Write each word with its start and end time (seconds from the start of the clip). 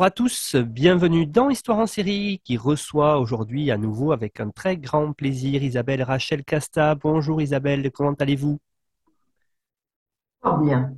Bonjour 0.00 0.06
à 0.06 0.10
tous, 0.12 0.56
bienvenue 0.56 1.26
dans 1.26 1.50
Histoire 1.50 1.76
en 1.76 1.86
série 1.86 2.40
qui 2.42 2.56
reçoit 2.56 3.18
aujourd'hui 3.18 3.70
à 3.70 3.76
nouveau 3.76 4.12
avec 4.12 4.40
un 4.40 4.48
très 4.48 4.78
grand 4.78 5.12
plaisir 5.12 5.62
Isabelle 5.62 6.02
Rachel 6.02 6.42
Casta. 6.42 6.94
Bonjour 6.94 7.42
Isabelle, 7.42 7.90
comment 7.90 8.14
allez-vous? 8.14 8.58
Bien. 10.62 10.96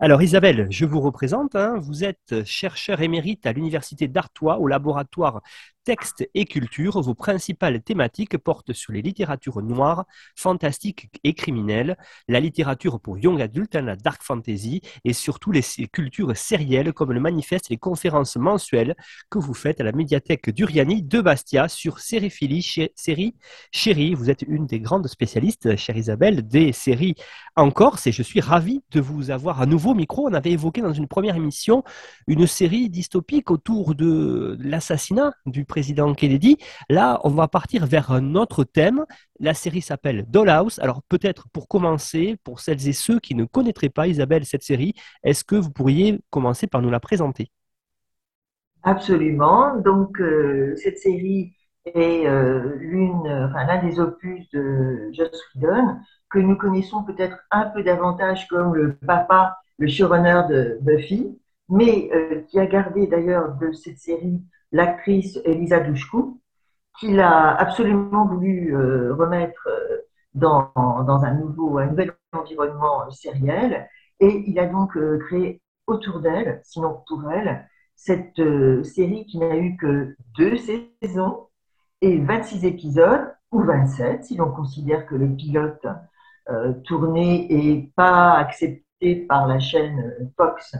Alors 0.00 0.20
Isabelle, 0.20 0.66
je 0.68 0.84
vous 0.84 1.00
représente. 1.00 1.54
Hein. 1.54 1.76
Vous 1.78 2.02
êtes 2.02 2.44
chercheur 2.44 3.00
émérite 3.02 3.46
à 3.46 3.52
l'Université 3.52 4.08
d'Artois 4.08 4.58
au 4.58 4.66
laboratoire 4.66 5.40
Texte 5.84 6.28
et 6.34 6.44
culture, 6.44 7.00
vos 7.00 7.14
principales 7.14 7.82
thématiques 7.82 8.38
portent 8.38 8.72
sur 8.72 8.92
les 8.92 9.02
littératures 9.02 9.62
noires, 9.62 10.04
fantastiques 10.36 11.08
et 11.24 11.34
criminelles, 11.34 11.96
la 12.28 12.38
littérature 12.38 13.00
pour 13.00 13.18
young 13.18 13.42
adultes, 13.42 13.74
la 13.74 13.96
dark 13.96 14.22
fantasy, 14.22 14.80
et 15.04 15.12
surtout 15.12 15.50
les 15.50 15.62
cultures 15.92 16.36
sérielles 16.36 16.92
comme 16.92 17.10
le 17.12 17.18
manifeste 17.18 17.66
et 17.70 17.74
les 17.74 17.78
conférences 17.78 18.36
mensuelles 18.36 18.94
que 19.28 19.40
vous 19.40 19.54
faites 19.54 19.80
à 19.80 19.84
la 19.84 19.90
médiathèque 19.90 20.50
d'Uriani 20.50 21.02
de 21.02 21.20
Bastia 21.20 21.66
sur 21.66 21.98
Sériphilie, 21.98 22.62
série 22.94 23.34
Chérie. 23.72 24.14
Vous 24.14 24.30
êtes 24.30 24.42
une 24.42 24.66
des 24.66 24.78
grandes 24.78 25.08
spécialistes, 25.08 25.74
chère 25.74 25.96
Isabelle, 25.96 26.46
des 26.46 26.72
séries 26.72 27.16
en 27.56 27.72
Corse, 27.72 28.06
et 28.06 28.12
je 28.12 28.22
suis 28.22 28.40
ravi 28.40 28.84
de 28.92 29.00
vous 29.00 29.32
avoir 29.32 29.60
à 29.60 29.66
nouveau 29.66 29.94
micro. 29.94 30.28
On 30.28 30.32
avait 30.32 30.52
évoqué 30.52 30.80
dans 30.80 30.92
une 30.92 31.08
première 31.08 31.34
émission 31.34 31.82
une 32.28 32.46
série 32.46 32.88
dystopique 32.88 33.50
autour 33.50 33.96
de 33.96 34.56
l'assassinat 34.60 35.32
du 35.46 35.64
président 35.72 36.12
Kennedy. 36.12 36.58
Là, 36.90 37.18
on 37.24 37.30
va 37.30 37.48
partir 37.48 37.86
vers 37.86 38.10
un 38.12 38.34
autre 38.34 38.62
thème. 38.62 39.06
La 39.40 39.54
série 39.54 39.80
s'appelle 39.80 40.26
Dollhouse. 40.28 40.78
Alors 40.80 41.00
peut-être 41.08 41.48
pour 41.48 41.66
commencer, 41.66 42.36
pour 42.44 42.60
celles 42.60 42.86
et 42.86 42.92
ceux 42.92 43.18
qui 43.20 43.34
ne 43.34 43.46
connaîtraient 43.46 43.88
pas 43.88 44.06
Isabelle 44.06 44.44
cette 44.44 44.62
série, 44.62 44.92
est-ce 45.24 45.44
que 45.44 45.56
vous 45.56 45.70
pourriez 45.70 46.20
commencer 46.28 46.66
par 46.66 46.82
nous 46.82 46.90
la 46.90 47.00
présenter? 47.00 47.50
Absolument. 48.82 49.78
Donc 49.78 50.20
euh, 50.20 50.74
cette 50.76 50.98
série 50.98 51.54
est 51.86 52.26
euh, 52.26 52.76
l'une, 52.78 53.22
enfin, 53.46 53.64
l'un 53.64 53.82
des 53.82 53.98
opus 53.98 54.50
de 54.50 55.08
Joss 55.14 55.40
Whedon 55.54 55.96
que 56.28 56.38
nous 56.38 56.56
connaissons 56.56 57.02
peut-être 57.02 57.38
un 57.50 57.64
peu 57.70 57.82
davantage 57.82 58.46
comme 58.48 58.74
le 58.74 58.96
papa, 59.06 59.56
le 59.78 59.88
showrunner 59.88 60.42
de 60.50 60.78
Buffy, 60.82 61.38
mais 61.70 62.10
euh, 62.12 62.42
qui 62.48 62.58
a 62.58 62.66
gardé 62.66 63.06
d'ailleurs 63.06 63.54
de 63.56 63.72
cette 63.72 63.98
série 63.98 64.42
l'actrice 64.72 65.38
Elisa 65.44 65.80
Douchkou, 65.80 66.40
qu'il 66.98 67.20
a 67.20 67.54
absolument 67.54 68.26
voulu 68.26 68.74
euh, 68.74 69.14
remettre 69.14 69.68
euh, 69.68 69.98
dans, 70.34 70.70
dans, 70.74 71.24
un 71.24 71.34
nouveau, 71.34 71.78
un 71.78 71.86
nouvel 71.86 72.12
environnement 72.32 73.10
sériel. 73.10 73.88
Et 74.20 74.44
il 74.46 74.58
a 74.58 74.66
donc 74.66 74.96
euh, 74.96 75.18
créé 75.18 75.60
autour 75.86 76.20
d'elle, 76.20 76.60
sinon 76.64 77.02
pour 77.08 77.30
elle, 77.30 77.68
cette 77.94 78.40
série 78.84 79.26
qui 79.26 79.38
n'a 79.38 79.56
eu 79.56 79.76
que 79.76 80.16
deux 80.36 80.56
saisons 80.56 81.48
et 82.00 82.18
26 82.18 82.64
épisodes, 82.64 83.32
ou 83.52 83.62
27, 83.62 84.24
si 84.24 84.36
l'on 84.36 84.50
considère 84.50 85.06
que 85.06 85.14
le 85.14 85.28
pilote 85.36 85.86
tourné 86.84 87.46
et 87.52 87.92
pas 87.94 88.32
accepté 88.32 89.26
par 89.28 89.46
la 89.46 89.60
chaîne 89.60 90.32
Fox, 90.36 90.74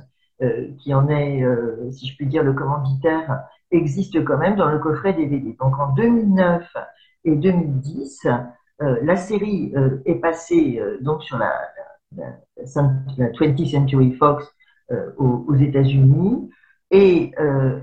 qui 0.79 0.95
en 0.95 1.09
est, 1.09 1.45
si 1.93 2.09
je 2.09 2.17
puis 2.17 2.27
dire, 2.27 2.43
le 2.43 2.55
commanditaire, 2.55 3.45
existe 3.73 4.23
quand 4.25 4.39
même 4.39 4.57
dans 4.57 4.69
le 4.69 4.79
coffret 4.79 5.13
DVD. 5.13 5.57
Donc 5.59 5.79
en 5.79 5.93
2009 5.95 6.65
et 7.25 7.37
2010, 7.37 8.27
euh, 8.83 8.99
la 9.03 9.17
série 9.17 9.73
euh, 9.77 10.03
est 10.07 10.17
passée 10.17 10.79
euh, 10.81 10.99
donc 11.01 11.23
sur 11.23 11.39
la, 11.39 11.53
20th 12.63 13.71
Century 13.71 14.13
Fox 14.13 14.47
aux, 15.17 15.55
États-Unis 15.55 16.51
et 16.91 17.33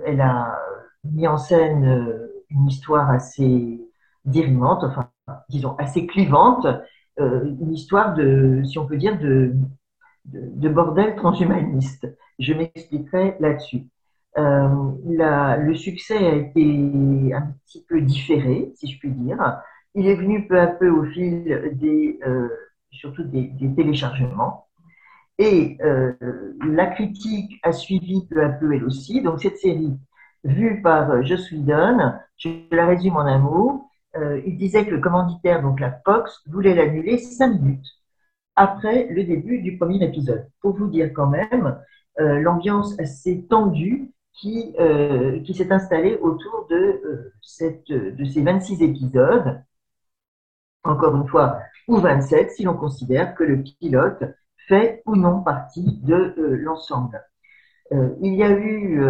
elle 0.06 0.22
a 0.22 0.60
mis 1.04 1.28
en 1.28 1.38
scène 1.38 2.30
une 2.52 2.68
histoire 2.68 3.10
assez 3.10 3.82
dirimante, 4.26 4.84
enfin 4.84 5.10
disons 5.50 5.76
assez 5.78 6.06
clivante, 6.06 6.68
une 7.18 7.74
histoire 7.74 8.14
de, 8.14 8.62
si 8.66 8.78
on 8.78 8.86
peut 8.86 8.98
dire, 8.98 9.18
de, 9.18 9.56
de, 10.26 10.42
de 10.54 10.70
bordel 10.70 11.16
transhumaniste. 11.16 12.08
Je 12.38 12.54
m'expliquerai 12.54 13.36
là-dessus. 13.40 13.88
Euh, 14.40 15.58
le 15.58 15.76
succès 15.76 16.18
a 16.18 16.36
été 16.36 17.34
un 17.34 17.54
petit 17.66 17.86
peu 17.88 18.02
différé, 18.02 18.72
si 18.76 18.92
je 18.92 19.00
puis 19.00 19.12
dire. 19.12 19.62
Il 19.96 20.08
est 20.08 20.16
venu 20.16 20.48
peu 20.48 20.60
à 20.60 20.68
peu 20.68 20.90
au 20.90 21.04
fil 21.06 21.72
des, 21.74 22.20
euh, 22.26 22.48
surtout 22.92 23.24
des, 23.24 23.52
téléchargements. 23.76 24.68
Et 25.40 25.78
euh, 25.84 26.14
la 26.68 26.88
critique 26.88 27.60
a 27.64 27.72
suivi 27.72 28.28
peu 28.28 28.44
à 28.44 28.50
peu 28.50 28.74
elle 28.74 28.84
aussi. 28.84 29.22
Donc 29.22 29.42
cette 29.42 29.58
série, 29.58 29.98
vue 30.44 30.82
par 30.82 31.24
Joss 31.24 31.52
Whedon, 31.52 32.14
je 32.38 32.50
la 32.72 32.88
résume 32.88 33.18
en 33.18 33.26
un 33.26 33.40
mot, 33.40 33.86
il 34.46 34.58
disait 34.58 34.86
que 34.86 34.92
le 34.92 35.00
commanditaire, 35.00 35.62
donc 35.62 35.80
la 35.80 35.92
Fox, 36.04 36.42
voulait 36.48 36.74
l'annuler 36.76 37.18
cinq 37.18 37.62
minutes 37.62 37.88
après 38.56 39.08
le 39.10 39.24
début 39.24 39.62
du 39.62 39.78
premier 39.78 40.04
épisode. 40.04 40.48
Pour 40.62 40.76
vous 40.76 40.88
dire 40.88 41.12
quand 41.14 41.28
même 41.28 41.78
l'ambiance 42.18 43.00
assez 43.00 43.46
tendue 43.48 44.12
qui, 44.34 44.74
euh, 44.80 45.40
qui 45.42 45.54
s'est 45.54 45.72
installé 45.72 46.18
autour 46.22 46.68
de, 46.70 46.76
euh, 46.76 47.34
cette, 47.42 47.92
de 47.92 48.26
ces 48.26 48.42
26 48.42 48.82
épisodes, 48.82 49.62
encore 50.84 51.16
une 51.16 51.28
fois, 51.28 51.60
ou 51.88 51.98
27 51.98 52.52
si 52.52 52.64
l'on 52.64 52.76
considère 52.76 53.36
que 53.36 53.44
le 53.44 53.62
pilote 53.62 54.24
fait 54.68 55.02
ou 55.06 55.16
non 55.16 55.42
partie 55.42 56.00
de 56.04 56.34
euh, 56.38 56.58
l'ensemble. 56.58 57.22
il 58.22 58.36
y 58.36 58.44
a 58.44 58.52
eu 58.52 59.02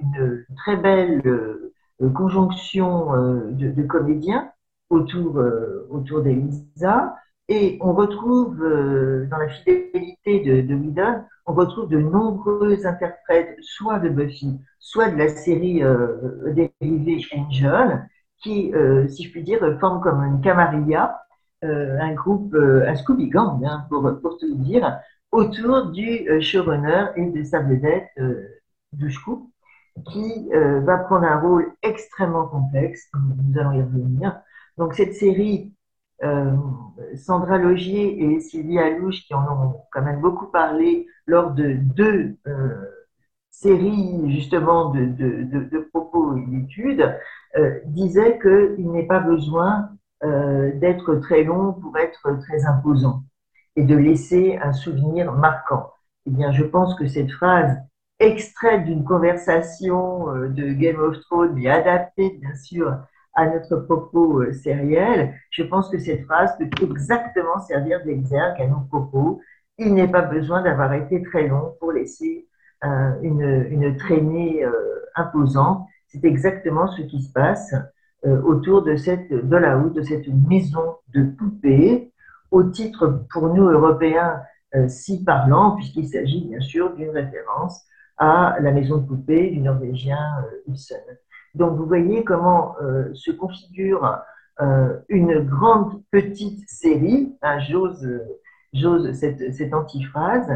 une 0.00 0.44
très 0.56 0.76
belle 0.76 1.22
conjonction 2.14 3.12
de, 3.52 3.70
de, 3.70 3.82
comédiens 3.84 4.50
autour, 4.90 5.40
autour 5.90 6.22
d'Elisa 6.22 7.14
et 7.48 7.78
on 7.80 7.92
retrouve 7.92 8.58
dans 8.58 9.36
la 9.38 9.48
fidélité 9.48 10.40
de, 10.40 10.60
de 10.62 10.74
Whedon 10.74 11.24
on 11.46 11.54
retrouve 11.54 11.88
de 11.88 11.98
nombreux 11.98 12.86
interprètes, 12.86 13.56
soit 13.62 14.00
de 14.00 14.08
Buffy, 14.08 14.58
soit 14.80 15.10
de 15.10 15.16
la 15.16 15.28
série 15.28 15.82
euh, 15.82 16.52
dérivée 16.52 17.24
Angel, 17.36 18.08
qui, 18.42 18.74
euh, 18.74 19.08
si 19.08 19.24
je 19.24 19.30
puis 19.30 19.42
dire, 19.42 19.60
forment 19.80 20.00
comme 20.00 20.22
une 20.24 20.40
camarilla, 20.40 21.22
euh, 21.64 21.98
un 22.00 22.12
groupe, 22.12 22.54
un 22.54 22.94
Scooby 22.96 23.28
Gang, 23.28 23.64
hein, 23.64 23.86
pour, 23.88 24.02
pour 24.20 24.38
tout 24.38 24.54
dire, 24.56 24.98
autour 25.30 25.86
du 25.92 26.28
showrunner 26.40 27.06
et 27.16 27.26
de 27.26 27.42
sa 27.44 27.60
vedette 27.60 28.08
Dushku, 28.92 29.50
qui 30.12 30.48
va 30.50 30.98
prendre 30.98 31.24
un 31.24 31.40
rôle 31.40 31.72
extrêmement 31.82 32.46
complexe, 32.46 33.08
nous 33.14 33.58
allons 33.58 33.72
y 33.72 33.82
revenir. 33.82 34.40
Donc 34.78 34.94
cette 34.94 35.14
série 35.14 35.72
euh, 35.72 35.75
Sandra 37.14 37.58
Logier 37.58 38.22
et 38.22 38.40
Sylvie 38.40 38.78
Alouche, 38.78 39.26
qui 39.26 39.34
en 39.34 39.42
ont 39.42 39.76
quand 39.92 40.02
même 40.02 40.20
beaucoup 40.20 40.46
parlé 40.46 41.06
lors 41.26 41.50
de 41.52 41.74
deux 41.74 42.36
euh, 42.46 42.96
séries 43.50 44.30
justement 44.34 44.90
de, 44.90 45.06
de, 45.06 45.78
propos 45.90 46.36
et 46.36 46.44
d'études, 46.46 47.14
euh, 47.56 47.80
disaient 47.86 48.38
qu'il 48.38 48.90
n'est 48.90 49.06
pas 49.06 49.20
besoin 49.20 49.90
euh, 50.24 50.72
d'être 50.78 51.16
très 51.16 51.42
long 51.42 51.72
pour 51.72 51.96
être 51.98 52.38
très 52.40 52.64
imposant 52.66 53.22
et 53.76 53.84
de 53.84 53.96
laisser 53.96 54.58
un 54.62 54.72
souvenir 54.72 55.32
marquant. 55.32 55.90
Eh 56.26 56.30
bien, 56.30 56.52
je 56.52 56.64
pense 56.64 56.94
que 56.96 57.06
cette 57.06 57.30
phrase 57.30 57.76
extraite 58.18 58.84
d'une 58.84 59.04
conversation 59.04 60.30
euh, 60.30 60.48
de 60.48 60.72
Game 60.72 61.00
of 61.00 61.18
Thrones, 61.20 61.54
mais 61.54 61.68
adaptée 61.68 62.38
bien 62.40 62.54
sûr 62.54 62.96
à 63.36 63.46
notre 63.46 63.76
propos 63.76 64.40
euh, 64.40 64.52
sériel, 64.52 65.34
je 65.50 65.62
pense 65.62 65.90
que 65.90 65.98
cette 65.98 66.24
phrase 66.24 66.56
peut 66.58 66.68
exactement 66.82 67.60
servir 67.60 68.02
d'exergue 68.04 68.60
à 68.60 68.66
nos 68.66 68.80
propos. 68.88 69.40
Il 69.78 69.94
n'est 69.94 70.08
pas 70.08 70.22
besoin 70.22 70.62
d'avoir 70.62 70.94
été 70.94 71.22
très 71.22 71.46
long 71.46 71.74
pour 71.78 71.92
laisser 71.92 72.48
euh, 72.84 73.12
une, 73.22 73.96
traînée 73.98 74.64
euh, 74.64 74.72
imposante. 75.14 75.86
C'est 76.08 76.24
exactement 76.24 76.88
ce 76.88 77.02
qui 77.02 77.22
se 77.22 77.30
passe 77.32 77.74
autour 78.24 78.82
de 78.82 78.96
cette 78.96 79.30
de 79.30 79.88
de 79.90 80.02
cette 80.02 80.26
maison 80.28 80.96
de 81.14 81.24
poupées, 81.24 82.12
au 82.50 82.64
titre 82.64 83.24
pour 83.30 83.54
nous 83.54 83.68
Européens 83.68 84.42
si 84.88 85.22
parlant, 85.22 85.76
puisqu'il 85.76 86.08
s'agit 86.08 86.48
bien 86.48 86.60
sûr 86.60 86.94
d'une 86.96 87.10
référence 87.10 87.84
à 88.16 88.56
la 88.60 88.72
maison 88.72 88.96
de 88.96 89.06
poupée 89.06 89.50
du 89.50 89.60
Norvégien 89.60 90.18
Ibsen. 90.66 90.98
Donc 91.56 91.76
vous 91.76 91.86
voyez 91.86 92.24
comment 92.24 92.76
se 93.14 93.30
configure 93.30 94.18
une 95.08 95.40
grande 95.40 96.02
petite 96.10 96.68
série, 96.68 97.36
hein, 97.42 97.58
j'ose, 97.60 99.12
cette, 99.12 99.54
cette 99.54 99.74
antiphrase, 99.74 100.50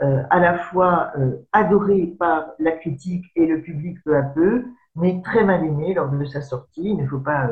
à 0.00 0.40
la 0.40 0.58
fois 0.58 1.12
adorée 1.52 2.14
par 2.18 2.52
la 2.58 2.72
critique 2.72 3.26
et 3.36 3.46
le 3.46 3.60
public 3.62 3.98
peu 4.04 4.16
à 4.16 4.22
peu, 4.22 4.64
mais 4.96 5.20
très 5.22 5.44
mal 5.44 5.64
aimée 5.64 5.94
lors 5.94 6.08
de 6.08 6.24
sa 6.24 6.40
sortie. 6.40 6.84
Il 6.84 6.96
ne 6.96 7.06
faut 7.06 7.20
pas 7.20 7.50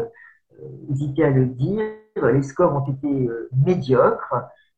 hésiter 0.89 1.25
à 1.25 1.31
le 1.31 1.47
dire. 1.47 1.83
Les 2.17 2.43
scores 2.43 2.75
ont 2.75 2.93
été 2.93 3.29
médiocres. 3.65 4.35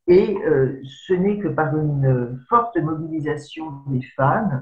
Et 0.06 0.36
euh, 0.44 0.80
ce 0.84 1.14
n'est 1.14 1.38
que 1.38 1.48
par 1.48 1.76
une 1.76 2.38
forte 2.48 2.76
mobilisation 2.76 3.72
des 3.86 4.02
fans 4.16 4.50
euh, 4.52 4.58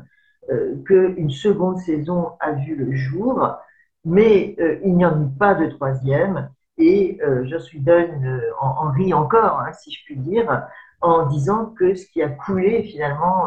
qu'une 0.87 1.31
seconde 1.31 1.79
saison 1.79 2.33
a 2.41 2.53
vu 2.53 2.75
le 2.75 2.93
jour, 2.93 3.57
mais 4.05 4.57
euh, 4.61 4.79
il 4.85 4.97
n'y 4.97 5.05
en 5.05 5.23
a 5.23 5.29
pas 5.39 5.55
de 5.55 5.67
troisième. 5.67 6.51
Et 6.79 7.21
je 7.45 7.59
suis 7.59 7.81
donne 7.81 8.41
en, 8.59 8.91
rit 8.91 9.13
encore, 9.13 9.61
hein, 9.61 9.73
si 9.75 9.93
je 9.93 10.05
puis 10.07 10.17
dire, 10.17 10.67
en 11.03 11.27
disant 11.27 11.67
que 11.67 11.95
ce 11.95 12.07
qui 12.07 12.23
a 12.23 12.31
coulé 12.31 12.83
finalement 12.83 13.45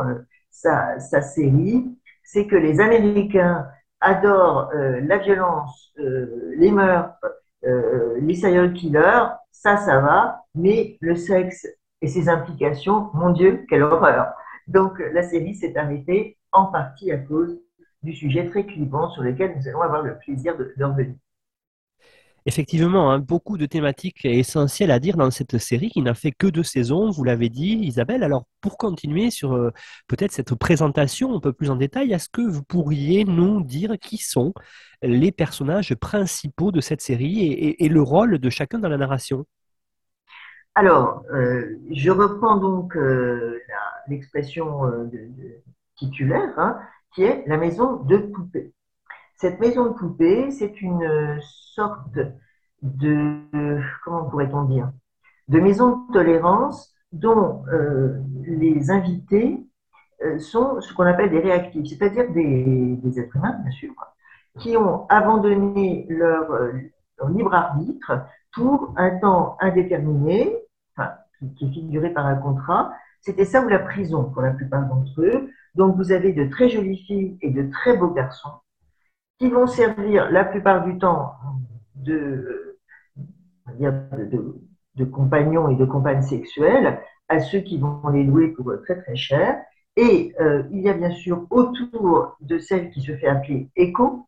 sa, 0.51 0.99
sa, 0.99 1.21
série, 1.21 1.85
c'est 2.23 2.45
que 2.45 2.55
les 2.55 2.79
Américains 2.79 3.67
adorent 3.99 4.69
la 4.73 5.17
violence, 5.17 5.91
les 5.97 6.71
meurtres, 6.71 7.25
les 7.63 8.35
serial 8.35 8.73
killers, 8.73 9.25
ça, 9.51 9.77
ça 9.77 9.99
va, 9.99 10.43
mais 10.53 10.97
le 11.01 11.15
sexe 11.15 11.67
et 12.01 12.07
ses 12.07 12.29
implications, 12.29 13.09
mon 13.15 13.31
Dieu, 13.31 13.65
quelle 13.67 13.81
horreur. 13.81 14.27
Donc 14.67 14.99
la 14.99 15.23
série 15.23 15.55
s'est 15.55 15.75
arrêtée 15.75 16.34
en 16.55 16.67
partie 16.67 17.11
à 17.11 17.17
cause 17.17 17.59
du 18.03 18.13
sujet 18.13 18.49
très 18.49 18.65
clivant 18.65 19.09
sur 19.11 19.23
lequel 19.23 19.55
nous 19.57 19.67
allons 19.67 19.81
avoir 19.81 20.01
le 20.01 20.17
plaisir 20.17 20.57
de, 20.57 20.73
revenir. 20.83 21.15
Effectivement, 22.47 23.11
hein, 23.11 23.17
beaucoup 23.17 23.57
de 23.57 23.65
thématiques 23.65 24.23
essentielles 24.23 24.91
à 24.91 24.99
dire 24.99 25.17
dans 25.17 25.31
cette 25.31 25.57
série 25.57 25.89
qui 25.89 26.03
n'a 26.03 26.13
fait 26.13 26.31
que 26.31 26.45
deux 26.45 26.61
saisons, 26.63 27.09
vous 27.09 27.23
l'avez 27.23 27.49
dit 27.49 27.79
Isabelle. 27.81 28.23
Alors 28.23 28.45
pour 28.61 28.77
continuer 28.77 29.31
sur 29.31 29.53
euh, 29.53 29.71
peut-être 30.07 30.31
cette 30.31 30.53
présentation 30.53 31.35
un 31.35 31.39
peu 31.39 31.53
plus 31.53 31.71
en 31.71 31.75
détail, 31.75 32.13
est-ce 32.13 32.29
que 32.29 32.41
vous 32.41 32.61
pourriez 32.61 33.25
nous 33.25 33.63
dire 33.63 33.97
qui 33.99 34.17
sont 34.17 34.53
les 35.01 35.31
personnages 35.31 35.95
principaux 35.95 36.71
de 36.71 36.81
cette 36.81 37.01
série 37.01 37.51
et 37.79 37.89
le 37.89 38.01
rôle 38.01 38.37
de 38.37 38.49
chacun 38.51 38.77
dans 38.77 38.89
la 38.89 38.97
narration? 38.97 39.45
Alors, 40.77 41.23
euh, 41.33 41.77
je 41.89 42.11
reprends 42.11 42.57
donc 42.57 42.97
euh, 42.97 43.61
l'expression 44.09 44.85
euh, 44.85 45.09
titulaire, 45.95 46.53
hein, 46.57 46.79
qui 47.13 47.23
est 47.23 47.43
la 47.47 47.57
maison 47.57 47.97
de 48.03 48.17
poupée. 48.17 48.73
Cette 49.35 49.59
maison 49.59 49.85
de 49.85 49.93
poupée, 49.93 50.51
c'est 50.51 50.81
une 50.81 51.39
sorte 51.41 52.17
de, 52.81 53.39
comment 54.03 54.25
pourrait-on 54.25 54.63
dire, 54.63 54.91
de 55.47 55.59
maison 55.59 56.05
de 56.07 56.13
tolérance 56.13 56.93
dont 57.11 57.63
les 58.45 58.91
invités 58.91 59.59
sont 60.39 60.79
ce 60.81 60.93
qu'on 60.93 61.03
appelle 61.03 61.29
des 61.29 61.39
réactifs, 61.39 61.87
c'est-à-dire 61.87 62.31
des, 62.31 63.19
êtres 63.19 63.35
humains, 63.35 63.59
bien 63.61 63.71
sûr, 63.71 63.93
qui 64.59 64.77
ont 64.77 65.05
abandonné 65.09 66.05
leur 66.09 66.47
libre 67.29 67.53
arbitre 67.53 68.25
pour 68.53 68.93
un 68.95 69.17
temps 69.19 69.57
indéterminé 69.59 70.55
qui, 71.57 71.65
est 71.65 71.71
figuré 71.71 72.09
par 72.11 72.25
un 72.25 72.35
contrat, 72.35 72.93
c'était 73.21 73.45
ça 73.45 73.63
ou 73.63 73.67
la 73.67 73.79
prison 73.79 74.23
pour 74.25 74.41
la 74.41 74.51
plupart 74.51 74.87
d'entre 74.87 75.21
eux. 75.21 75.49
Donc 75.75 75.95
vous 75.97 76.11
avez 76.11 76.33
de 76.33 76.45
très 76.45 76.69
jolies 76.69 77.03
filles 77.05 77.37
et 77.41 77.51
de 77.51 77.69
très 77.69 77.97
beaux 77.97 78.11
garçons 78.11 78.51
qui 79.37 79.49
vont 79.49 79.67
servir 79.67 80.31
la 80.31 80.45
plupart 80.45 80.85
du 80.85 80.97
temps 80.97 81.33
de, 81.95 82.77
de, 83.77 85.03
compagnons 85.03 85.69
et 85.69 85.75
de 85.75 85.85
compagnes 85.85 86.21
sexuelles 86.21 86.99
à 87.27 87.39
ceux 87.39 87.59
qui 87.59 87.77
vont 87.77 88.07
les 88.09 88.23
louer 88.23 88.49
pour 88.49 88.71
très 88.83 89.01
très 89.01 89.15
cher. 89.15 89.57
Et 89.97 90.33
euh, 90.39 90.63
il 90.71 90.81
y 90.81 90.89
a 90.89 90.93
bien 90.93 91.11
sûr 91.11 91.47
autour 91.49 92.37
de 92.41 92.57
celle 92.57 92.91
qui 92.91 93.01
se 93.01 93.13
fait 93.15 93.27
appeler 93.27 93.69
Echo, 93.75 94.27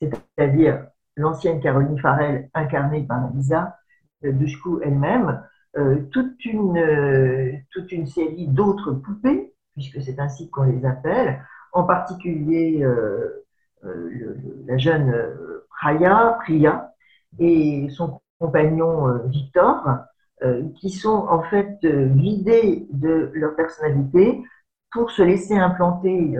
c'est-à-dire 0.00 0.86
l'ancienne 1.16 1.60
Caroline 1.60 1.98
Farrell 1.98 2.50
incarnée 2.54 3.04
par 3.04 3.30
Lisa 3.34 3.76
euh, 4.24 4.32
Dushku 4.32 4.80
elle-même, 4.82 5.42
euh, 5.76 6.02
toute, 6.10 6.44
une, 6.44 7.62
toute 7.70 7.92
une 7.92 8.06
série 8.06 8.46
d'autres 8.46 8.92
poupées, 8.92 9.51
puisque 9.74 10.02
c'est 10.02 10.18
ainsi 10.18 10.50
qu'on 10.50 10.64
les 10.64 10.84
appelle, 10.84 11.44
en 11.72 11.84
particulier 11.84 12.82
euh, 12.82 13.44
la 14.66 14.78
jeune 14.78 15.12
Priya, 15.70 16.38
Priya 16.40 16.92
et 17.38 17.88
son 17.90 18.20
compagnon 18.38 19.26
Victor, 19.26 19.84
qui 20.76 20.90
sont 20.90 21.26
en 21.28 21.42
fait 21.42 21.78
vidés 21.84 22.86
de 22.92 23.30
leur 23.34 23.56
personnalité 23.56 24.42
pour 24.92 25.10
se 25.10 25.22
laisser 25.22 25.56
implanter 25.56 26.36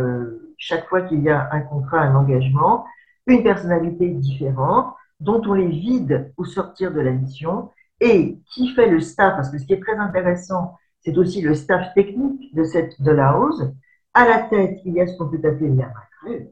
chaque 0.62 0.87
fois 0.88 1.02
qu'il 1.02 1.23
y 1.23 1.31
a 1.31 1.49
un 1.50 1.61
contrat, 1.62 2.02
un 2.02 2.14
engagement, 2.14 2.85
une 3.26 3.43
personnalité 3.43 4.08
différente 4.08 4.94
dont 5.20 5.43
on 5.46 5.55
les 5.55 5.69
vide 5.69 6.32
au 6.37 6.44
sortir 6.44 6.93
de 6.93 7.00
la 7.00 7.11
mission 7.12 7.70
et 8.00 8.38
qui 8.52 8.69
fait 8.70 8.88
le 8.88 9.00
staff, 9.00 9.35
parce 9.37 9.50
que 9.50 9.58
ce 9.58 9.64
qui 9.64 9.73
est 9.73 9.81
très 9.81 9.96
intéressant, 9.96 10.76
c'est 11.04 11.16
aussi 11.19 11.40
le 11.40 11.54
staff 11.54 11.93
technique 11.94 12.54
de, 12.54 12.64
cette, 12.64 13.00
de 13.00 13.10
la 13.10 13.38
hausse. 13.38 13.62
À 14.14 14.26
la 14.26 14.40
tête, 14.40 14.81
il 14.84 14.94
y 14.94 15.00
a 15.00 15.06
ce 15.06 15.16
qu'on 15.16 15.28
peut 15.28 15.40
appeler 15.44 15.68
la 15.68 15.88
maquerelle, 15.88 16.50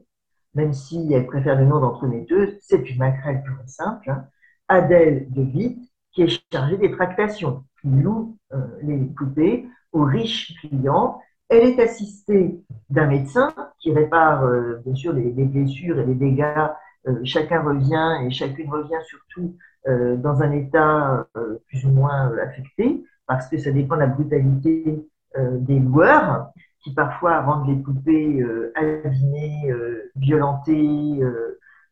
même 0.55 0.73
si 0.73 1.11
elle 1.13 1.27
préfère 1.27 1.57
le 1.57 1.65
nom 1.65 1.79
d'entremetteuse, 1.79 2.57
c'est 2.61 2.89
une 2.89 2.97
maquerelle 2.97 3.43
pure 3.43 3.57
et 3.63 3.67
simple. 3.67 4.09
Hein. 4.09 4.25
Adèle 4.67 5.31
de 5.31 5.41
Witt, 5.41 5.91
qui 6.11 6.23
est 6.23 6.43
chargée 6.51 6.77
des 6.77 6.91
tractations, 6.91 7.63
qui 7.81 7.89
loue 7.89 8.37
euh, 8.53 8.57
les 8.83 8.97
poupées 8.97 9.67
aux 9.91 10.03
riches 10.03 10.55
clients. 10.59 11.21
Elle 11.49 11.67
est 11.67 11.79
assistée 11.79 12.61
d'un 12.89 13.07
médecin 13.07 13.53
qui 13.79 13.91
répare 13.91 14.43
euh, 14.43 14.81
bien 14.85 14.95
sûr 14.95 15.13
les, 15.13 15.29
blessures 15.29 15.99
et 15.99 16.05
les 16.05 16.15
dégâts. 16.15 16.67
Euh, 17.07 17.19
chacun 17.23 17.61
revient 17.61 18.25
et 18.25 18.31
chacune 18.31 18.69
revient 18.69 19.01
surtout 19.07 19.55
dans 19.83 20.43
un 20.43 20.51
état 20.51 21.25
plus 21.65 21.85
ou 21.85 21.89
moins 21.89 22.31
affecté, 22.37 23.03
parce 23.31 23.47
que 23.47 23.57
ça 23.57 23.71
dépend 23.71 23.95
de 23.95 24.01
la 24.01 24.07
brutalité 24.07 25.07
des 25.37 25.79
loueurs, 25.79 26.51
qui 26.83 26.93
parfois 26.93 27.39
rendent 27.39 27.69
les 27.69 27.81
poupées 27.81 28.45
abîmées, 28.75 29.73
violentées, 30.17 31.21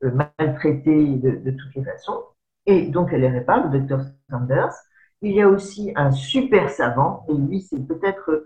maltraitées 0.01 1.15
de, 1.15 1.51
toutes 1.51 1.75
les 1.75 1.84
façons. 1.86 2.25
Et 2.65 2.88
donc 2.88 3.13
elle 3.13 3.22
les 3.22 3.29
répare, 3.29 3.63
le 3.72 3.79
docteur 3.79 4.01
Sanders. 4.29 4.74
Il 5.22 5.31
y 5.31 5.41
a 5.41 5.48
aussi 5.48 5.93
un 5.96 6.12
super 6.12 6.69
savant, 6.69 7.25
et 7.29 7.36
lui 7.36 7.62
c'est 7.62 7.88
peut-être 7.88 8.43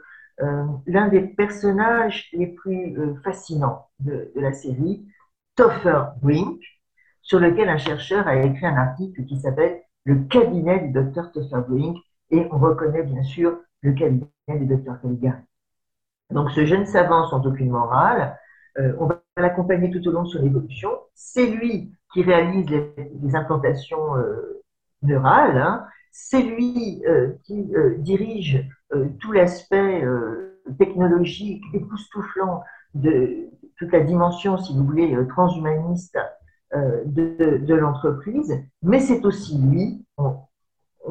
l'un 0.85 1.07
des 1.07 1.21
personnages 1.21 2.29
les 2.31 2.45
plus 2.45 2.95
fascinants 3.23 3.87
de, 4.01 4.31
de, 4.35 4.39
la 4.39 4.53
série, 4.53 5.03
Topher 5.55 6.03
Brink, 6.21 6.61
sur 7.23 7.39
lequel 7.39 7.69
un 7.69 7.77
chercheur 7.77 8.27
a 8.27 8.35
écrit 8.35 8.67
un 8.67 8.77
article 8.77 9.25
qui 9.25 9.39
s'appelle 9.39 9.81
Le 10.05 10.25
cabinet 10.25 10.81
du 10.81 10.91
docteur 10.91 11.31
Topher 11.31 11.61
Brink, 11.67 11.97
et 12.33 12.47
on 12.51 12.57
reconnaît 12.57 13.03
bien 13.03 13.23
sûr 13.23 13.59
le 13.81 13.93
cabinet 13.93 14.27
du 14.47 14.65
docteur 14.65 14.99
Caligari. 15.01 15.41
Donc 16.31 16.49
ce 16.51 16.65
jeune 16.65 16.85
savant 16.85 17.27
sans 17.27 17.45
aucune 17.45 17.69
morale, 17.69 18.37
euh, 18.79 18.93
on 18.99 19.05
va 19.05 19.21
l'accompagner 19.37 19.91
tout 19.91 20.05
au 20.07 20.11
long 20.11 20.23
de 20.23 20.29
son 20.29 20.43
évolution. 20.43 20.89
C'est 21.13 21.45
lui 21.45 21.93
qui 22.11 22.23
réalise 22.23 22.67
les, 22.69 23.35
implantations 23.35 24.17
euh, 24.17 24.63
neurales, 25.03 25.57
hein. 25.57 25.85
c'est 26.11 26.41
lui 26.41 27.03
euh, 27.07 27.33
qui 27.43 27.71
dirige 27.99 28.67
tout 29.19 29.31
l'aspect 29.31 30.03
technologique 30.77 31.63
époustouflant 31.73 32.61
de 32.93 33.49
toute 33.77 33.91
la 33.91 34.01
dimension, 34.01 34.57
si 34.57 34.77
vous 34.77 34.85
voulez, 34.85 35.17
transhumaniste 35.29 36.19
de, 36.75 37.73
l'entreprise, 37.73 38.63
mais 38.83 38.99
c'est 38.99 39.25
aussi 39.25 39.57
lui, 39.57 40.05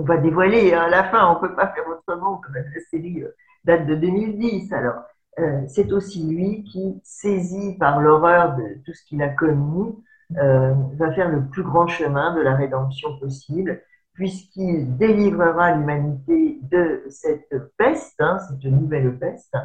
va 0.05 0.17
dévoiler 0.17 0.73
à 0.73 0.89
la 0.89 1.05
fin, 1.05 1.29
on 1.29 1.35
ne 1.35 1.49
peut 1.49 1.55
pas 1.55 1.69
faire 1.69 1.85
autrement, 1.89 2.37
comme 2.39 2.55
la 2.55 2.81
série 2.91 3.23
euh, 3.23 3.35
date 3.65 3.87
de 3.87 3.95
2010, 3.95 4.73
alors. 4.73 5.03
Euh, 5.39 5.63
c'est 5.67 5.91
aussi 5.93 6.27
lui 6.27 6.63
qui, 6.65 7.01
saisi 7.05 7.79
par 7.79 8.03
l'horreur 8.03 8.55
de 8.55 8.83
tout 8.85 8.93
ce 8.93 9.03
qu'il 9.07 9.23
a 9.23 9.31
commis, 9.31 9.97
va 10.29 11.13
faire 11.15 11.31
le 11.31 11.47
plus 11.49 11.63
grand 11.63 11.87
chemin 11.87 12.35
de 12.35 12.43
la 12.43 12.55
rédemption 12.55 13.19
possible, 13.19 13.81
puisqu'il 14.13 14.95
délivrera 14.99 15.75
l'humanité 15.75 16.59
de 16.63 17.03
cette 17.09 17.55
peste, 17.79 18.21
hein, 18.21 18.39
cette 18.41 18.71
nouvelle 18.71 19.19
peste, 19.19 19.57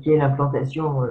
qui 0.00 0.10
est 0.10 0.16
l'implantation 0.16 1.02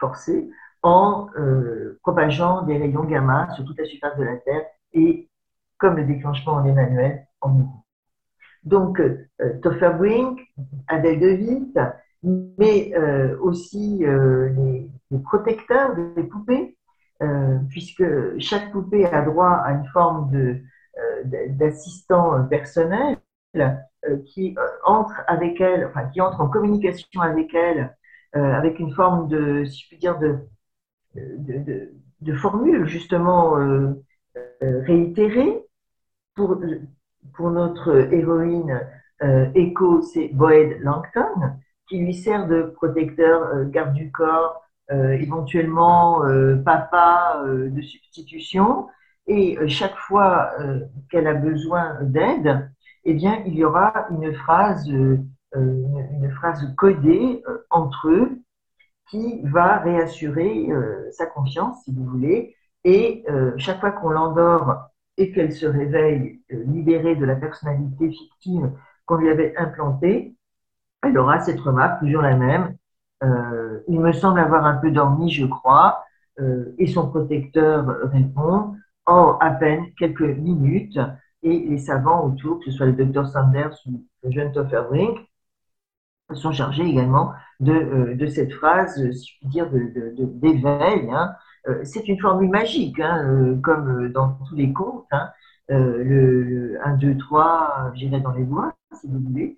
forcée, 0.00 0.50
en 0.82 1.28
euh, 1.38 1.98
propageant 2.02 2.62
des 2.62 2.78
rayons 2.78 3.04
gamma 3.04 3.50
sur 3.54 3.64
toute 3.64 3.78
la 3.78 3.84
surface 3.84 4.16
de 4.16 4.24
la 4.24 4.36
Terre 4.36 4.64
et, 4.92 5.28
comme 5.78 5.96
le 5.96 6.04
déclenchement 6.04 6.54
en 6.54 6.64
Emmanuel, 6.64 7.26
Donc, 8.64 9.00
euh, 9.00 9.28
Topher 9.62 9.94
Brink, 9.98 10.40
Adèle 10.88 11.20
de 11.20 11.28
Witt, 11.28 11.78
mais 12.22 12.94
aussi 13.40 14.04
les, 14.04 14.90
les, 15.10 15.18
protecteurs 15.20 15.96
des 15.96 16.24
poupées, 16.24 16.76
puisque 17.70 18.04
chaque 18.38 18.70
poupée 18.72 19.06
a 19.06 19.22
droit 19.22 19.52
à 19.64 19.72
une 19.72 19.86
forme 19.86 20.30
de, 20.30 20.60
d'assistant 21.56 22.44
personnel 22.44 23.16
qui 24.26 24.54
entre 24.84 25.22
avec 25.26 25.62
elle, 25.62 25.86
enfin 25.86 26.04
qui 26.08 26.20
entre 26.20 26.42
en 26.42 26.48
communication 26.48 27.22
avec 27.22 27.54
elle, 27.54 27.96
avec 28.34 28.78
une 28.78 28.92
forme 28.92 29.28
de, 29.28 29.64
si 29.64 29.96
dire, 29.96 30.18
de, 30.18 30.40
de, 31.14 32.34
formule 32.34 32.86
justement 32.86 33.56
euh, 33.58 34.82
réitéré. 34.82 35.64
Pour, 36.34 36.56
pour 37.34 37.50
notre 37.50 38.12
héroïne 38.12 38.80
euh, 39.22 39.50
Echo, 39.54 40.02
c'est 40.02 40.28
Boyd 40.28 40.78
Langton, 40.80 41.52
qui 41.88 41.98
lui 41.98 42.14
sert 42.14 42.46
de 42.46 42.62
protecteur, 42.62 43.42
euh, 43.54 43.64
garde 43.66 43.92
du 43.94 44.10
corps, 44.10 44.62
éventuellement 44.92 46.22
papa 46.64 47.44
de 47.46 47.80
substitution. 47.80 48.88
Et 49.28 49.56
chaque 49.68 49.96
fois 49.96 50.50
qu'elle 51.08 51.28
a 51.28 51.34
besoin 51.34 51.98
d'aide, 52.02 52.68
eh 53.04 53.14
bien, 53.14 53.40
il 53.46 53.54
y 53.54 53.62
aura 53.62 54.08
une 54.10 54.34
phrase, 54.34 54.88
une, 54.88 56.32
phrase 56.34 56.74
codée 56.76 57.40
entre 57.70 58.08
eux 58.08 58.40
qui 59.08 59.42
va 59.44 59.76
réassurer 59.76 60.70
sa 61.12 61.26
confiance, 61.26 61.84
si 61.84 61.94
vous 61.94 62.04
voulez, 62.06 62.56
et 62.84 63.24
euh, 63.28 63.52
chaque 63.58 63.80
fois 63.80 63.92
qu'on 63.92 64.10
l'endort 64.10 64.89
et 65.16 65.32
qu'elle 65.32 65.52
se 65.52 65.66
réveille 65.66 66.40
euh, 66.52 66.64
libérée 66.66 67.16
de 67.16 67.24
la 67.24 67.36
personnalité 67.36 68.10
fictive 68.10 68.70
qu'on 69.06 69.16
lui 69.16 69.30
avait 69.30 69.56
implantée, 69.56 70.34
elle 71.02 71.18
aura 71.18 71.40
cette 71.40 71.60
remarque, 71.60 72.00
toujours 72.00 72.22
la 72.22 72.36
même. 72.36 72.76
Euh, 73.22 73.80
il 73.88 74.00
me 74.00 74.12
semble 74.12 74.40
avoir 74.40 74.64
un 74.64 74.76
peu 74.76 74.90
dormi, 74.90 75.30
je 75.30 75.46
crois, 75.46 76.04
euh, 76.40 76.74
et 76.78 76.86
son 76.86 77.08
protecteur 77.08 77.86
répond 78.12 78.76
en 79.06 79.36
à 79.38 79.50
peine 79.50 79.86
quelques 79.98 80.20
minutes. 80.20 80.98
Et 81.42 81.58
les 81.58 81.78
savants 81.78 82.24
autour, 82.24 82.58
que 82.58 82.66
ce 82.66 82.70
soit 82.70 82.86
le 82.86 82.92
docteur 82.92 83.26
Sanders 83.26 83.76
ou 83.86 84.04
le 84.22 84.30
jeune 84.30 84.52
Topher 84.52 84.82
Brink, 84.88 85.18
sont 86.34 86.52
chargés 86.52 86.84
également 86.84 87.32
de, 87.58 88.14
de 88.14 88.26
cette 88.26 88.52
phrase, 88.52 88.94
si 89.12 89.26
je 89.26 89.38
puis 89.38 89.48
dire, 89.48 89.68
d'éveil. 89.70 91.06
De, 91.06 91.10
hein, 91.10 91.34
c'est 91.84 92.08
une 92.08 92.18
formule 92.18 92.50
magique, 92.50 92.98
hein, 93.00 93.24
euh, 93.24 93.56
comme 93.60 94.08
dans 94.08 94.38
tous 94.48 94.54
les 94.54 94.72
contes. 94.72 95.06
Hein. 95.10 95.30
Euh, 95.70 96.02
le, 96.02 96.78
1, 96.84 96.96
2, 96.96 97.16
3, 97.18 97.92
j'irai 97.94 98.20
dans 98.20 98.32
les 98.32 98.44
bois, 98.44 98.74
si 99.00 99.06
vous 99.08 99.20
voulez. 99.20 99.56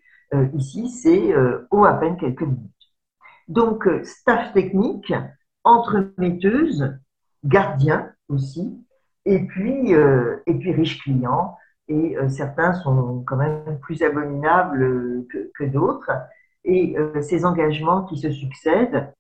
ici, 0.55 0.89
c'est 0.89 1.35
au 1.71 1.85
à 1.85 1.95
peine 1.95 2.17
quelques 2.17 2.43
minutes. 2.43 2.71
Donc, 3.49 3.89
staff 4.03 4.53
technique, 4.53 5.13
entremetteuse, 5.65 6.99
gardien 7.45 8.13
aussi, 8.29 8.83
et 9.25 9.41
puis, 9.47 9.93
et 9.93 10.55
puis 10.55 10.73
riche 10.73 11.03
client. 11.03 11.57
Et 11.89 12.17
certains 12.29 12.73
sont 12.75 13.23
quand 13.27 13.37
même 13.37 13.79
plus 13.81 14.03
abominables 14.03 15.27
que 15.29 15.65
d'autres. 15.65 16.11
Et 16.65 16.97
ces 17.21 17.45
engagements 17.45 18.05
qui 18.05 18.17
se 18.19 18.31
succèdent 18.31 19.13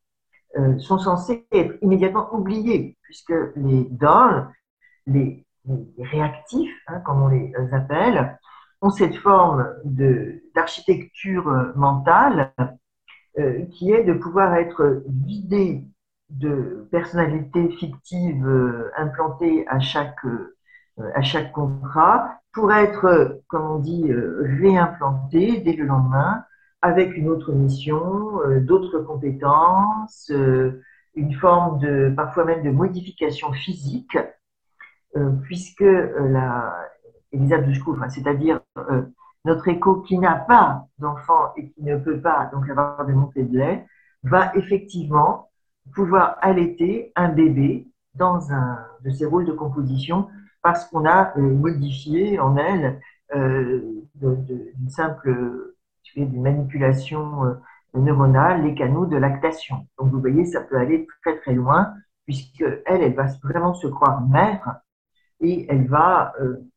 euh, 0.59 0.79
sont 0.79 0.99
censés 0.99 1.47
être 1.51 1.79
immédiatement 1.81 2.35
oubliés, 2.35 2.99
puisque 3.03 3.33
les 3.57 3.85
dolls, 3.91 4.49
les, 5.07 5.47
réactifs, 5.97 6.77
hein, 6.89 7.01
comme 7.01 7.23
on 7.23 7.29
les 7.29 7.55
appelle, 7.73 8.39
ont 8.81 8.91
cette 8.91 9.17
forme 9.17 9.67
d'architecture 10.55 11.73
mentale 11.77 12.53
euh, 13.39 13.65
qui 13.67 13.93
est 13.93 14.03
de 14.03 14.13
pouvoir 14.13 14.55
être 14.57 15.05
vidés 15.07 15.85
de 16.31 16.89
personnalités 16.91 17.71
fictives 17.71 18.47
euh, 18.47 18.91
implantées 18.97 19.67
à 19.69 19.79
chaque, 19.79 20.27
à 21.15 21.23
chaque 21.23 21.53
contrat 21.53 22.41
pour 22.53 22.73
être, 22.73 23.41
comme 23.47 23.71
on 23.71 23.79
dit, 23.79 24.13
réimplantés 24.13 25.61
dès 25.61 25.75
le 25.75 25.85
lendemain 25.85 26.45
avec 26.83 27.17
une 27.17 27.29
autre 27.29 27.53
mission, 27.53 28.41
euh, 28.43 28.61
d'autres 28.61 28.99
compétences, 28.99 30.31
euh, 30.31 30.83
une 31.15 31.33
forme 31.35 31.79
de, 31.79 32.13
parfois 32.15 32.45
même 32.45 32.65
de 32.65 32.71
modification 32.71 33.53
physique, 33.53 34.19
euh, 35.17 35.31
puisque 35.43 35.81
la 35.81 36.77
Elisabeth 37.31 37.79
enfin, 37.87 38.11
c'est-à-dire 38.11 38.61
notre 39.47 39.69
écho 39.69 40.03
qui 40.03 40.19
n'a 40.19 40.35
pas 40.35 40.87
d'enfant 40.99 41.55
et 41.57 41.71
qui 41.71 41.83
ne 41.83 41.97
peut 41.97 42.21
pas 42.21 42.51
donc 42.53 42.69
avoir 42.69 43.07
de 43.07 43.13
montée 43.13 43.45
de 43.45 43.57
lait, 43.57 43.87
va 44.23 44.55
effectivement 44.55 45.49
pouvoir 45.95 46.37
allaiter 46.43 47.11
un 47.17 47.31
bébé 47.31 47.87
dans 48.15 48.53
un 48.53 48.79
de 49.03 49.11
ses 49.11 49.25
rôles 49.25 49.47
de 49.47 49.53
composition 49.53 50.29
parce 50.63 50.85
qu'on 50.85 51.07
a 51.07 51.35
modifié 51.39 52.39
en 52.39 52.57
elle 52.57 53.01
d'une 53.35 54.89
simple 54.89 55.72
d'une 56.15 56.43
manipulation 56.43 57.45
euh, 57.45 57.55
neuronale, 57.95 58.65
les 58.65 58.75
canaux 58.75 59.07
de 59.07 59.17
lactation. 59.17 59.87
Donc 59.99 60.11
vous 60.11 60.21
voyez, 60.21 60.45
ça 60.45 60.61
peut 60.61 60.79
aller 60.79 61.07
très 61.23 61.39
très 61.41 61.55
loin, 61.55 61.95
puisque 62.27 62.65
elle, 62.87 63.03
elle 63.03 63.15
va 63.15 63.27
vraiment 63.43 63.75
se 63.75 63.87
croire 63.87 64.21
mère 64.23 64.81
et 65.41 65.67
elle 65.69 65.87
va 65.87 66.33
euh, 66.41 66.69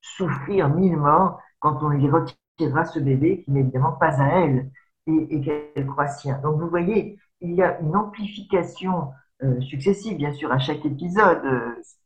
souffrir 0.00 0.68
mille 0.68 0.96
morts 0.96 1.40
quand 1.60 1.82
on 1.82 1.88
lui 1.88 2.08
retirera 2.08 2.84
ce 2.84 2.98
bébé 2.98 3.42
qui 3.42 3.50
n'est 3.50 3.60
évidemment 3.60 3.92
pas 3.92 4.20
à 4.20 4.40
elle 4.40 4.70
et, 5.06 5.40
qu'elle 5.40 5.86
croit 5.86 6.08
sien. 6.08 6.38
Donc 6.38 6.60
vous 6.60 6.68
voyez, 6.68 7.18
il 7.40 7.54
y 7.54 7.62
a 7.62 7.78
une 7.80 7.96
amplification 7.96 9.10
euh, 9.42 9.60
successive, 9.60 10.16
bien 10.16 10.32
sûr, 10.32 10.52
à 10.52 10.58
chaque 10.58 10.84
épisode. 10.84 11.42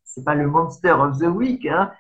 c'est 0.05 0.25
pas 0.25 0.35
le 0.35 0.47
monster 0.47 0.93
of 0.93 1.19
the 1.19 1.27
week, 1.27 1.67
hein, 1.67 1.91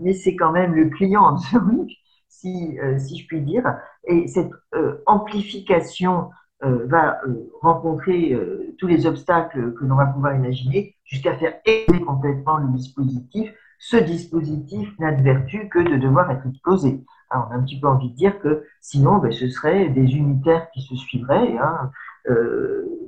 mais 0.00 0.12
c'est 0.12 0.34
quand 0.34 0.50
même 0.50 0.74
le 0.74 0.88
client 0.88 1.34
of 1.34 1.40
the 1.50 1.62
week 1.70 1.98
si, 2.28 2.78
si 2.98 3.18
je 3.18 3.26
puis 3.26 3.42
dire. 3.42 3.64
Et 4.04 4.26
cette 4.28 4.50
euh, 4.74 5.02
amplification 5.06 6.30
euh, 6.62 6.86
va 6.86 7.20
rencontrer 7.62 8.36
tous 8.78 8.86
les 8.86 9.06
obstacles 9.06 9.72
que 9.74 9.84
l'on 9.84 9.96
va 9.96 10.06
pouvoir 10.06 10.34
imaginer 10.34 10.96
jusqu'à 11.04 11.36
faire 11.36 11.54
aider 11.64 12.00
complètement 12.00 12.58
le 12.58 12.68
dispositif. 12.68 13.52
Ce 13.78 13.96
dispositif 13.96 14.98
n'a 14.98 15.12
de 15.12 15.22
vertu 15.22 15.68
que 15.68 15.78
de 15.78 15.96
devoir 15.96 16.30
être 16.30 16.46
explosé. 16.46 17.02
Alors, 17.30 17.48
on 17.50 17.54
a 17.54 17.56
un 17.56 17.62
petit 17.62 17.80
peu 17.80 17.86
envie 17.86 18.10
de 18.10 18.16
dire 18.16 18.38
que 18.40 18.64
sinon, 18.80 19.18
ben, 19.18 19.32
ce 19.32 19.48
serait 19.48 19.88
des 19.88 20.16
unitaires 20.16 20.70
qui 20.72 20.82
se 20.82 20.96
suivraient. 20.96 21.56
Hein. 21.58 21.90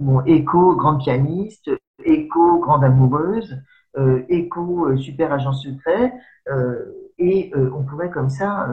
bon, 0.00 0.22
écho, 0.24 0.74
grande 0.76 1.00
pianiste, 1.00 1.70
écho, 2.04 2.58
grande 2.60 2.84
amoureuse, 2.84 3.60
euh, 3.98 4.22
écho, 4.30 4.96
super 4.96 5.32
agent 5.32 5.52
secret, 5.52 6.14
euh, 6.48 7.10
et 7.18 7.52
on 7.54 7.84
pourrait 7.84 8.10
comme 8.10 8.30
ça 8.30 8.68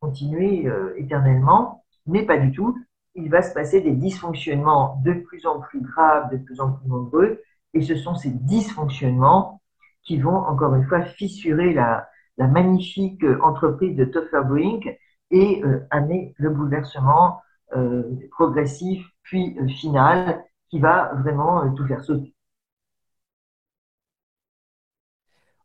continuer 0.00 0.66
euh, 0.66 0.94
éternellement, 0.96 1.84
mais 2.06 2.24
pas 2.24 2.38
du 2.38 2.52
tout. 2.52 2.76
Il 3.14 3.30
va 3.30 3.42
se 3.42 3.52
passer 3.52 3.80
des 3.80 3.92
dysfonctionnements 3.92 5.00
de 5.04 5.12
plus 5.12 5.46
en 5.46 5.60
plus 5.60 5.80
graves, 5.80 6.30
de 6.32 6.38
plus 6.38 6.60
en 6.60 6.72
plus 6.72 6.88
nombreux, 6.88 7.40
et 7.74 7.82
ce 7.82 7.94
sont 7.96 8.14
ces 8.14 8.30
dysfonctionnements 8.30 9.60
qui 10.02 10.18
vont, 10.18 10.36
encore 10.36 10.74
une 10.74 10.86
fois, 10.86 11.02
fissurer 11.02 11.72
la, 11.74 12.08
magnifique 12.38 13.22
entreprise 13.42 13.94
de 13.94 14.06
Topher 14.06 14.40
Brink 14.48 14.88
et 15.30 15.62
euh, 15.62 15.86
amener 15.90 16.34
le 16.38 16.48
bouleversement 16.48 17.38
euh, 17.76 18.02
progressif 18.30 19.06
puis 19.22 19.58
final 19.68 20.42
qui 20.70 20.80
va 20.80 21.12
vraiment 21.16 21.70
tout 21.74 21.86
faire 21.86 22.02
sauter. 22.02 22.34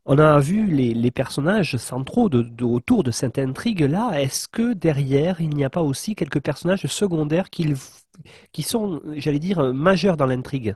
On 0.07 0.19
a 0.19 0.39
vu 0.39 0.67
les, 0.67 1.11
personnages 1.11 1.77
centraux 1.77 2.29
autour 2.61 3.03
de 3.03 3.09
cette 3.09 3.39
intrigue-là. 3.39 4.21
Est-ce 4.21 4.47
que 4.47 4.73
derrière, 4.73 5.41
il 5.41 5.49
n'y 5.49 5.65
a 5.65 5.69
pas 5.71 5.81
aussi 5.81 6.13
quelques 6.15 6.41
personnages 6.41 6.85
secondaires 6.85 7.49
qui, 7.49 7.73
sont, 8.61 9.01
j'allais 9.15 9.39
dire, 9.39 9.73
majeurs 9.73 10.15
dans 10.15 10.27
l'intrigue? 10.27 10.75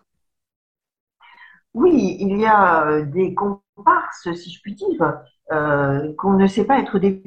Oui, 1.76 2.18
il 2.20 2.38
y 2.40 2.46
a 2.46 2.88
euh, 2.88 3.06
des 3.06 3.36
comparses, 3.36 4.34
si 4.34 4.52
je 4.52 4.62
puis 4.62 4.74
dire, 4.74 5.22
euh, 5.52 6.12
qu'on 6.18 6.34
ne 6.34 6.48
sait 6.48 6.66
pas 6.66 6.80
être 6.80 6.98
des 6.98 7.22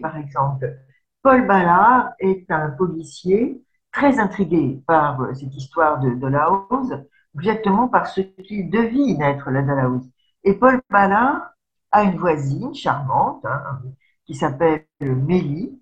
par 0.00 0.16
exemple. 0.16 0.78
Paul 1.22 1.46
Ballard 1.48 2.10
est 2.20 2.48
un 2.50 2.70
policier 2.70 3.60
très 3.92 4.20
intrigué 4.20 4.80
par 4.86 5.20
euh, 5.20 5.34
cette 5.34 5.54
histoire 5.56 5.98
de, 5.98 6.10
de 6.10 7.04
exactement 7.34 7.88
par 7.88 8.06
ce 8.06 8.20
qu'il 8.20 8.70
devine 8.70 9.20
être 9.22 9.50
la 9.50 9.62
Dalahousie. 9.62 10.12
Et 10.44 10.54
Paul 10.54 10.80
Ballard 10.90 11.50
a 11.92 12.02
une 12.04 12.16
voisine 12.16 12.74
charmante 12.74 13.44
hein, 13.44 13.80
qui 14.26 14.34
s'appelle 14.34 14.84
Mélie, 15.00 15.80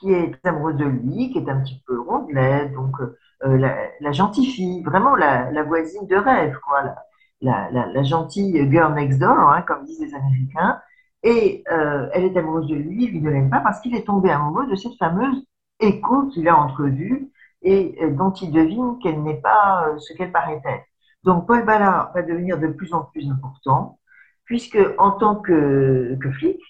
qui 0.00 0.12
est 0.12 0.34
amoureuse 0.44 0.76
de 0.76 0.84
lui, 0.84 1.30
qui 1.30 1.38
est 1.38 1.48
un 1.48 1.60
petit 1.60 1.82
peu 1.86 2.00
rondelette, 2.00 2.72
donc 2.72 2.96
euh, 3.44 3.58
la, 4.00 4.12
gentille 4.12 4.46
fille, 4.46 4.82
vraiment 4.82 5.16
la, 5.16 5.62
voisine 5.64 6.06
de 6.06 6.16
rêve, 6.16 6.56
quoi, 6.64 6.94
la, 7.40 8.02
gentille 8.02 8.70
girl 8.70 8.94
next 8.94 9.18
door, 9.18 9.36
hein, 9.36 9.62
comme 9.62 9.84
disent 9.84 10.00
les 10.00 10.14
Américains. 10.14 10.80
Et 11.24 11.64
euh, 11.72 12.08
elle 12.12 12.24
est 12.24 12.36
amoureuse 12.36 12.68
de 12.68 12.76
lui, 12.76 13.06
lui 13.08 13.20
ne 13.20 13.30
l'aime 13.30 13.50
pas 13.50 13.60
parce 13.60 13.80
qu'il 13.80 13.94
est 13.96 14.06
tombé 14.06 14.30
amoureux 14.30 14.68
de 14.68 14.76
cette 14.76 14.96
fameuse 14.98 15.44
écho 15.80 16.26
qu'il 16.28 16.48
a 16.48 16.56
entrevue 16.56 17.32
et 17.62 17.98
dont 18.10 18.30
il 18.30 18.52
devine 18.52 18.98
qu'elle 19.02 19.20
n'est 19.22 19.40
pas 19.40 19.88
ce 19.98 20.12
qu'elle 20.14 20.30
paraît 20.30 20.62
être. 20.64 20.84
Donc 21.24 21.46
Paul 21.46 21.64
Ballard 21.64 22.12
va 22.14 22.22
devenir 22.22 22.58
de 22.58 22.68
plus 22.68 22.92
en 22.94 23.02
plus 23.02 23.30
important, 23.30 23.98
puisque 24.44 24.78
en 24.98 25.12
tant 25.12 25.36
que, 25.36 26.18
flic, 26.32 26.60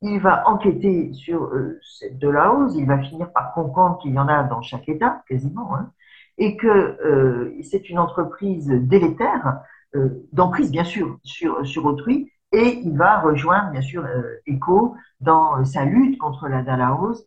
il 0.00 0.20
va 0.20 0.48
enquêter 0.48 1.12
sur 1.12 1.44
euh, 1.44 1.78
cette 1.82 2.18
Delahousse, 2.18 2.74
il 2.76 2.86
va 2.86 2.98
finir 2.98 3.32
par 3.32 3.52
comprendre 3.52 3.98
qu'il 3.98 4.12
y 4.12 4.18
en 4.18 4.28
a 4.28 4.44
dans 4.44 4.62
chaque 4.62 4.88
État, 4.88 5.22
quasiment, 5.28 5.74
hein, 5.74 5.90
et 6.38 6.56
que 6.56 6.68
euh, 6.68 7.52
c'est 7.62 7.90
une 7.90 7.98
entreprise 7.98 8.68
délétère, 8.68 9.60
euh, 9.96 10.26
d'emprise 10.32 10.70
bien 10.70 10.84
sûr 10.84 11.18
sur, 11.24 11.66
sur 11.66 11.84
autrui, 11.84 12.30
et 12.52 12.80
il 12.84 12.96
va 12.96 13.20
rejoindre 13.20 13.70
bien 13.72 13.80
sûr 13.80 14.04
euh, 14.04 14.36
ECHO 14.46 14.94
dans 15.20 15.64
sa 15.64 15.84
lutte 15.84 16.18
contre 16.18 16.48
la 16.48 16.62
Dalahousse, 16.62 17.24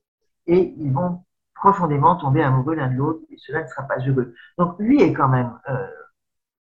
et 0.48 0.74
ils 0.78 0.92
vont 0.92 1.24
profondément 1.54 2.16
tomber 2.16 2.42
amoureux 2.42 2.76
l'un 2.76 2.90
de 2.90 2.96
l'autre, 2.96 3.22
et 3.30 3.36
cela 3.38 3.64
ne 3.64 3.68
sera 3.68 3.84
pas 3.84 4.00
heureux. 4.00 4.34
Donc 4.58 4.76
lui 4.80 5.02
est 5.02 5.14
quand 5.14 5.28
même 5.28 5.52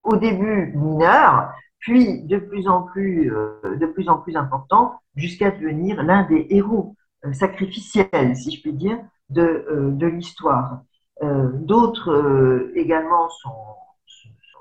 au 0.03 0.15
début 0.15 0.74
mineur, 0.75 1.51
puis 1.79 2.22
de 2.24 2.38
plus 2.38 2.68
en 2.68 2.84
plus, 2.84 3.34
euh, 3.34 3.75
de 3.75 3.86
plus 3.86 4.10
en 4.10 4.18
plus 4.18 4.36
important, 4.36 5.00
jusqu'à 5.15 5.51
devenir 5.51 6.03
l'un 6.03 6.24
des 6.24 6.48
héros 6.50 6.96
euh, 7.25 7.34
sacrificiels, 7.34 8.36
si 8.36 8.51
je 8.51 8.62
puis 8.62 8.74
dire, 8.74 9.00
de, 9.29 9.41
euh, 9.41 9.91
de 9.91 10.08
l'histoire. 10.08 10.82
D'autres 11.22 12.72
également 12.75 13.27
sont, 13.27 13.50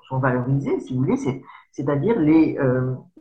sont, 0.09 0.19
valorisés, 0.19 0.81
si 0.81 0.93
vous 0.93 1.05
voulez, 1.05 1.17
c'est-à-dire 1.71 2.19
les, 2.19 2.59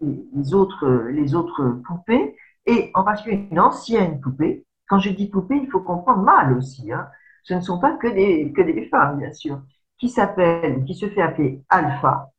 les, 0.01 0.53
autres, 0.55 1.05
les 1.11 1.35
autres 1.35 1.79
poupées, 1.85 2.35
et 2.65 2.89
en 2.95 3.03
particulier 3.03 3.47
une 3.51 3.59
ancienne 3.59 4.19
poupée. 4.21 4.65
Quand 4.87 4.97
je 4.97 5.11
dis 5.11 5.29
poupée, 5.29 5.59
il 5.61 5.69
faut 5.69 5.81
comprendre 5.81 6.23
mal 6.23 6.57
aussi. 6.57 6.91
Hein. 6.91 7.07
Ce 7.43 7.53
ne 7.53 7.61
sont 7.61 7.79
pas 7.79 7.95
que 7.97 8.07
des, 8.07 8.51
que 8.53 8.63
des 8.63 8.87
femmes, 8.87 9.19
bien 9.19 9.31
sûr, 9.33 9.61
qui 9.97 10.09
s'appelle, 10.09 10.83
qui 10.85 10.95
se 10.95 11.09
fait 11.09 11.21
appeler 11.21 11.61
Alpha, 11.69 12.31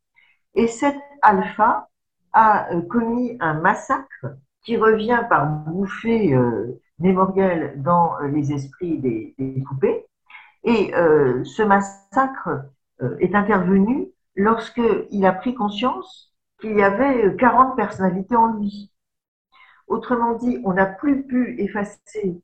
et 0.55 0.67
cette 0.67 0.99
alpha 1.23 1.89
a 2.33 2.73
euh, 2.73 2.83
commis 2.83 3.37
un 3.41 3.55
massacre 3.55 4.27
qui 4.63 4.77
revient 4.77 5.23
par 5.29 5.47
bouffée 5.47 6.35
euh, 6.35 6.81
mémorielle 6.99 7.81
dans 7.83 8.19
euh, 8.19 8.27
les 8.27 8.53
esprits 8.53 8.99
des, 8.99 9.63
poupées. 9.67 10.05
Et 10.65 10.93
ce 10.93 11.63
massacre 11.63 12.65
est 13.21 13.35
intervenu 13.35 14.09
lorsqu'il 14.35 15.25
a 15.25 15.33
pris 15.33 15.55
conscience 15.55 16.35
qu'il 16.61 16.77
y 16.77 16.83
avait 16.83 17.37
40 17.37 17.77
personnalités 17.77 18.35
en 18.35 18.55
lui. 18.55 18.93
Autrement 19.87 20.35
dit, 20.35 20.61
on 20.65 20.75
n'a 20.75 20.85
plus 20.85 21.23
pu 21.23 21.55
effacer 21.63 22.43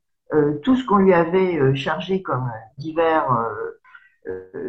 tout 0.63 0.75
ce 0.75 0.85
qu'on 0.85 0.97
lui 0.97 1.13
avait 1.13 1.75
chargé 1.75 2.23
comme 2.23 2.49
divers, 2.77 3.27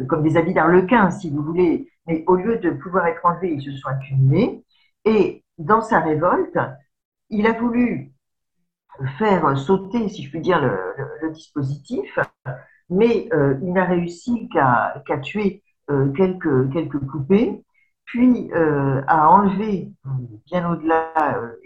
comme 0.07 0.23
des 0.23 0.37
habits 0.37 0.53
d'arlequin, 0.53 1.09
si 1.09 1.29
vous 1.29 1.41
voulez, 1.41 1.89
mais 2.05 2.23
au 2.27 2.35
lieu 2.35 2.57
de 2.57 2.69
pouvoir 2.71 3.07
être 3.07 3.25
enlevé, 3.25 3.53
ils 3.53 3.61
se 3.61 3.71
sont 3.71 3.89
accumulés. 3.89 4.63
Et 5.05 5.43
dans 5.57 5.81
sa 5.81 5.99
révolte, 5.99 6.57
il 7.29 7.47
a 7.47 7.53
voulu 7.53 8.11
faire 9.17 9.57
sauter, 9.57 10.09
si 10.09 10.23
je 10.23 10.29
puis 10.29 10.41
dire, 10.41 10.61
le, 10.61 11.31
dispositif, 11.31 12.17
mais 12.89 13.27
euh, 13.33 13.57
il 13.61 13.73
n'a 13.73 13.83
réussi 13.83 14.49
qu'à 14.49 15.17
tuer 15.21 15.61
euh, 15.89 16.09
quelques, 16.13 16.71
quelques 16.71 16.99
poupées, 16.99 17.63
puis 18.05 18.49
euh, 18.53 19.01
à 19.07 19.29
enlever 19.29 19.91
bien 20.45 20.71
au-delà 20.71 21.11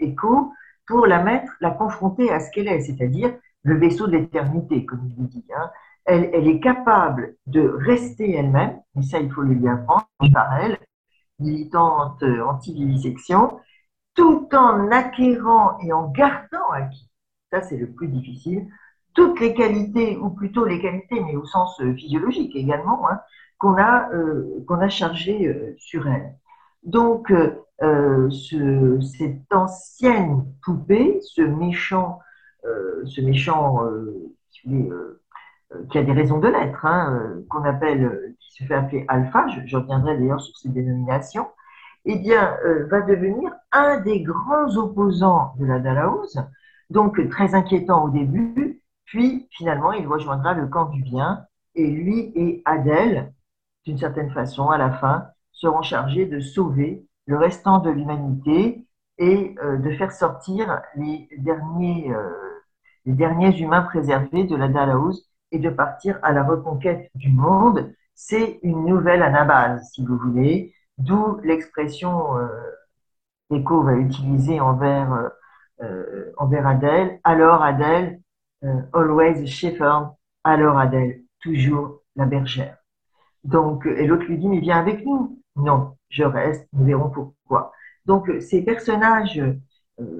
Echo 0.00 0.52
pour 0.86 1.06
la 1.06 1.22
mettre, 1.22 1.52
la 1.60 1.70
confronter 1.70 2.32
à 2.32 2.40
ce 2.40 2.50
qu'elle 2.50 2.66
est, 2.66 2.80
c'est-à-dire 2.80 3.34
le 3.62 3.78
vaisseau 3.78 4.08
de 4.08 4.12
l'éternité, 4.12 4.84
comme 4.84 5.06
il 5.08 5.22
le 5.22 5.28
dit. 5.28 5.46
Hein 5.56 5.70
elle, 6.04 6.46
est 6.46 6.60
capable 6.60 7.36
de 7.46 7.60
rester 7.60 8.34
elle-même, 8.34 8.80
et 8.98 9.02
ça 9.02 9.20
il 9.20 9.30
faut 9.30 9.42
le 9.42 9.54
lui 9.54 9.68
apprendre 9.68 10.06
par 10.32 10.56
elle, 10.58 10.78
militante 11.38 12.22
anti-vivisection, 12.22 13.58
tout 14.14 14.48
en 14.52 14.90
acquérant 14.90 15.78
et 15.80 15.92
en 15.92 16.08
gardant 16.10 16.70
acquis, 16.72 17.10
ça 17.50 17.62
c'est 17.62 17.76
le 17.76 17.90
plus 17.92 18.08
difficile, 18.08 18.68
toutes 19.14 19.40
les 19.40 19.54
qualités, 19.54 20.16
ou 20.16 20.30
plutôt 20.30 20.64
les 20.64 20.80
qualités, 20.80 21.20
mais 21.20 21.36
au 21.36 21.44
sens 21.44 21.80
euh, 21.80 21.94
physiologique 21.94 22.56
également, 22.56 23.08
hein, 23.10 23.20
qu'on 23.58 23.76
a, 23.76 24.10
euh, 24.12 24.64
a 24.68 24.88
chargées 24.88 25.46
euh, 25.46 25.74
sur 25.78 26.06
elle. 26.08 26.34
Donc, 26.82 27.32
ce, 27.80 29.00
cette 29.00 29.52
ancienne 29.52 30.44
poupée, 30.64 31.20
ce 31.22 31.42
méchant, 31.42 32.18
ce 32.64 33.20
méchant, 33.20 33.84
euh, 34.64 35.21
qui 35.90 35.98
a 35.98 36.02
des 36.02 36.12
raisons 36.12 36.38
de 36.38 36.48
l'être, 36.48 36.84
hein, 36.86 37.14
euh, 37.14 37.46
qu'on 37.48 37.64
appelle, 37.64 38.04
euh, 38.04 38.36
qui 38.40 38.52
se 38.52 38.64
fait 38.64 38.74
appeler 38.74 39.04
alpha, 39.08 39.46
je, 39.66 39.76
reviendrai 39.76 40.16
d'ailleurs 40.18 40.40
sur 40.40 40.56
ces 40.56 40.68
dénominations, 40.68 41.48
eh 42.04 42.18
bien, 42.18 42.56
va 42.90 43.00
devenir 43.02 43.52
un 43.70 44.00
des 44.00 44.22
grands 44.22 44.76
opposants 44.76 45.54
de 45.60 45.66
la 45.66 45.78
Dalahousie, 45.78 46.40
donc 46.90 47.16
très 47.30 47.54
inquiétant 47.54 48.06
au 48.06 48.10
début, 48.10 48.82
puis 49.04 49.46
finalement 49.52 49.92
il 49.92 50.08
rejoindra 50.08 50.52
le 50.54 50.66
camp 50.66 50.86
du 50.86 51.00
bien, 51.00 51.44
et 51.76 51.86
lui 51.86 52.32
et 52.34 52.60
Adèle, 52.64 53.32
d'une 53.84 53.98
certaine 53.98 54.32
façon, 54.32 54.68
à 54.70 54.78
la 54.78 54.90
fin, 54.90 55.28
seront 55.52 55.82
chargés 55.82 56.26
de 56.26 56.40
sauver 56.40 57.06
le 57.26 57.36
restant 57.36 57.78
de 57.78 57.90
l'humanité 57.90 58.84
et 59.18 59.54
de 59.62 59.90
faire 59.92 60.10
sortir 60.10 60.82
les 60.96 61.28
derniers, 61.38 62.12
les 63.06 63.12
derniers 63.12 63.56
humains 63.60 63.82
préservés 63.82 64.42
de 64.42 64.56
la 64.56 64.66
Dalahousie 64.66 65.31
et 65.52 65.58
de 65.58 65.70
partir 65.70 66.18
à 66.22 66.32
la 66.32 66.42
reconquête 66.42 67.10
du 67.14 67.30
monde. 67.30 67.92
C'est 68.14 68.58
une 68.62 68.84
nouvelle 68.84 69.22
anabase, 69.22 69.88
si 69.92 70.04
vous 70.04 70.18
voulez, 70.18 70.74
d'où 70.98 71.38
l'expression 71.42 72.36
euh, 72.38 72.48
va 73.50 73.94
utiliser 73.94 74.60
envers, 74.60 75.12
euh, 75.12 75.28
euh, 75.82 76.32
envers 76.38 76.66
Adèle. 76.66 77.20
Alors 77.24 77.62
Adèle, 77.62 78.20
euh, 78.64 78.80
always 78.92 79.46
shepherd, 79.46 80.10
alors 80.44 80.78
Adèle, 80.78 81.22
toujours 81.40 82.02
la 82.16 82.26
bergère. 82.26 82.76
Donc, 83.44 83.86
et 83.86 84.06
l'autre 84.06 84.24
lui 84.24 84.38
dit, 84.38 84.48
mais 84.48 84.60
viens 84.60 84.78
avec 84.78 85.04
nous. 85.04 85.40
Non, 85.56 85.96
je 86.08 86.24
reste, 86.24 86.66
nous 86.72 86.84
verrons 86.84 87.10
pourquoi. 87.10 87.72
Donc, 88.06 88.30
ces 88.40 88.62
personnages 88.62 89.42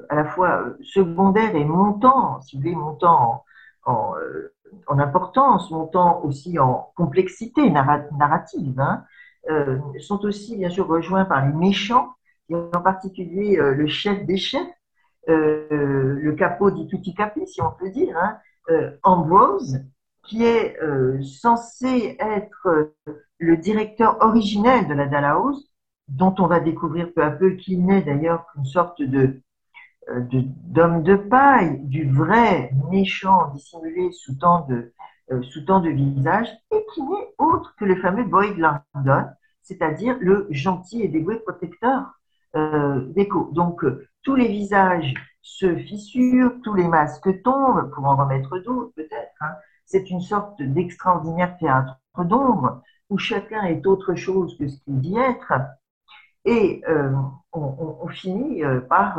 à 0.08 0.14
la 0.14 0.24
fois 0.24 0.74
secondaires 0.82 1.54
et 1.56 1.64
montants, 1.64 2.40
si 2.42 2.56
vous 2.56 2.62
voulez, 2.62 2.74
montants 2.74 3.44
en 3.84 4.14
importance, 4.88 5.70
montant 5.70 6.22
aussi 6.24 6.58
en 6.58 6.92
complexité 6.96 7.70
narrative, 7.70 8.80
hein, 8.80 9.04
euh, 9.50 9.78
sont 9.98 10.24
aussi 10.24 10.56
bien 10.56 10.70
sûr 10.70 10.86
rejoints 10.86 11.24
par 11.24 11.46
les 11.46 11.52
méchants, 11.52 12.14
et 12.48 12.54
en 12.54 12.80
particulier 12.82 13.58
euh, 13.58 13.74
le 13.74 13.86
chef 13.86 14.24
des 14.24 14.36
chefs, 14.36 14.62
euh, 15.28 16.18
le 16.20 16.32
capot 16.32 16.70
di 16.70 16.86
tutti 16.86 17.14
capi, 17.14 17.46
si 17.46 17.60
on 17.60 17.70
peut 17.72 17.90
dire, 17.90 18.16
hein, 18.16 18.38
Ambrose, 19.02 19.80
qui 20.24 20.44
est 20.44 20.78
censé 21.22 22.16
être 22.20 22.92
le 23.38 23.56
directeur 23.56 24.18
originel 24.20 24.86
de 24.86 24.94
la 24.94 25.06
Dalhouse, 25.06 25.72
dont 26.06 26.32
on 26.38 26.46
va 26.46 26.60
découvrir 26.60 27.12
peu 27.12 27.24
à 27.24 27.32
peu 27.32 27.56
qu'il 27.56 27.84
n'est 27.84 28.02
d'ailleurs 28.02 28.46
qu'une 28.52 28.64
sorte 28.64 29.02
de 29.02 29.42
euh, 30.08 30.20
d'homme 30.30 31.02
de, 31.02 31.14
paille, 31.14 31.78
du 31.80 32.10
vrai 32.10 32.70
méchant 32.90 33.50
dissimulé 33.54 34.10
sous 34.12 34.34
tant 34.34 34.66
de, 34.66 34.92
euh, 35.30 35.42
sous 35.42 35.64
tant 35.64 35.80
de 35.80 35.90
visages, 35.90 36.48
et 36.72 36.84
qui 36.92 37.02
n'est 37.02 37.34
autre 37.38 37.74
que 37.78 37.84
le 37.84 37.96
fameux 37.96 38.24
Boyd 38.24 38.58
Langdon, 38.58 39.26
c'est-à-dire 39.62 40.16
le 40.20 40.46
gentil 40.50 41.02
et 41.02 41.08
dévoué 41.08 41.36
protecteur 41.36 42.18
euh. 42.56 43.08
Donc, 43.52 43.84
euh, 43.84 44.06
tous 44.22 44.34
les 44.34 44.48
visages 44.48 45.14
se 45.42 45.76
fissurent, 45.76 46.52
tous 46.62 46.74
les 46.74 46.86
masques 46.86 47.42
tombent, 47.42 47.90
pour 47.94 48.04
en 48.04 48.16
remettre 48.16 48.58
d'autres 48.58 48.92
peut-être. 48.94 49.32
Hein. 49.40 49.54
C'est 49.86 50.10
une 50.10 50.20
sorte 50.20 50.60
d'extraordinaire 50.60 51.56
théâtre 51.58 51.98
d'ombre, 52.18 52.82
où 53.08 53.18
chacun 53.18 53.62
est 53.64 53.86
autre 53.86 54.14
chose 54.14 54.56
que 54.58 54.68
ce 54.68 54.78
qu'il 54.80 55.00
dit 55.00 55.16
être. 55.16 55.52
Et 56.44 56.82
euh, 56.88 57.12
on, 57.52 58.08
finit 58.08 58.62
par 58.88 59.18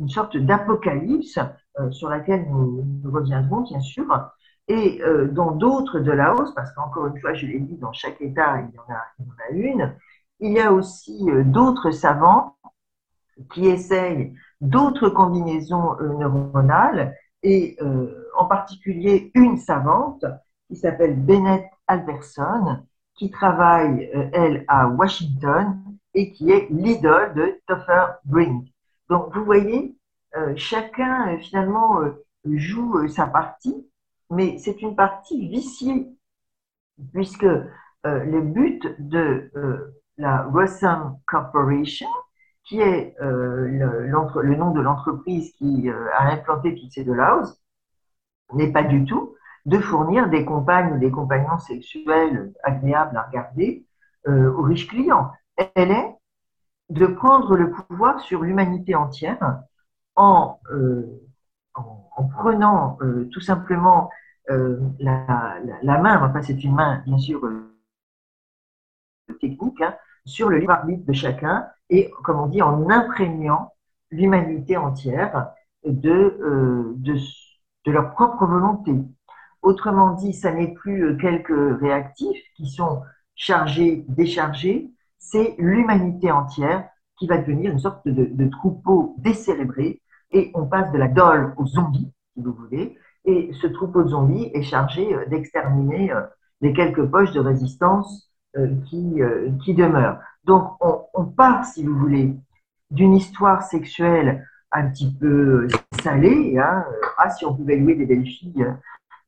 une 0.00 0.08
sorte 0.08 0.36
d'apocalypse 0.36 1.38
euh, 1.80 1.90
sur 1.90 2.08
laquelle 2.08 2.46
nous, 2.48 2.84
reviendrons 3.04 3.62
bien 3.62 3.80
sûr, 3.80 4.06
et 4.68 5.02
euh, 5.02 5.28
dans 5.28 5.52
d'autres 5.52 6.00
de 6.00 6.10
la 6.10 6.34
hausse, 6.34 6.54
parce 6.54 6.72
qu'encore 6.72 7.06
une 7.06 7.20
fois, 7.20 7.34
je 7.34 7.46
l'ai 7.46 7.60
dit, 7.60 7.76
dans 7.76 7.92
chaque 7.92 8.20
État, 8.20 8.60
il 8.60 8.74
y 8.74 8.78
en 8.78 8.92
a, 8.92 9.52
une, 9.52 9.94
il 10.40 10.52
y 10.52 10.60
a 10.60 10.72
aussi 10.72 11.30
euh, 11.30 11.44
d'autres 11.44 11.90
savants 11.90 12.56
qui 13.52 13.66
essayent 13.66 14.34
d'autres 14.60 15.08
combinaisons 15.08 15.96
neuronales, 16.18 17.16
et 17.42 17.76
en 18.38 18.46
particulier 18.46 19.32
une 19.34 19.58
savante 19.58 20.24
qui 20.68 20.76
s'appelle 20.76 21.14
Bennett 21.20 21.66
Alberson, 21.88 22.78
qui 23.16 23.30
travaille, 23.30 24.08
elle, 24.32 24.64
à 24.68 24.88
Washington, 24.88 25.82
et 26.14 26.32
qui 26.32 26.52
est 26.52 26.68
l'idole 26.70 27.34
de 27.34 27.60
Topher 27.66 28.06
Brink. 28.24 28.73
Donc, 29.14 29.32
vous 29.32 29.44
voyez, 29.44 29.96
euh, 30.36 30.54
chacun 30.56 31.28
euh, 31.28 31.38
finalement 31.38 32.00
euh, 32.00 32.10
joue 32.44 33.06
sa 33.06 33.28
partie, 33.28 33.88
mais 34.28 34.58
c'est 34.58 34.82
une 34.82 34.96
partie 34.96 35.48
viciée. 35.48 36.08
puisque 37.12 37.46
le 38.04 38.40
but 38.40 38.82
de 38.98 39.50
la 40.18 40.42
Rossum 40.42 41.16
Corporation, 41.26 42.08
qui 42.64 42.80
est 42.80 43.14
le, 43.20 44.08
nom 44.08 44.72
de 44.72 44.80
l'entreprise 44.80 45.52
qui 45.52 45.88
a 45.88 46.32
implanté 46.32 46.74
toutes 46.74 46.92
ces 46.92 47.04
n'est 48.52 48.72
pas 48.72 48.82
du 48.82 49.04
tout 49.04 49.36
de 49.64 49.78
fournir 49.78 50.28
des 50.28 50.44
compagnes 50.44 50.94
ou 50.94 50.98
des 50.98 51.12
compagnons 51.12 51.58
sexuels 51.58 52.52
agréables 52.64 53.16
à 53.16 53.22
regarder 53.22 53.86
aux 54.26 54.62
riches 54.62 54.88
clients. 54.88 55.30
Elle 55.56 55.92
est 55.92 56.16
de 56.90 57.06
prendre 57.06 57.56
le 57.56 57.70
pouvoir 57.70 58.20
sur 58.20 58.42
l'humanité 58.42 58.94
entière 58.94 59.62
en, 60.16 60.60
euh, 60.70 61.22
en, 61.74 62.24
prenant 62.28 62.98
euh, 63.00 63.28
tout 63.32 63.40
simplement 63.40 64.10
euh, 64.50 64.78
la, 64.98 65.58
la, 65.82 65.98
main, 65.98 66.22
enfin 66.22 66.42
c'est 66.42 66.62
une 66.62 66.74
main 66.74 67.02
bien 67.06 67.18
sûr 67.18 67.40
technique, 69.40 69.80
hein, 69.80 69.96
sur 70.26 70.48
le 70.48 70.58
libre 70.58 70.72
arbitre 70.72 71.04
de 71.06 71.12
chacun 71.12 71.66
et, 71.90 72.10
comme 72.22 72.38
on 72.40 72.46
dit, 72.46 72.62
en 72.62 72.88
imprégnant 72.90 73.72
l'humanité 74.10 74.76
entière 74.76 75.50
de, 75.84 76.94
de, 76.96 77.14
de, 77.84 77.90
leur 77.90 78.12
propre 78.12 78.46
volonté. 78.46 78.92
Autrement 79.62 80.12
dit, 80.12 80.32
ça 80.32 80.52
n'est 80.52 80.72
plus 80.72 81.16
quelques 81.18 81.80
réactifs 81.80 82.42
qui 82.56 82.68
sont 82.68 83.02
chargés, 83.34 84.04
déchargés, 84.08 84.93
c'est 85.30 85.54
l'humanité 85.58 86.30
entière 86.30 86.88
qui 87.18 87.26
va 87.26 87.38
devenir 87.38 87.72
une 87.72 87.78
sorte 87.78 88.06
de, 88.06 88.48
troupeau 88.48 89.14
décérébré 89.18 90.00
et 90.32 90.50
on 90.54 90.66
passe 90.66 90.92
de 90.92 90.98
la 90.98 91.08
dole 91.08 91.54
aux 91.56 91.66
zombies, 91.66 92.12
si 92.34 92.42
vous 92.42 92.52
voulez, 92.52 92.98
et 93.24 93.50
ce 93.60 93.66
troupeau 93.66 94.02
de 94.02 94.08
zombies 94.08 94.50
est 94.52 94.62
chargé 94.62 95.14
euh, 95.14 95.24
d'exterminer 95.26 96.12
euh, 96.12 96.22
les 96.60 96.72
quelques 96.72 97.04
poches 97.06 97.32
de 97.32 97.40
résistance 97.40 98.30
euh, 98.56 98.74
qui, 98.86 99.20
qui 99.64 99.74
demeurent. 99.74 100.18
Donc 100.44 100.76
on, 100.80 101.24
part, 101.24 101.64
si 101.64 101.84
vous 101.84 101.96
voulez, 101.96 102.36
d'une 102.90 103.14
histoire 103.14 103.62
sexuelle 103.62 104.46
un 104.72 104.88
petit 104.90 105.12
peu 105.12 105.66
salée, 106.02 106.58
hein, 106.58 106.84
ah, 107.18 107.30
si 107.30 107.46
on 107.46 107.54
pouvait 107.54 107.76
louer 107.76 107.94
des 107.94 108.06
belles 108.06 108.26
filles 108.26 108.66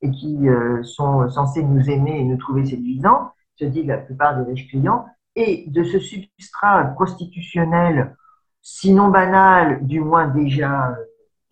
et 0.03 0.11
qui 0.11 0.47
sont 0.83 1.29
censées 1.31 1.63
nous 1.63 1.89
aimer 1.89 2.19
et 2.19 2.25
nous 2.25 2.37
trouver 2.37 2.67
séduisants, 2.67 3.33
se 3.57 3.65
dit 3.65 3.83
la 3.83 3.97
plupart 3.97 4.37
des 4.37 4.53
riches 4.53 4.69
clients, 4.69 5.07
et 5.37 5.65
de 5.69 5.85
ce 5.85 6.01
substrat 6.01 6.95
constitutionnel, 6.97 8.17
sinon 8.63 9.09
banal, 9.09 9.87
du 9.87 10.01
moins 10.01 10.27
déjà, 10.27 10.97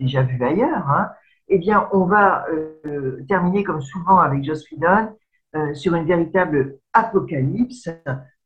déjà 0.00 0.22
vu 0.22 0.42
ailleurs, 0.42 0.88
hein, 0.90 1.10
eh 1.48 1.58
bien, 1.58 1.88
on 1.92 2.06
va 2.06 2.46
euh, 2.48 3.22
terminer 3.28 3.64
comme 3.64 3.82
souvent 3.82 4.18
avec 4.18 4.42
Joss 4.44 4.64
Whedon 4.70 5.14
euh, 5.54 5.74
sur 5.74 5.94
une 5.94 6.06
véritable 6.06 6.78
apocalypse 6.92 7.88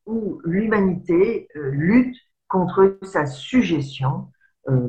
où 0.05 0.41
l'humanité 0.45 1.49
euh, 1.57 1.71
lutte 1.71 2.17
contre 2.49 2.99
sa 3.03 3.27
suggestion 3.27 4.29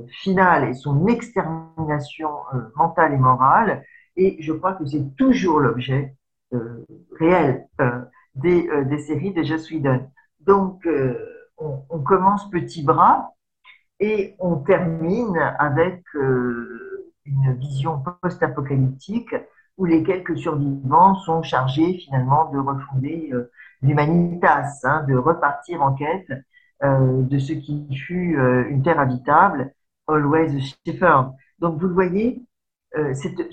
finale 0.09 0.67
et 0.67 0.73
son 0.73 1.07
extermination 1.07 2.27
mentale 2.75 3.13
et 3.13 3.17
morale. 3.17 3.85
Et 4.17 4.35
je 4.41 4.51
crois 4.51 4.73
que 4.73 4.85
c'est 4.85 5.15
toujours 5.15 5.61
l'objet 5.61 6.15
réel 7.17 7.65
des, 8.35 8.67
des, 8.87 8.99
séries 8.99 9.31
de 9.31 9.41
Joss 9.41 9.71
Whedon. 9.71 10.05
Donc, 10.39 10.85
euh, 10.85 11.15
on, 11.57 11.99
commence 11.99 12.49
petit 12.49 12.83
bras 12.83 13.33
et 13.99 14.35
on 14.39 14.57
termine 14.57 15.37
avec 15.59 16.03
euh, 16.15 17.11
une 17.25 17.53
vision 17.55 18.01
post-apocalyptique 18.21 19.35
où 19.77 19.85
les 19.85 20.03
quelques 20.03 20.37
survivants 20.37 21.15
sont 21.15 21.43
chargés 21.43 21.93
finalement 22.05 22.49
de 22.51 22.59
refonder 22.59 23.29
euh, 23.33 23.51
l'humanitas, 23.81 24.79
hein, 24.83 25.03
de 25.07 25.15
repartir 25.15 25.81
en 25.81 25.93
quête 25.93 26.31
de 26.81 27.39
ce 27.39 27.51
qui 27.51 27.93
fut 27.93 28.37
une 28.69 28.81
terre 28.83 29.01
habitable, 29.01 29.73
always 30.07 30.61
shepherd. 30.85 31.33
Donc 31.59 31.77
vous 31.77 31.87
le 31.87 31.93
voyez, 31.93 32.41
cette, 33.11 33.51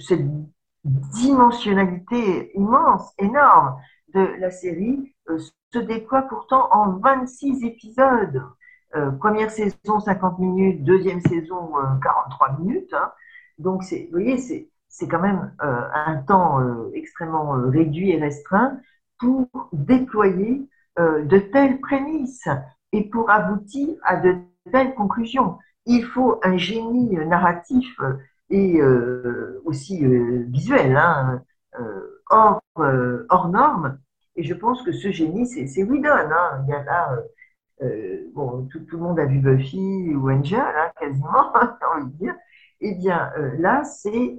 dimensionnalité 0.85 2.53
immense, 2.55 3.13
énorme 3.19 3.81
de 4.15 4.21
la 4.39 4.53
série 4.53 5.16
se 5.39 5.79
déploie 5.79 6.23
pourtant 6.23 6.69
en 6.73 6.93
26 6.99 7.65
épisodes. 7.65 8.43
Euh, 8.95 9.11
première 9.11 9.51
saison 9.51 10.01
50 10.01 10.39
minutes, 10.39 10.85
deuxième 10.85 11.21
saison 11.21 11.73
43 12.03 12.49
euh, 12.49 12.63
minutes. 12.63 12.95
Hein. 12.95 13.13
Donc, 13.59 13.83
vous 13.83 14.11
voyez, 14.11 14.39
c'est 14.39 15.09
quand 15.09 15.21
même 15.21 15.53
euh, 15.63 15.83
un 15.93 16.17
temps 16.19 16.61
extrêmement 16.95 17.53
réduit 17.69 18.11
et 18.11 18.19
restreint 18.19 18.79
pour 19.19 19.49
déployer 19.73 20.69
de 20.99 21.39
telles 21.39 21.81
prémices 21.81 22.49
et 22.93 23.09
pour 23.11 23.29
aboutir 23.31 23.97
à 24.03 24.17
de 24.17 24.37
telles 24.73 24.95
conclusions. 24.95 25.59
Il 25.85 26.05
faut 26.05 26.41
un 26.43 26.57
génie 26.57 27.17
narratif 27.27 28.01
et 28.49 28.81
aussi 29.65 30.05
visuel, 30.49 30.97
hein, 30.97 31.43
hors, 32.31 32.63
hors 32.77 33.49
norme, 33.49 33.99
et 34.37 34.45
je 34.45 34.55
pense 34.55 34.83
que 34.83 34.93
ce 34.93 35.11
génie, 35.11 35.47
c'est 35.47 35.83
Whedon. 35.83 36.09
Hein. 36.11 36.65
Il 36.67 36.71
y 36.71 36.75
a 36.75 36.85
là, 36.85 37.13
euh, 37.13 37.87
euh, 37.87 38.31
bon, 38.35 38.69
tout, 38.71 38.85
le 38.91 38.99
monde 38.99 39.19
a 39.19 39.25
vu 39.25 39.39
Buffy 39.39 40.15
ou 40.15 40.31
Angel, 40.31 40.61
hein, 40.61 40.91
quasiment, 41.01 41.53
j'ai 41.81 42.03
envie 42.03 42.15
dire. 42.17 42.35
Eh 42.81 42.95
bien, 42.95 43.33
euh, 43.39 43.53
là, 43.59 43.83
c'est 43.85 44.39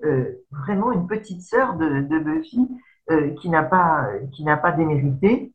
vraiment 0.51 0.91
une 0.91 1.07
petite 1.07 1.41
sœur 1.41 1.75
de, 1.75 2.01
de 2.01 2.19
Buffy 2.19 2.67
qui 3.39 3.49
n'a 3.49 3.63
pas, 3.63 4.09
qui 4.33 4.43
n'a 4.43 4.57
pas 4.57 4.71
démérité. 4.71 5.53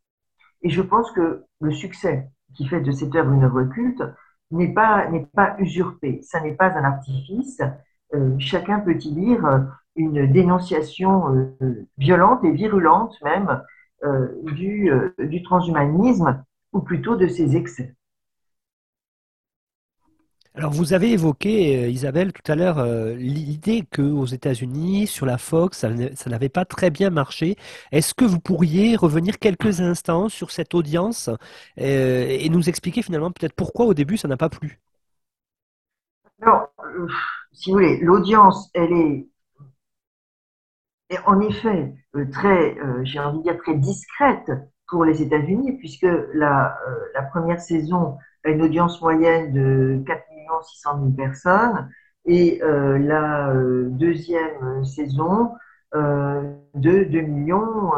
Et 0.62 0.70
je 0.70 0.83
pense 0.83 1.11
que 1.12 1.44
le 1.61 1.72
succès 1.72 2.28
qui 2.55 2.66
fait 2.66 2.81
de 2.81 2.92
cette 2.92 3.14
œuvre 3.14 3.33
une 3.33 3.44
œuvre 3.44 3.64
culte 3.64 4.02
n'est 4.50 4.72
pas, 4.72 5.07
n'est 5.09 5.26
pas 5.35 5.55
usurpé. 5.59 6.20
Ça 6.22 6.40
n'est 6.40 6.55
pas 6.55 6.70
un 6.76 6.85
artifice. 6.85 7.61
chacun 8.38 8.81
peut 8.81 8.96
y 8.96 9.11
lire 9.11 9.68
une 9.96 10.33
dénonciation 10.33 11.55
violente 11.98 12.42
et 12.44 12.52
virulente 12.52 13.14
même 13.22 13.62
du, 14.02 14.90
euh, 14.90 15.10
du 15.18 15.42
transhumanisme, 15.42 16.44
ou 16.72 16.80
plutôt 16.80 17.16
de 17.16 17.28
ses 17.28 17.56
excès. 17.56 17.94
Alors, 20.54 20.70
vous 20.70 20.92
avez 20.92 21.12
évoqué, 21.12 21.84
euh, 21.84 21.88
Isabelle, 21.88 22.32
tout 22.32 22.52
à 22.52 22.54
l'heure, 22.54 22.84
l'idée 23.16 23.84
qu'aux 23.90 24.26
États-Unis, 24.26 25.06
sur 25.06 25.24
la 25.24 25.38
Fox, 25.38 25.78
ça, 25.78 25.88
n'avait 26.28 26.50
pas 26.50 26.66
très 26.66 26.90
bien 26.90 27.08
marché. 27.08 27.56
Est-ce 27.90 28.12
que 28.14 28.26
vous 28.26 28.40
pourriez 28.40 28.96
revenir 28.96 29.38
quelques 29.38 29.80
instants 29.80 30.28
sur 30.28 30.50
cette 30.50 30.74
audience 30.74 31.30
et 31.78 32.48
nous 32.50 32.68
expliquer 32.68 33.00
finalement 33.00 33.30
peut-être 33.30 33.54
pourquoi 33.54 33.86
au 33.86 33.94
début 33.94 34.18
ça 34.18 34.28
n'a 34.28 34.36
pas 34.36 34.50
plu? 34.50 34.78
Alors, 36.42 36.68
si 37.52 37.70
vous 37.70 37.76
voulez, 37.76 37.98
l'audience, 38.00 38.68
elle 38.74 38.92
est 38.92 39.32
en 41.27 41.40
effet 41.40 41.94
euh, 42.16 42.27
très, 42.31 42.79
euh, 42.79 43.01
j'ai 43.05 43.18
envie 43.18 43.38
de 43.38 43.42
dire 43.44 43.59
très 43.59 43.75
discrète 43.75 44.51
pour 44.88 45.05
les 45.05 45.22
États-Unis, 45.22 45.79
puisque 45.79 46.07
la, 46.35 46.79
euh, 46.88 47.22
première 47.31 47.61
saison 47.61 48.18
a 48.44 48.51
une 48.51 48.62
audience 48.62 49.01
moyenne 49.01 49.53
de 49.53 50.03
4 50.07 50.22
600 50.64 50.98
000 50.98 51.11
personnes 51.12 51.88
et 52.27 52.61
la 52.62 53.53
deuxième 53.87 54.85
saison 54.85 55.53
de 55.94 57.05
2 57.05 57.20
millions 57.22 57.90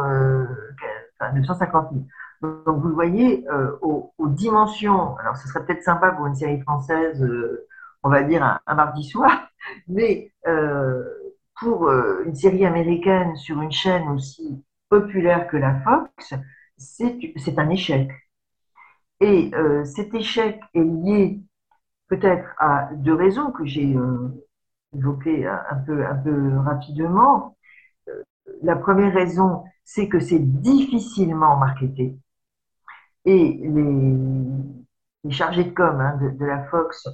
950 1.21 1.89
000. 1.93 2.05
Donc 2.65 2.81
vous 2.81 2.89
le 2.89 2.95
voyez, 2.95 3.45
aux, 3.83 4.13
dimensions, 4.29 5.17
alors 5.17 5.37
ce 5.37 5.49
serait 5.49 5.67
peut-être 5.67 5.83
sympa 5.83 6.13
pour 6.13 6.27
une 6.27 6.37
série 6.37 6.61
française, 6.61 7.27
on 8.05 8.09
va 8.09 8.23
dire 8.23 8.61
un 8.67 8.75
mardi 8.75 9.03
soir, 9.03 9.49
mais 9.89 10.31
pour 11.61 11.89
euh, 11.89 12.25
une 12.27 12.35
série 12.35 12.67
américaine 12.67 13.37
sur 13.37 13.61
une 13.61 13.73
chaîne 13.73 14.09
aussi 14.09 14.63
populaire 14.89 15.49
que 15.49 15.57
la 15.57 15.81
Fox, 15.81 16.35
c'est 16.77 17.59
un 17.59 17.71
échec. 17.71 18.11
Et 19.21 19.51
euh, 19.55 19.85
cet 19.85 20.15
échec 20.15 20.61
est 20.75 20.83
lié 20.83 21.41
peut-être 22.09 22.55
à 22.59 22.91
deux 22.95 23.15
raisons 23.15 23.53
que 23.53 23.65
j'ai 23.65 23.95
euh, 23.97 24.29
évoquées 24.95 25.47
un 25.47 25.77
peu, 25.87 26.05
rapidement. 26.59 27.57
La 28.63 28.77
première 28.77 29.15
raison, 29.15 29.65
c'est 29.85 30.09
que 30.09 30.21
c'est 30.21 30.39
difficilement 30.39 31.57
marketé. 31.57 32.17
Et 33.25 33.61
les, 33.63 35.31
chargés 35.31 35.65
de 35.65 35.71
com 35.71 36.01
hein, 36.01 36.19
de, 36.21 36.45
la 36.45 36.65
Fox 36.65 37.09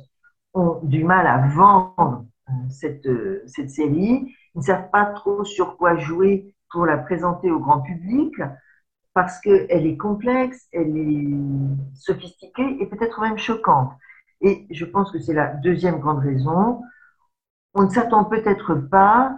ont 0.54 0.80
du 0.82 1.04
mal 1.04 1.26
à 1.26 1.46
vendre 1.48 2.24
cette, 2.68 3.08
cette 3.46 3.70
série. 3.70 4.34
Ils 4.54 4.58
ne 4.58 4.62
savent 4.62 4.90
pas 4.90 5.06
trop 5.06 5.44
sur 5.44 5.76
quoi 5.76 5.96
jouer 5.96 6.54
pour 6.70 6.86
la 6.86 6.98
présenter 6.98 7.50
au 7.50 7.58
grand 7.58 7.80
public 7.80 8.34
parce 9.12 9.40
qu'elle 9.40 9.86
est 9.86 9.96
complexe, 9.96 10.68
elle 10.72 10.96
est 10.96 11.96
sophistiquée 11.96 12.76
et 12.80 12.86
peut-être 12.86 13.20
même 13.20 13.38
choquante. 13.38 13.92
Et 14.40 14.66
je 14.70 14.84
pense 14.84 15.10
que 15.10 15.18
c'est 15.18 15.34
la 15.34 15.48
deuxième 15.48 15.98
grande 15.98 16.20
raison. 16.20 16.82
On 17.74 17.84
ne 17.84 17.90
s'attend 17.90 18.24
peut-être 18.24 18.74
pas 18.74 19.36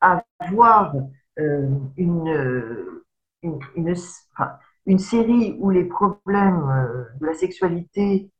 à 0.00 0.24
voir 0.50 0.94
euh, 1.38 1.68
une, 1.96 3.02
une, 3.44 4.98
série 4.98 5.56
où 5.58 5.70
les 5.70 5.84
problèmes 5.84 6.68
euh, 6.68 7.04
de 7.20 7.26
la 7.26 7.34
sexualité 7.34 8.30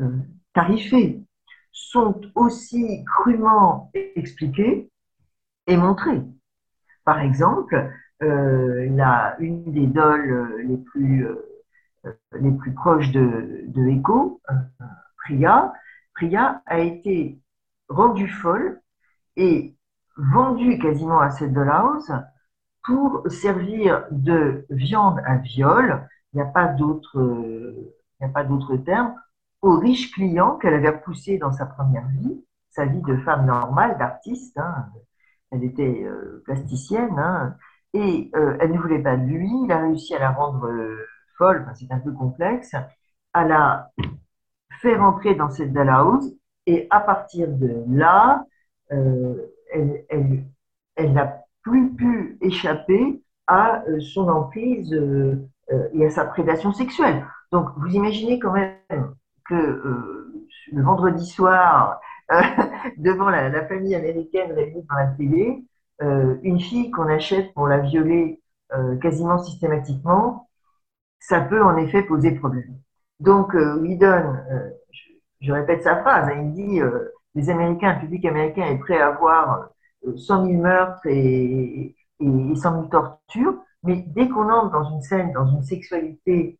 euh, 0.00 0.18
tarifés 0.54 1.22
sont 1.72 2.20
aussi 2.34 3.04
crûment 3.04 3.90
expliqués 3.94 4.90
et 5.66 5.76
montrés. 5.76 6.22
Par 7.04 7.20
exemple, 7.20 7.90
euh, 8.22 8.88
la, 8.90 9.36
une 9.40 9.72
des 9.72 9.86
dolls 9.86 10.62
les 10.64 10.76
plus, 10.76 11.26
les 12.38 12.52
plus 12.52 12.72
proches 12.72 13.10
de, 13.10 13.64
de 13.66 13.88
Echo, 13.88 14.40
Priya, 15.24 15.72
a 16.66 16.78
été 16.78 17.40
rendue 17.88 18.28
folle 18.28 18.80
et 19.36 19.76
vendue 20.16 20.78
quasiment 20.78 21.20
à 21.20 21.30
cette 21.30 21.52
dollhouse 21.52 22.12
pour 22.84 23.22
servir 23.30 24.06
de 24.10 24.66
viande 24.70 25.20
à 25.24 25.36
viol, 25.36 26.08
il 26.32 26.36
n'y 26.36 26.42
a 26.42 26.46
pas 26.46 26.68
d'autre 26.68 27.16
terme, 28.84 29.14
aux 29.62 29.78
riches 29.78 30.12
clients 30.12 30.56
qu'elle 30.56 30.74
avait 30.74 30.98
poussés 30.98 31.38
dans 31.38 31.52
sa 31.52 31.66
première 31.66 32.06
vie, 32.08 32.44
sa 32.70 32.84
vie 32.84 33.02
de 33.02 33.16
femme 33.18 33.46
normale, 33.46 33.96
d'artiste. 33.96 34.58
Hein. 34.58 34.86
Elle 35.50 35.64
était 35.64 36.02
euh, 36.04 36.42
plasticienne 36.44 37.18
hein, 37.18 37.56
et 37.94 38.30
euh, 38.34 38.56
elle 38.60 38.72
ne 38.72 38.78
voulait 38.78 39.02
pas 39.02 39.16
de 39.16 39.24
lui. 39.24 39.50
Il 39.64 39.72
a 39.72 39.82
réussi 39.82 40.14
à 40.14 40.18
la 40.18 40.32
rendre 40.32 40.66
euh, 40.66 41.06
folle, 41.38 41.66
c'est 41.74 41.90
un 41.92 42.00
peu 42.00 42.12
complexe, 42.12 42.74
à 43.32 43.46
la 43.46 43.90
faire 44.80 45.00
rentrer 45.00 45.34
dans 45.34 45.50
cette 45.50 45.76
house 45.76 46.26
et 46.66 46.88
à 46.90 47.00
partir 47.00 47.48
de 47.48 47.84
là, 47.88 48.44
elle, 48.90 51.12
n'a 51.12 51.38
plus 51.62 51.94
pu 51.94 52.36
échapper 52.40 53.22
à 53.46 53.82
son 54.00 54.28
emprise 54.28 54.92
et 55.92 56.06
à 56.06 56.10
sa 56.10 56.26
prédation 56.26 56.72
sexuelle. 56.72 57.26
Donc, 57.52 57.68
vous 57.76 57.94
imaginez 57.94 58.38
quand 58.38 58.52
même 58.52 59.14
que 59.52 60.28
le 60.72 60.82
vendredi 60.82 61.26
soir, 61.26 62.00
devant 62.96 63.30
la, 63.30 63.66
famille 63.66 63.94
américaine 63.94 64.52
réunie 64.52 64.84
dans 64.88 64.96
la 64.96 65.06
télé, 65.08 65.64
une 66.42 66.60
fille 66.60 66.90
qu'on 66.90 67.08
achète 67.08 67.52
pour 67.54 67.68
la 67.68 67.78
violer 67.78 68.40
quasiment 69.00 69.38
systématiquement, 69.38 70.48
ça 71.20 71.40
peut 71.40 71.62
en 71.62 71.76
effet 71.76 72.02
poser 72.02 72.32
problème. 72.32 72.78
Donc, 73.20 73.54
Whedon, 73.54 74.36
je, 75.40 75.52
répète 75.52 75.82
sa 75.82 75.96
phrase, 76.00 76.28
hein, 76.28 76.40
il 76.42 76.52
dit 76.52 76.80
les 77.34 77.50
Américains, 77.50 77.94
le 77.94 78.00
public 78.00 78.24
américain 78.24 78.66
est 78.66 78.78
prêt 78.78 79.00
à 79.00 79.10
voir 79.12 79.68
100 80.16 80.46
000 80.46 80.60
meurtres 80.60 81.06
et, 81.06 81.94
et 82.20 82.54
100 82.54 82.56
000 82.56 82.86
tortures, 82.86 83.62
mais 83.82 84.04
dès 84.08 84.28
qu'on 84.28 84.48
entre 84.48 84.72
dans 84.72 84.90
une 84.90 85.02
scène, 85.02 85.32
dans 85.32 85.46
une 85.46 85.62
sexualité 85.62 86.58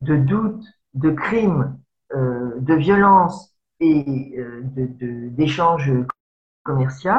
de 0.00 0.16
doute, 0.16 0.64
de 0.94 1.10
crime, 1.10 1.62
euh, 1.62 1.83
de 2.12 2.74
violence 2.74 3.56
et 3.80 4.34
euh, 4.38 4.62
d'échanges 4.64 5.90
de, 5.90 6.06
commerciaux, 6.62 7.10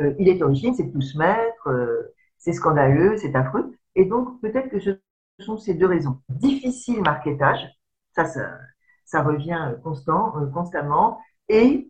euh, 0.00 0.14
il 0.18 0.28
est 0.28 0.42
origine, 0.42 0.74
c'est 0.74 0.90
tout 0.90 1.00
se 1.00 1.16
mettre, 1.16 1.68
euh, 1.68 2.14
c'est 2.38 2.52
scandaleux, 2.52 3.16
c'est 3.16 3.34
affreux. 3.34 3.74
Et 3.94 4.04
donc, 4.04 4.40
peut-être 4.40 4.68
que 4.68 4.80
ce 4.80 4.98
sont 5.38 5.56
ces 5.58 5.74
deux 5.74 5.86
raisons. 5.86 6.20
Difficile 6.28 7.02
marketage, 7.02 7.66
ça, 8.12 9.22
revient 9.22 9.72
euh, 9.72 10.46
constamment, 10.50 11.18
et 11.48 11.88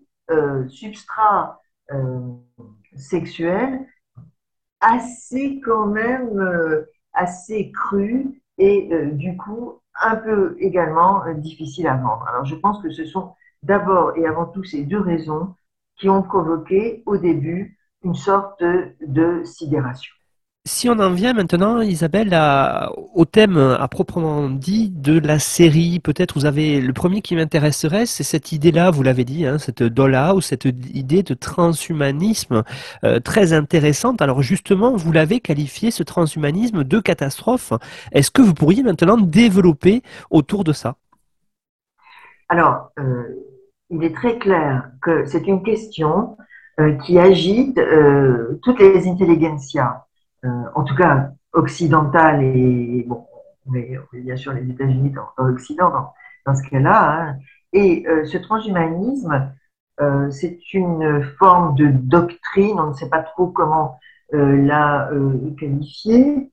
substrat 0.68 1.60
sexuelle 2.96 3.86
assez 4.82 5.60
quand 5.64 5.86
même 5.86 6.38
euh, 6.38 6.84
assez 7.14 7.70
cru 7.72 8.42
et 8.58 8.92
euh, 8.92 9.12
du 9.12 9.36
coup 9.36 9.80
un 10.00 10.16
peu 10.16 10.56
également 10.58 11.24
euh, 11.24 11.34
difficile 11.34 11.86
à 11.86 11.96
vendre. 11.96 12.26
Alors 12.28 12.44
je 12.44 12.54
pense 12.54 12.82
que 12.82 12.90
ce 12.90 13.04
sont 13.04 13.34
d'abord 13.62 14.16
et 14.16 14.26
avant 14.26 14.46
tout 14.46 14.64
ces 14.64 14.84
deux 14.84 15.00
raisons 15.00 15.54
qui 15.96 16.08
ont 16.08 16.22
provoqué 16.22 17.02
au 17.06 17.16
début 17.16 17.78
une 18.02 18.14
sorte 18.14 18.62
de 18.62 19.42
sidération. 19.44 20.12
Si 20.64 20.88
on 20.88 21.00
en 21.00 21.10
vient 21.10 21.32
maintenant, 21.32 21.80
Isabelle, 21.80 22.38
au 23.14 23.24
thème 23.24 23.58
à 23.58 23.88
proprement 23.88 24.48
dit 24.48 24.90
de 24.90 25.18
la 25.18 25.40
série, 25.40 25.98
peut-être 25.98 26.34
vous 26.34 26.44
avez 26.44 26.80
le 26.80 26.92
premier 26.92 27.20
qui 27.20 27.34
m'intéresserait, 27.34 28.06
c'est 28.06 28.22
cette 28.22 28.52
idée-là, 28.52 28.92
vous 28.92 29.02
l'avez 29.02 29.24
dit, 29.24 29.44
hein, 29.44 29.58
cette 29.58 29.80
ou 29.80 30.40
cette 30.40 30.64
idée 30.64 31.24
de 31.24 31.34
transhumanisme 31.34 32.62
euh, 33.02 33.18
très 33.18 33.52
intéressante. 33.52 34.22
Alors 34.22 34.40
justement, 34.40 34.94
vous 34.94 35.10
l'avez 35.10 35.40
qualifié 35.40 35.90
ce 35.90 36.04
transhumanisme 36.04 36.84
de 36.84 37.00
catastrophe. 37.00 37.72
Est-ce 38.12 38.30
que 38.30 38.40
vous 38.40 38.54
pourriez 38.54 38.84
maintenant 38.84 39.16
développer 39.16 40.02
autour 40.30 40.62
de 40.62 40.72
ça? 40.72 40.94
Alors, 42.48 42.92
euh, 43.00 43.24
il 43.90 44.04
est 44.04 44.14
très 44.14 44.38
clair 44.38 44.92
que 45.02 45.24
c'est 45.24 45.48
une 45.48 45.64
question 45.64 46.36
euh, 46.78 46.92
qui 46.98 47.18
agite 47.18 47.80
toutes 48.62 48.78
les 48.78 49.08
intelligentsias 49.08 50.04
en 50.44 50.82
tout 50.84 50.94
cas 50.96 51.30
occidentale 51.52 52.42
et 52.42 53.04
bon, 53.06 53.26
mais 53.66 53.96
bien 54.12 54.36
sûr 54.36 54.52
les 54.52 54.68
États-Unis 54.68 55.10
dans, 55.10 55.44
l'Occident 55.44 55.92
dans, 56.46 56.54
ce 56.54 56.68
cas-là. 56.68 57.12
Hein. 57.12 57.36
Et 57.72 58.04
euh, 58.08 58.24
ce 58.24 58.38
transhumanisme, 58.38 59.52
euh, 60.00 60.30
c'est 60.30 60.74
une 60.74 61.22
forme 61.38 61.74
de 61.76 61.86
doctrine, 61.86 62.80
on 62.80 62.88
ne 62.88 62.94
sait 62.94 63.08
pas 63.08 63.22
trop 63.22 63.48
comment 63.48 63.98
la 64.34 65.10
qualifier, 65.58 66.50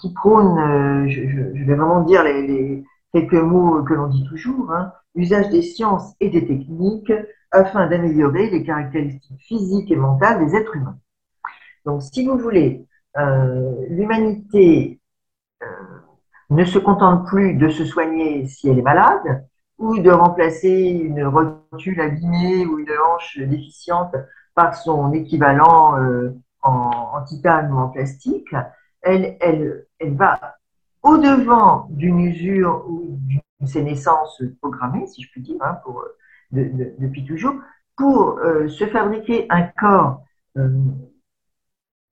qui 0.00 0.14
prône, 0.14 1.06
je, 1.10 1.64
vais 1.66 1.74
vraiment 1.74 2.00
dire 2.00 2.24
les, 2.24 2.46
les 2.46 2.84
quelques 3.12 3.34
mots 3.34 3.82
que 3.82 3.94
l'on 3.94 4.08
dit 4.08 4.24
toujours, 4.24 4.72
hein, 4.72 4.92
usage 5.14 5.48
des 5.50 5.62
sciences 5.62 6.14
et 6.20 6.30
des 6.30 6.46
techniques 6.46 7.12
afin 7.50 7.86
d'améliorer 7.86 8.50
les 8.50 8.64
caractéristiques 8.64 9.40
physiques 9.40 9.90
et 9.90 9.96
mentales 9.96 10.44
des 10.44 10.54
êtres 10.54 10.76
humains. 10.76 10.98
Donc, 11.84 12.02
si 12.02 12.26
vous 12.26 12.36
voulez, 12.36 12.86
euh, 13.18 13.86
l'humanité 13.88 15.00
euh, 15.62 15.66
ne 16.50 16.64
se 16.64 16.78
contente 16.78 17.26
plus 17.26 17.54
de 17.54 17.68
se 17.68 17.84
soigner 17.84 18.46
si 18.46 18.68
elle 18.68 18.78
est 18.78 18.82
malade 18.82 19.46
ou 19.78 19.98
de 19.98 20.10
remplacer 20.10 20.70
une 20.70 21.24
rotule 21.24 22.00
abîmée 22.00 22.66
ou 22.66 22.78
une 22.78 22.90
hanche 22.90 23.38
déficiente 23.38 24.14
par 24.54 24.74
son 24.74 25.12
équivalent 25.12 25.98
euh, 25.98 26.34
en, 26.62 27.22
titane 27.24 27.72
ou 27.72 27.78
en 27.78 27.88
plastique. 27.88 28.54
Elle, 29.02 29.86
va 30.00 30.56
au-devant 31.02 31.86
d'une 31.90 32.20
usure 32.20 32.84
ou 32.88 33.18
d'une 33.20 33.66
sénescence 33.66 34.42
programmée, 34.60 35.06
si 35.06 35.22
je 35.22 35.30
puis 35.30 35.42
dire, 35.42 35.56
hein, 35.60 35.78
depuis 36.50 37.24
toujours, 37.24 37.54
pour 37.96 38.40
se 38.68 38.86
fabriquer 38.86 39.46
un 39.48 39.62
corps 39.78 40.22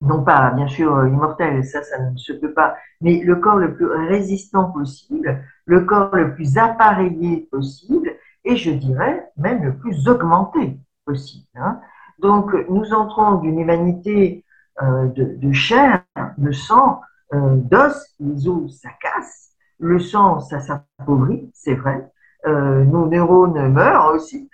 non 0.05 0.23
pas 0.23 0.51
bien 0.51 0.67
sûr 0.67 0.95
euh, 0.95 1.09
immortel, 1.09 1.65
ça, 1.65 1.83
ça 1.83 1.99
ne 1.99 2.17
se 2.17 2.33
peut 2.33 2.53
pas, 2.53 2.77
mais 3.01 3.21
le 3.21 3.37
corps 3.37 3.57
le 3.57 3.75
plus 3.75 3.87
résistant 3.87 4.71
possible, 4.71 5.43
le 5.65 5.81
corps 5.81 6.15
le 6.15 6.35
plus 6.35 6.59
appareillé 6.59 7.49
possible, 7.51 8.13
et 8.45 8.57
je 8.57 8.71
dirais 8.71 9.31
même 9.37 9.65
le 9.65 9.75
plus 9.75 10.09
augmenté 10.09 10.79
possible. 11.05 11.47
Hein. 11.57 11.81
Donc 12.19 12.55
nous 12.69 12.93
entrons 12.93 13.37
d'une 13.37 13.59
humanité 13.59 14.45
euh, 14.83 15.07
de, 15.07 15.53
chair, 15.53 16.03
de 16.39 16.53
sang, 16.53 17.01
euh, 17.33 17.57
d'os, 17.57 18.15
les 18.21 18.47
os 18.49 18.81
ça 18.81 18.91
casse, 19.01 19.53
le 19.79 19.99
sang 19.99 20.41
ça 20.41 20.61
s'appauvrit, 20.61 21.51
c'est 21.55 21.75
vrai, 21.75 22.11
nos 22.47 23.07
neurones 23.07 23.73
meurent 23.73 24.13
aussi, 24.15 24.51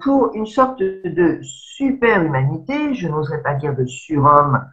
pour 0.00 0.34
une 0.34 0.46
sorte 0.46 0.80
de 0.80 1.38
super 1.42 2.22
humanité, 2.22 2.94
je 2.94 3.06
n'oserais 3.06 3.42
pas 3.42 3.52
dire 3.52 3.76
de 3.76 3.84
surhomme, 3.84 4.64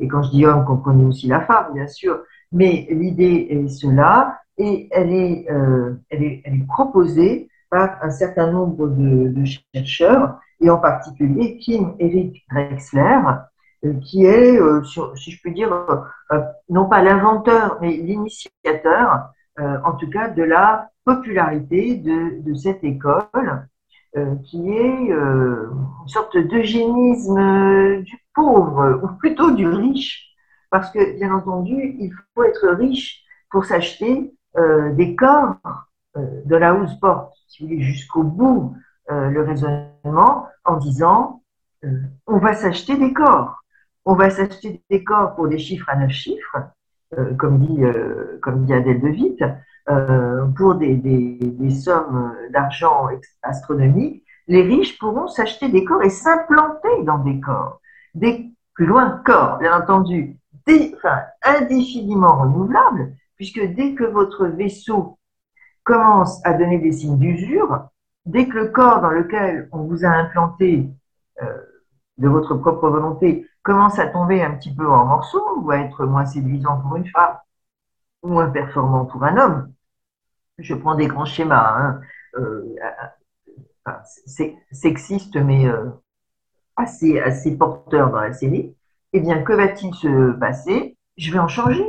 et 0.00 0.08
quand 0.08 0.22
je 0.22 0.30
dis 0.30 0.46
homme, 0.46 0.64
comprenez 0.64 1.04
aussi 1.04 1.26
la 1.26 1.40
femme, 1.40 1.72
bien 1.74 1.86
sûr, 1.86 2.22
mais 2.52 2.86
l'idée 2.90 3.48
est 3.50 3.68
cela, 3.68 4.38
et 4.58 4.88
elle 4.92 5.12
est, 5.12 5.50
euh, 5.50 5.94
elle 6.10 6.22
est, 6.22 6.66
proposée 6.68 7.48
par 7.70 7.98
un 8.02 8.10
certain 8.10 8.50
nombre 8.50 8.88
de, 8.88 9.44
chercheurs, 9.74 10.38
et 10.60 10.70
en 10.70 10.78
particulier 10.78 11.58
Kim 11.58 11.94
Eric 11.98 12.44
Drexler, 12.50 13.18
euh, 13.84 13.94
qui 14.00 14.24
est, 14.24 14.60
euh, 14.60 14.82
si 14.84 15.30
je 15.30 15.40
puis 15.40 15.52
dire, 15.52 15.72
euh, 16.32 16.40
non 16.68 16.88
pas 16.88 17.02
l'inventeur, 17.02 17.78
mais 17.80 17.96
l'initiateur, 17.96 19.30
en 19.58 19.92
tout 19.92 20.10
cas, 20.10 20.28
de 20.28 20.42
la 20.42 20.90
popularité 21.04 21.96
de 21.96 22.54
cette 22.54 22.82
école, 22.82 23.68
qui 24.44 24.70
est 24.70 25.10
une 25.10 26.08
sorte 26.08 26.36
d'eugénisme 26.36 28.02
du 28.02 28.18
pauvre, 28.34 29.00
ou 29.02 29.08
plutôt 29.18 29.50
du 29.50 29.66
riche, 29.66 30.34
parce 30.70 30.90
que, 30.90 31.18
bien 31.18 31.34
entendu, 31.34 31.96
il 31.98 32.12
faut 32.34 32.44
être 32.44 32.68
riche 32.68 33.24
pour 33.50 33.64
s'acheter 33.64 34.34
euh, 34.56 34.92
des 34.92 35.16
corps 35.16 35.56
euh, 36.16 36.42
de 36.44 36.56
la 36.56 36.74
housse 36.74 36.94
porte, 37.00 37.32
si 37.48 37.62
vous 37.62 37.68
voulez, 37.68 37.82
jusqu'au 37.82 38.22
bout 38.22 38.76
euh, 39.10 39.30
le 39.30 39.42
raisonnement 39.42 40.46
en 40.64 40.76
disant 40.76 41.42
on 42.26 42.38
va 42.38 42.54
s'acheter 42.54 42.96
des 42.96 43.12
corps. 43.12 43.62
On 44.04 44.14
va 44.14 44.30
s'acheter 44.30 44.82
des 44.90 45.04
corps 45.04 45.34
pour 45.34 45.48
des 45.48 45.58
chiffres 45.58 45.88
à 45.88 45.96
neuf 45.96 46.12
chiffres, 46.12 46.56
comme, 47.38 47.58
dit, 47.58 47.82
comme 48.42 48.64
dit 48.64 48.72
Adèle 48.72 49.00
de 49.00 49.08
Witt, 49.08 49.44
pour 50.56 50.74
des, 50.76 50.96
des, 50.96 51.70
sommes 51.70 52.34
d'argent 52.50 53.08
astronomiques, 53.42 54.24
les 54.46 54.62
riches 54.62 54.98
pourront 54.98 55.28
s'acheter 55.28 55.68
des 55.68 55.84
corps 55.84 56.02
et 56.02 56.10
s'implanter 56.10 57.02
dans 57.04 57.18
des 57.18 57.40
corps. 57.40 57.80
Des, 58.14 58.50
plus 58.74 58.86
loin 58.86 59.22
corps, 59.24 59.58
bien 59.58 59.76
entendu, 59.80 60.36
indéfiniment 61.42 62.40
renouvelables, 62.42 63.14
puisque 63.36 63.60
dès 63.74 63.94
que 63.94 64.04
votre 64.04 64.46
vaisseau 64.46 65.18
commence 65.82 66.44
à 66.46 66.54
donner 66.54 66.78
des 66.78 66.92
signes 66.92 67.18
d'usure, 67.18 67.88
dès 68.24 68.48
que 68.48 68.56
le 68.56 68.68
corps 68.68 69.00
dans 69.00 69.10
lequel 69.10 69.68
on 69.72 69.84
vous 69.84 70.04
a 70.04 70.08
implanté 70.08 70.88
euh, 71.42 71.58
de 72.18 72.28
votre 72.28 72.54
propre 72.54 72.88
volonté 72.88 73.46
commence 73.64 73.98
à 73.98 74.06
tomber 74.06 74.42
un 74.44 74.52
petit 74.52 74.72
peu 74.72 74.88
en 74.88 75.06
morceaux 75.06 75.58
ou 75.58 75.70
à 75.72 75.78
être 75.78 76.04
moins 76.06 76.26
séduisant 76.26 76.80
pour 76.80 76.96
une 76.96 77.08
femme, 77.08 77.38
ou 78.22 78.28
moins 78.28 78.50
performant 78.50 79.06
pour 79.06 79.24
un 79.24 79.36
homme, 79.36 79.72
je 80.58 80.74
prends 80.74 80.94
des 80.94 81.08
grands 81.08 81.24
schémas, 81.24 81.74
hein, 81.76 82.00
euh, 82.36 82.76
sexistes 84.70 85.36
mais 85.36 85.66
euh, 85.66 85.90
assez, 86.76 87.18
assez 87.20 87.56
porteurs 87.56 88.10
dans 88.10 88.20
la 88.20 88.32
série, 88.32 88.76
eh 89.12 89.20
bien, 89.20 89.42
que 89.42 89.52
va-t-il 89.52 89.94
se 89.94 90.32
passer? 90.32 90.96
Je 91.16 91.32
vais 91.32 91.38
en 91.38 91.48
changer. 91.48 91.86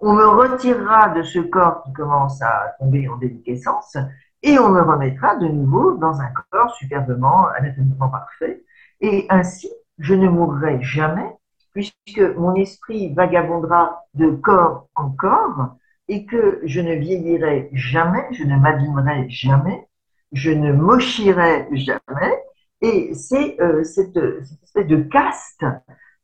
On 0.00 0.12
me 0.12 0.26
retirera 0.26 1.10
de 1.10 1.22
ce 1.22 1.38
corps 1.38 1.82
qui 1.82 1.92
commence 1.92 2.40
à 2.42 2.74
tomber 2.78 3.08
en 3.08 3.16
déliquescence 3.16 3.96
et 4.42 4.58
on 4.58 4.68
me 4.68 4.80
remettra 4.80 5.36
de 5.36 5.46
nouveau 5.46 5.96
dans 5.96 6.20
un 6.20 6.28
corps 6.50 6.74
superbement, 6.74 7.48
anatomiquement 7.48 8.10
parfait. 8.10 8.64
Et 9.00 9.26
ainsi, 9.30 9.70
je 9.98 10.14
ne 10.14 10.28
mourrai 10.28 10.82
jamais 10.82 11.30
puisque 11.74 12.22
mon 12.36 12.54
esprit 12.54 13.12
vagabondera 13.12 14.04
de 14.14 14.30
corps 14.30 14.88
en 14.94 15.10
corps 15.10 15.76
et 16.08 16.24
que 16.24 16.60
je 16.64 16.80
ne 16.80 16.94
vieillirai 16.94 17.68
jamais, 17.72 18.26
je 18.30 18.44
ne 18.44 18.56
m'abîmerai 18.56 19.28
jamais, 19.28 19.88
je 20.32 20.50
ne 20.50 20.72
mochirai 20.72 21.68
jamais. 21.72 22.42
Et 22.80 23.14
c'est 23.14 23.60
euh, 23.60 23.82
cette, 23.82 24.16
espèce 24.62 24.86
de 24.86 24.96
caste 25.02 25.64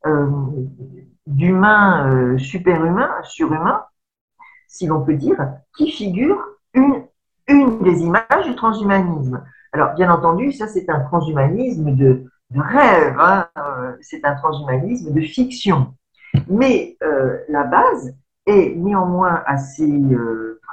euh, 0.06 0.30
d'humain 1.26 2.08
euh, 2.08 2.38
superhumain, 2.38 3.10
surhumain, 3.24 3.84
si 4.68 4.86
l'on 4.86 5.04
peut 5.04 5.14
dire, 5.14 5.38
qui 5.76 5.90
figure 5.90 6.38
une 6.74 7.02
des 7.82 8.02
images 8.02 8.46
du 8.46 8.54
transhumanisme. 8.54 9.42
Alors, 9.72 9.94
bien 9.94 10.12
entendu, 10.12 10.52
ça 10.52 10.68
c'est 10.68 10.88
un 10.88 11.00
transhumanisme 11.00 11.96
de, 11.96 12.30
de 12.50 12.60
rêve, 12.60 13.16
hein, 13.18 13.48
c'est 14.00 14.24
un 14.24 14.34
transhumanisme 14.34 15.12
de 15.12 15.20
fiction. 15.20 15.94
Mais 16.48 16.96
la 17.48 17.64
base 17.64 18.14
est 18.46 18.74
néanmoins 18.76 19.42
assez 19.46 19.90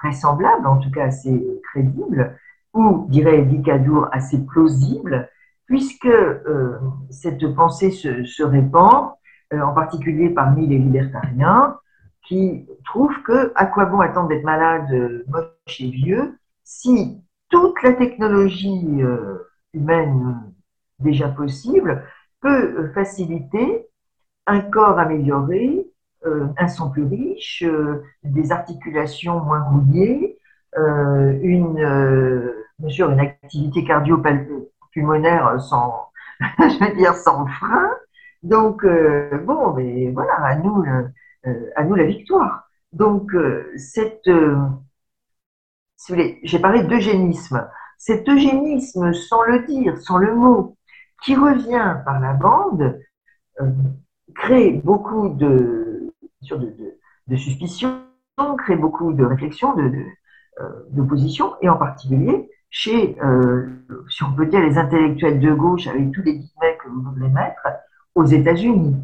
vraisemblable, 0.01 0.67
en 0.67 0.77
tout 0.77 0.91
cas 0.91 1.05
assez 1.05 1.45
crédible, 1.71 2.37
ou, 2.73 3.05
dirait 3.09 3.41
Dicadour, 3.43 4.07
assez 4.11 4.45
plausible, 4.45 5.29
puisque 5.65 6.05
euh, 6.05 6.77
cette 7.09 7.53
pensée 7.53 7.91
se, 7.91 8.43
répand, 8.43 9.11
euh, 9.53 9.61
en 9.61 9.73
particulier 9.73 10.29
parmi 10.29 10.67
les 10.67 10.77
libertariens, 10.77 11.77
qui 12.25 12.67
trouvent 12.85 13.21
que 13.23 13.51
à 13.55 13.65
quoi 13.65 13.85
bon 13.85 13.99
attendre 13.99 14.29
d'être 14.29 14.43
malade, 14.43 14.91
euh, 14.91 15.23
moche 15.27 15.79
et 15.79 15.89
vieux, 15.89 16.37
si 16.63 17.21
toute 17.49 17.81
la 17.81 17.93
technologie 17.93 19.01
humaine 19.73 20.53
déjà 20.99 21.29
possible 21.29 22.03
peut 22.41 22.91
faciliter 22.93 23.87
un 24.47 24.61
corps 24.61 24.99
amélioré, 24.99 25.85
un 26.57 26.67
sang 26.67 26.89
plus 26.89 27.03
riche, 27.05 27.63
des 28.23 28.51
articulations 28.51 29.39
moins 29.41 29.61
rouillées, 29.63 30.37
une, 30.75 31.79
une 32.79 33.19
activité 33.19 33.83
cardio 33.83 34.21
pulmonaire 34.91 35.59
sans, 35.61 36.09
dire, 36.95 37.15
sans 37.15 37.45
frein. 37.47 37.89
Donc, 38.43 38.83
euh, 38.83 39.37
bon, 39.45 39.73
mais 39.73 40.11
voilà, 40.11 40.33
à 40.35 40.55
nous, 40.55 40.83
euh, 41.45 41.71
à 41.75 41.83
nous 41.83 41.95
la 41.95 42.05
victoire. 42.05 42.69
Donc, 42.93 43.33
euh, 43.33 43.71
cette, 43.77 44.29
si 45.95 46.13
j'ai 46.43 46.59
parlé 46.59 46.83
d'eugénisme. 46.83 47.67
Cet 47.97 48.29
eugénisme, 48.29 49.13
sans 49.13 49.41
le 49.43 49.65
dire, 49.65 49.97
sans 49.97 50.17
le 50.17 50.35
mot, 50.35 50.76
qui 51.23 51.35
revient 51.35 51.97
par 52.05 52.19
la 52.19 52.33
bande, 52.33 52.99
crée 54.35 54.71
beaucoup 54.83 55.29
de, 55.29 56.13
de, 56.49 56.93
de, 57.27 57.35
suspicions, 57.35 58.01
crée 58.57 58.75
beaucoup 58.75 59.13
de 59.13 59.25
réflexions, 59.25 59.75
de, 59.75 59.91
d'opposition, 60.91 61.55
et 61.61 61.69
en 61.69 61.77
particulier 61.77 62.49
chez, 62.69 63.17
euh, 63.23 63.67
si 64.09 64.23
on 64.23 64.33
peut 64.33 64.45
dire, 64.45 64.61
les 64.61 64.77
intellectuels 64.77 65.39
de 65.39 65.53
gauche, 65.53 65.87
avec 65.87 66.11
tous 66.11 66.21
les 66.21 66.33
guillemets 66.33 66.77
que 66.83 66.89
vous 66.89 67.01
voulez 67.01 67.29
mettre, 67.29 67.67
aux 68.15 68.25
États-Unis, 68.25 68.95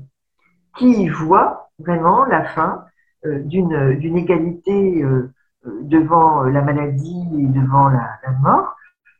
qui 0.77 1.07
voient 1.09 1.69
vraiment 1.79 2.25
la 2.25 2.43
fin 2.43 2.85
euh, 3.25 3.39
d'une 3.39 4.17
égalité 4.17 5.03
euh, 5.03 5.33
devant 5.65 6.43
la 6.43 6.61
maladie 6.61 7.25
et 7.39 7.45
devant 7.45 7.89
la, 7.89 8.19
mort, 8.41 8.75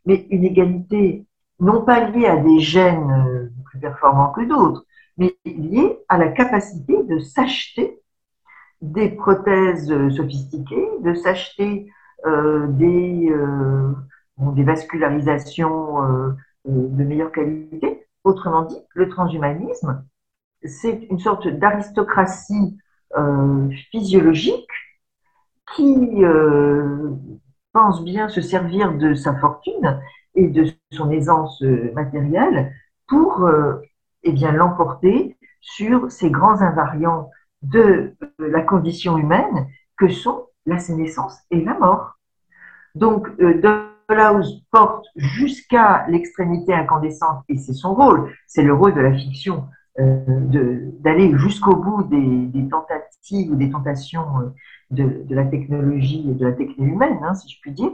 mais 0.06 0.28
une 0.30 0.44
égalité 0.44 1.26
non 1.64 1.82
pas 1.84 2.10
liée 2.10 2.28
à 2.28 2.38
des 2.38 2.60
gènes 2.60 3.52
plus 3.66 3.80
performants 3.80 4.32
que 4.32 4.42
d'autres, 4.42 4.86
mais 5.18 5.36
liée 5.46 6.00
à 6.10 6.18
la 6.18 6.30
capacité 6.30 7.04
de 7.04 7.20
s'acheter 7.20 8.00
des 8.82 9.10
prothèses 9.10 9.94
sophistiquées, 10.10 10.88
de 11.02 11.14
s'acheter 11.14 11.90
euh, 12.26 12.68
des, 12.68 13.30
euh, 13.30 13.94
vascularisations 14.38 16.04
euh, 16.04 16.32
de 16.66 17.04
meilleure 17.04 17.32
qualité. 17.32 18.08
Autrement 18.24 18.64
dit, 18.64 18.78
le 18.94 19.10
transhumanisme, 19.10 20.06
c'est 20.64 21.08
une 21.10 21.20
sorte 21.20 21.48
d'aristocratie 21.48 22.78
physiologique 23.92 24.68
qui 25.76 26.24
pense 27.74 28.04
bien 28.04 28.28
se 28.28 28.42
servir 28.42 28.94
de 28.94 29.14
sa 29.14 29.36
fortune 29.36 30.00
et 30.36 30.48
de 30.48 30.66
son 30.92 31.12
aisance 31.12 31.62
matérielle 31.94 32.74
pour 33.08 33.48
eh 34.24 34.32
bien 34.32 34.52
l'emporter 34.52 35.38
sur 35.62 36.12
ces 36.12 36.30
grands 36.30 36.62
invariants 36.62 37.30
de 37.62 38.16
la 38.40 38.62
condition 38.62 39.18
humaine 39.18 39.68
que 39.98 40.10
sont 40.10 40.48
la 40.66 40.80
sénescence 40.80 41.38
et 41.52 41.64
la 41.64 41.78
mort. 41.78 42.18
Donc, 42.96 43.28
euh, 43.40 43.62
House 44.10 44.62
porte 44.70 45.06
jusqu'à 45.16 46.06
l'extrémité 46.08 46.74
incandescente, 46.74 47.44
et 47.50 47.58
c'est 47.58 47.74
son 47.74 47.96
rôle, 47.96 48.34
c'est 48.48 48.62
le 48.62 48.74
rôle 48.74 48.94
de 48.94 49.02
la 49.02 49.14
fiction, 49.14 49.66
euh, 50.00 50.20
d'aller 51.00 51.32
jusqu'au 51.38 51.76
bout 51.76 52.04
des, 52.04 52.68
tentatives 52.70 53.52
ou 53.52 53.56
des 53.56 53.72
tentations 53.72 54.26
euh, 54.40 55.24
de, 55.26 55.34
la 55.34 55.46
technologie 55.46 56.30
et 56.30 56.34
de 56.34 56.46
la 56.46 56.52
technologie 56.52 56.94
humaine, 56.94 57.20
hein, 57.24 57.34
si 57.34 57.50
je 57.50 57.60
puis 57.62 57.72
dire, 57.72 57.92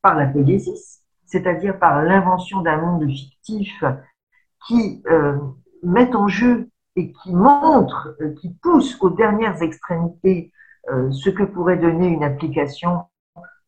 par 0.00 0.16
la 0.16 0.26
poésie, 0.26 1.01
c'est-à-dire 1.32 1.78
par 1.78 2.02
l'invention 2.02 2.60
d'un 2.60 2.76
monde 2.76 3.08
fictif 3.10 3.82
qui 4.66 5.02
euh, 5.10 5.38
met 5.82 6.14
en 6.14 6.28
jeu 6.28 6.68
et 6.94 7.10
qui 7.10 7.34
montre, 7.34 8.14
euh, 8.20 8.34
qui 8.34 8.50
pousse 8.62 9.00
aux 9.00 9.08
dernières 9.08 9.62
extrémités 9.62 10.52
euh, 10.90 11.10
ce 11.10 11.30
que 11.30 11.42
pourrait 11.42 11.78
donner 11.78 12.08
une 12.08 12.22
application 12.22 13.04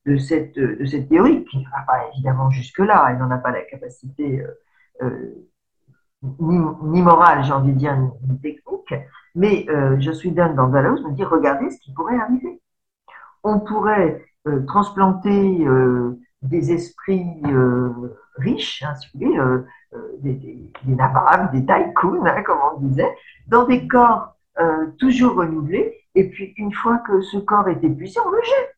de 0.04 0.18
cette, 0.18 0.56
de 0.56 0.84
cette 0.84 1.08
théorie, 1.08 1.44
qui 1.46 1.58
ne 1.58 1.64
va 1.64 1.82
pas 1.86 2.06
évidemment 2.12 2.50
jusque-là, 2.50 3.06
elle 3.08 3.16
n'en 3.16 3.30
a 3.30 3.38
pas 3.38 3.50
la 3.50 3.62
capacité 3.62 4.44
ni, 6.22 6.58
ni, 6.82 7.00
morale, 7.00 7.42
j'ai 7.42 7.54
envie 7.54 7.72
de 7.72 7.78
dire, 7.78 7.96
ni, 7.96 8.38
technique, 8.40 8.94
mais 9.34 9.66
je 9.98 10.10
suis 10.10 10.30
dans 10.30 10.68
Dallas 10.68 11.00
me 11.00 11.12
dit, 11.12 11.24
regardez 11.24 11.70
ce 11.70 11.78
qui 11.80 11.94
pourrait 11.94 12.18
arriver. 12.18 12.60
On 13.42 13.60
pourrait 13.60 14.22
transplanter 14.66 15.66
des 16.44 16.72
esprits 16.72 17.42
riches, 18.36 18.82
hein, 18.82 18.94
vous 19.14 19.20
voulez, 19.20 19.38
des, 20.22 20.34
des, 20.34 20.70
des 20.84 20.94
nababs, 20.94 21.52
des 21.52 21.64
tycoons, 21.64 22.24
hein, 22.24 22.42
comme 22.42 22.58
on 22.74 22.80
disait, 22.80 23.14
dans 23.48 23.66
des 23.66 23.86
corps 23.88 24.36
toujours 24.98 25.34
renouvelés, 25.34 26.00
et 26.14 26.30
puis 26.30 26.54
une 26.56 26.72
fois 26.72 26.98
que 26.98 27.20
ce 27.20 27.38
corps 27.38 27.68
est 27.68 27.82
épuisé, 27.82 28.20
on 28.24 28.30
le 28.30 28.42
jette 28.42 28.74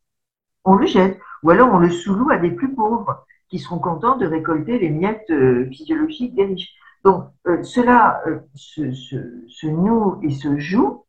on 0.67 0.75
le 0.75 0.87
jette. 0.87 1.19
Ou 1.43 1.51
alors 1.51 1.73
on 1.73 1.79
le 1.79 1.91
sous-loue 1.91 2.31
à 2.31 2.37
des 2.37 2.51
plus 2.51 2.75
pauvres 2.75 3.25
qui 3.49 3.59
seront 3.59 3.79
contents 3.79 4.17
de 4.17 4.27
récolter 4.27 4.79
les 4.79 4.91
miettes 4.91 5.31
euh, 5.31 5.67
physiologiques 5.71 6.35
des 6.35 6.45
riches. 6.45 6.75
Donc 7.05 7.29
euh, 7.47 7.63
cela 7.63 8.21
euh, 8.27 8.41
se, 8.55 9.67
noue 9.67 10.19
et 10.23 10.31
se 10.31 10.59
joue 10.59 11.05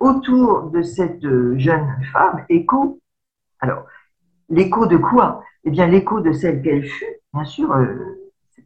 autour 0.00 0.70
de 0.70 0.82
cette 0.82 1.22
jeune 1.58 1.88
femme, 2.12 2.44
écho. 2.48 3.00
Alors, 3.60 3.84
l'écho 4.48 4.86
de 4.86 4.96
quoi? 4.96 5.42
Eh 5.64 5.70
bien, 5.70 5.86
l'écho 5.86 6.20
de 6.20 6.32
celle 6.32 6.62
qu'elle 6.62 6.84
fut, 6.84 7.20
bien 7.32 7.44
sûr, 7.44 7.74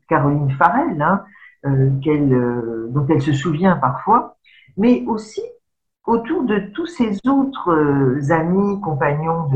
Caroline 0.09 0.51
Farrell, 0.53 1.01
hein, 1.01 1.25
dont 1.65 3.07
elle 3.09 3.23
se 3.23 3.33
souvient 3.33 3.77
parfois, 3.77 4.37
mais 4.77 5.05
aussi 5.07 5.43
autour 6.09 6.45
de 6.45 6.59
tous 6.75 6.87
ces 6.87 7.19
autres 7.29 7.71
euh, 7.71 8.31
amis, 8.31 8.81
compagnons 8.81 9.47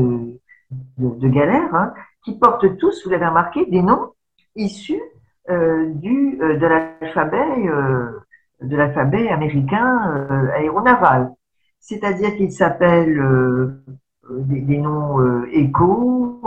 de, 0.97 1.27
galère, 1.27 1.73
hein, 1.73 1.93
qui 2.23 2.37
portent 2.37 2.77
tous, 2.77 3.03
vous 3.03 3.09
l'avez 3.09 3.25
remarqué, 3.25 3.65
des 3.65 3.81
noms 3.81 4.11
issus 4.55 5.01
euh, 5.49 5.91
euh, 6.05 6.57
de 8.61 8.75
l'alphabet 8.75 9.29
américain 9.29 10.27
aéronaval. 10.55 11.31
C'est-à-dire 11.79 12.35
qu'ils 12.37 12.53
s'appellent 12.53 13.21
des, 14.29 14.77
noms 14.77 15.43
Echo, 15.47 16.39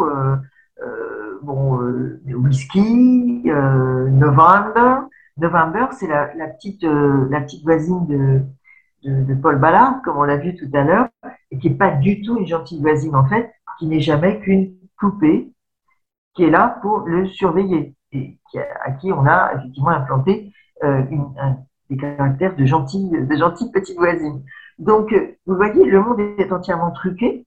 bon, 1.43 1.79
Whisky, 2.27 3.43
November. 3.45 5.09
November, 5.39 5.89
c'est 5.93 6.07
la, 6.07 6.27
petite, 6.49 6.83
la 6.83 7.41
petite 7.43 7.63
voisine 7.63 8.07
de, 8.07 9.35
Paul 9.35 9.59
Ballard, 9.59 10.01
comme 10.03 10.17
on 10.17 10.25
l'a 10.25 10.37
vu 10.37 10.57
tout 10.57 10.69
à 10.73 10.83
l'heure, 10.83 11.09
et 11.51 11.59
qui 11.59 11.71
n'est 11.71 11.77
pas 11.77 11.91
du 11.91 12.23
tout 12.23 12.39
une 12.39 12.47
gentille 12.47 12.81
voisine 12.81 13.15
en 13.15 13.27
fait, 13.27 13.53
qui 13.79 13.87
n'est 13.87 14.01
jamais 14.01 14.41
qu'une 14.41 14.73
poupée 14.99 15.53
qui 16.37 16.45
est 16.45 16.51
là 16.51 16.79
pour 16.83 17.01
le 17.01 17.27
surveiller 17.27 17.95
et 18.13 18.39
à 18.85 18.93
qui 18.93 19.11
on 19.13 19.27
a 19.27 19.53
effectivement 19.55 19.91
implanté 19.91 20.53
euh, 20.85 21.03
des 21.91 21.97
caractères 21.97 22.55
de 22.55 22.65
gentille, 22.67 23.11
de 23.11 23.37
gentille 23.37 23.71
petite 23.73 23.97
voisine. 23.97 24.43
Donc, 24.79 25.13
euh, 25.13 25.37
vous 25.47 25.57
voyez, 25.57 25.85
le 25.85 26.01
monde 26.01 26.21
est 26.21 26.53
entièrement 26.53 26.91
truqué. 26.91 27.47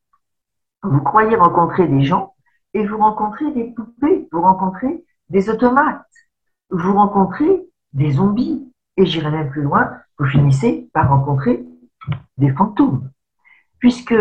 Vous 0.83 1.01
croyez 1.01 1.35
rencontrer 1.35 1.87
des 1.87 2.03
gens 2.03 2.33
et 2.73 2.85
vous 2.85 2.97
rencontrez 2.97 3.51
des 3.51 3.65
poupées, 3.65 4.27
vous 4.31 4.41
rencontrez 4.41 5.03
des 5.29 5.49
automates, 5.49 6.05
vous 6.69 6.93
rencontrez 6.93 7.67
des 7.93 8.11
zombies. 8.11 8.65
Et 8.97 9.05
j'irai 9.05 9.31
même 9.31 9.49
plus 9.49 9.61
loin, 9.61 9.91
vous 10.17 10.25
finissez 10.25 10.89
par 10.93 11.09
rencontrer 11.09 11.63
des 12.37 12.51
fantômes. 12.51 13.09
Puisque 13.79 14.13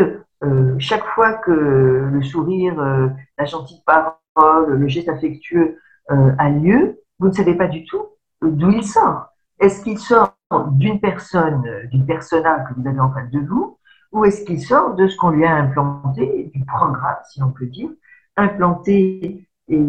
euh, 0.44 0.76
chaque 0.78 1.04
fois 1.04 1.34
que 1.34 1.50
le 1.50 2.22
sourire, 2.22 2.78
euh, 2.78 3.08
la 3.36 3.44
gentille 3.44 3.82
parole, 3.84 4.78
le 4.78 4.88
geste 4.88 5.08
affectueux 5.08 5.78
euh, 6.12 6.32
a 6.38 6.48
lieu, 6.48 7.00
vous 7.18 7.28
ne 7.28 7.32
savez 7.32 7.54
pas 7.54 7.66
du 7.66 7.84
tout 7.84 8.06
d'où 8.40 8.70
il 8.70 8.84
sort. 8.84 9.26
Est-ce 9.58 9.82
qu'il 9.82 9.98
sort 9.98 10.36
d'une 10.70 11.00
personne, 11.00 11.88
d'une 11.90 12.06
persona 12.06 12.60
que 12.60 12.74
vous 12.80 12.86
avez 12.86 13.00
en 13.00 13.12
face 13.12 13.30
de 13.30 13.40
vous, 13.40 13.78
ou 14.12 14.24
est-ce 14.24 14.44
qu'il 14.44 14.60
sort 14.60 14.94
de 14.94 15.08
ce 15.08 15.16
qu'on 15.16 15.30
lui 15.30 15.44
a 15.44 15.54
implanté, 15.54 16.50
du 16.54 16.64
programme, 16.64 17.16
si 17.28 17.42
on 17.42 17.50
peut 17.50 17.66
dire, 17.66 17.90
implanté 18.38 19.46
et 19.68 19.84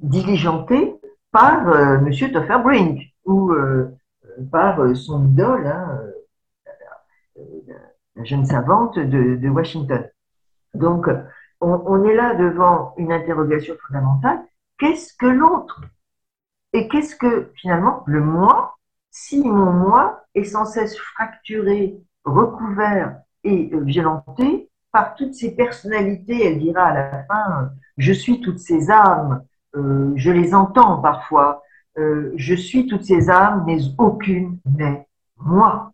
diligenté 0.00 0.94
par 1.32 1.64
Monsieur 2.02 2.30
Toffer 2.32 2.58
Brink 2.62 3.00
ou 3.24 3.52
par 4.50 4.80
euh, 4.80 4.94
son 4.94 5.26
idole, 5.28 5.66
hein, 5.66 6.00
euh, 7.38 7.42
la 8.16 8.24
jeune 8.24 8.44
savante 8.44 8.98
de, 8.98 9.48
Washington. 9.48 10.08
Donc, 10.74 11.08
on, 11.60 12.04
est 12.04 12.14
là 12.14 12.34
devant 12.34 12.94
une 12.96 13.12
interrogation 13.12 13.74
fondamentale. 13.86 14.40
Qu'est-ce 14.78 15.14
que 15.14 15.26
l'autre? 15.26 15.82
Et 16.72 16.88
qu'est-ce 16.88 17.16
que 17.16 17.50
finalement 17.54 18.02
le 18.06 18.20
moi 18.20 18.76
Si 19.10 19.46
mon 19.46 19.72
moi 19.72 20.24
est 20.34 20.44
sans 20.44 20.64
cesse 20.64 20.96
fracturé, 20.96 21.98
recouvert 22.24 23.20
et 23.44 23.70
euh, 23.72 23.80
violenté 23.80 24.69
par 24.92 25.14
toutes 25.14 25.34
ces 25.34 25.54
personnalités, 25.54 26.46
elle 26.46 26.58
dira 26.58 26.84
à 26.84 26.94
la 26.94 27.24
fin, 27.24 27.70
je 27.96 28.12
suis 28.12 28.40
toutes 28.40 28.58
ces 28.58 28.90
âmes, 28.90 29.42
je 29.74 30.30
les 30.30 30.54
entends 30.54 30.98
parfois, 30.98 31.62
euh, 31.98 32.32
je 32.36 32.54
suis 32.54 32.86
toutes 32.86 33.04
ces 33.04 33.30
âmes, 33.30 33.64
mais 33.66 33.78
aucune 33.98 34.58
n'est 34.64 35.06
moi. 35.36 35.92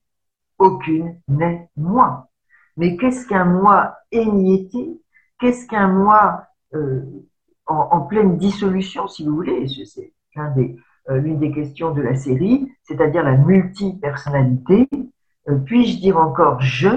Aucune 0.58 1.20
n'est 1.28 1.68
moi. 1.76 2.28
Mais 2.76 2.96
qu'est-ce 2.96 3.26
qu'un 3.26 3.44
moi 3.44 3.96
émietté 4.10 5.00
Qu'est-ce 5.38 5.66
qu'un 5.66 5.88
moi 5.88 6.44
euh, 6.74 7.02
en, 7.66 8.00
pleine 8.02 8.38
dissolution, 8.38 9.08
si 9.08 9.24
vous 9.24 9.34
voulez? 9.34 9.66
C'est 9.84 10.12
euh, 10.38 11.18
l'une 11.18 11.38
des, 11.38 11.52
questions 11.52 11.92
de 11.92 12.02
la 12.02 12.14
série, 12.14 12.70
c'est-à-dire 12.82 13.22
la 13.22 13.36
multipersonnalité. 13.36 14.88
Puis-je 15.64 16.00
dire 16.00 16.16
encore 16.16 16.60
je 16.60 16.88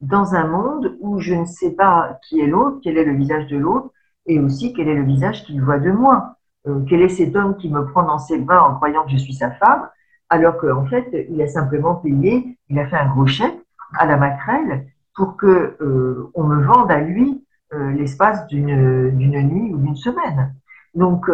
dans 0.00 0.34
un 0.34 0.46
monde 0.46 0.96
où 1.00 1.18
je 1.20 1.34
ne 1.34 1.44
sais 1.44 1.72
pas 1.72 2.18
qui 2.26 2.40
est 2.40 2.46
l'autre, 2.46 2.78
quel 2.82 2.98
est 2.98 3.04
le 3.04 3.14
visage 3.14 3.46
de 3.46 3.56
l'autre, 3.56 3.90
et 4.26 4.38
aussi 4.38 4.72
quel 4.72 4.88
est 4.88 4.94
le 4.94 5.04
visage 5.04 5.44
qu'il 5.44 5.62
voit 5.62 5.78
de 5.78 5.90
moi. 5.90 6.36
Euh, 6.66 6.80
quel 6.88 7.02
est 7.02 7.08
cet 7.08 7.36
homme 7.36 7.56
qui 7.56 7.68
me 7.68 7.84
prend 7.86 8.04
dans 8.04 8.18
ses 8.18 8.38
bras 8.38 8.68
en 8.68 8.74
croyant 8.76 9.04
que 9.04 9.10
je 9.10 9.18
suis 9.18 9.34
sa 9.34 9.50
femme, 9.50 9.88
alors 10.30 10.56
qu'en 10.58 10.86
fait, 10.86 11.26
il 11.30 11.40
a 11.42 11.46
simplement 11.46 11.96
payé, 11.96 12.58
il 12.68 12.78
a 12.78 12.86
fait 12.86 12.96
un 12.96 13.08
gros 13.08 13.26
chèque 13.26 13.58
à 13.98 14.06
la 14.06 14.16
maquerelle 14.16 14.86
pour 15.14 15.36
que 15.36 15.76
euh, 15.80 16.30
on 16.34 16.44
me 16.44 16.64
vende 16.64 16.90
à 16.90 17.00
lui 17.00 17.44
euh, 17.72 17.92
l'espace 17.92 18.46
d'une 18.46 19.10
nuit 19.10 19.74
ou 19.74 19.78
d'une 19.78 19.96
semaine. 19.96 20.54
Donc, 20.94 21.28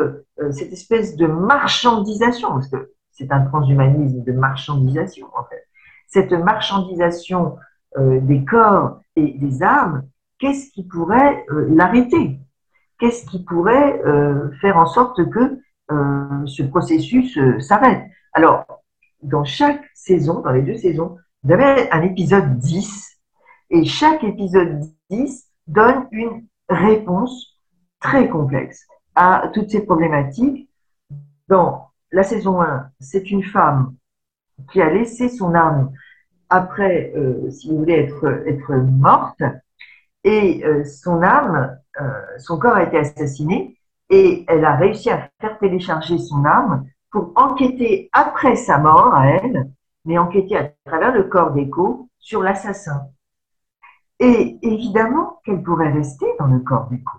cette 0.52 0.72
espèce 0.72 1.16
de 1.16 1.26
marchandisation, 1.26 2.52
parce 2.52 2.68
que 2.68 2.92
c'est 3.10 3.30
un 3.30 3.42
transhumanisme 3.42 4.24
de 4.24 4.32
marchandisation, 4.32 5.26
en 5.36 5.44
fait, 5.44 5.66
cette 6.06 6.32
marchandisation 6.32 7.58
des 7.98 8.44
corps 8.44 9.00
et 9.16 9.32
des 9.32 9.62
âmes, 9.62 10.04
qu'est-ce 10.38 10.70
qui 10.70 10.84
pourrait 10.84 11.44
l'arrêter? 11.48 12.38
Qu'est-ce 13.00 13.24
qui 13.24 13.42
pourrait 13.42 13.98
euh, 14.04 14.50
faire 14.60 14.76
en 14.76 14.84
sorte 14.84 15.28
que 15.30 15.58
euh, 15.90 16.46
ce 16.46 16.62
processus 16.62 17.36
euh, 17.38 17.58
s'arrête? 17.58 18.04
Alors, 18.34 18.66
dans 19.22 19.42
chaque 19.42 19.82
saison, 19.94 20.40
dans 20.40 20.50
les 20.50 20.60
deux 20.60 20.76
saisons, 20.76 21.16
vous 21.42 21.52
avez 21.52 21.90
un 21.90 22.02
épisode 22.02 22.58
10, 22.58 23.18
et 23.70 23.84
chaque 23.86 24.22
épisode 24.22 24.80
10 25.08 25.48
donne 25.66 26.08
une 26.12 26.44
réponse 26.68 27.58
très 28.00 28.28
complexe 28.28 28.86
à 29.14 29.50
toutes 29.54 29.70
ces 29.70 29.86
problématiques. 29.86 30.68
Dans 31.48 31.90
la 32.12 32.22
saison 32.22 32.60
1, 32.60 32.90
c'est 33.00 33.30
une 33.30 33.42
femme 33.42 33.94
qui 34.70 34.82
a 34.82 34.92
laissé 34.92 35.30
son 35.30 35.54
âme 35.54 35.90
après, 36.50 37.12
si 37.50 37.70
vous 37.70 37.78
voulez, 37.78 37.94
être, 38.46 38.74
morte, 38.74 39.42
et 40.24 40.62
son 40.84 41.22
âme 41.22 41.80
euh, 42.00 42.38
son 42.38 42.58
corps 42.58 42.76
a 42.76 42.84
été 42.84 42.98
assassiné 42.98 43.76
et 44.10 44.44
elle 44.48 44.64
a 44.64 44.76
réussi 44.76 45.10
à 45.10 45.28
faire 45.40 45.58
télécharger 45.58 46.18
son 46.18 46.44
âme 46.44 46.86
pour 47.10 47.32
enquêter 47.34 48.08
après 48.12 48.56
sa 48.56 48.78
mort 48.78 49.14
à 49.14 49.26
elle, 49.26 49.70
mais 50.04 50.18
enquêter 50.18 50.56
à 50.56 50.72
travers 50.84 51.12
le 51.12 51.24
corps 51.24 51.52
d'Echo 51.52 52.08
sur 52.18 52.42
l'assassin. 52.42 53.08
Et 54.18 54.58
évidemment 54.62 55.40
qu'elle 55.44 55.62
pourrait 55.62 55.92
rester 55.92 56.26
dans 56.38 56.46
le 56.46 56.60
corps 56.60 56.88
d'Echo. 56.90 57.18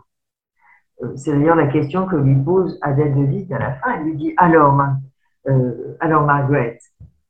Euh, 1.03 1.15
c'est 1.15 1.31
d'ailleurs 1.31 1.55
la 1.55 1.67
question 1.67 2.05
que 2.05 2.15
lui 2.15 2.35
pose 2.35 2.77
Adèle 2.81 3.13
de 3.15 3.53
à 3.53 3.59
la 3.59 3.73
fin. 3.75 3.95
Elle 3.95 4.03
lui 4.03 4.15
dit 4.15 4.33
Alors, 4.37 4.79
euh, 5.47 5.97
alors 5.99 6.23
Margaret, 6.23 6.79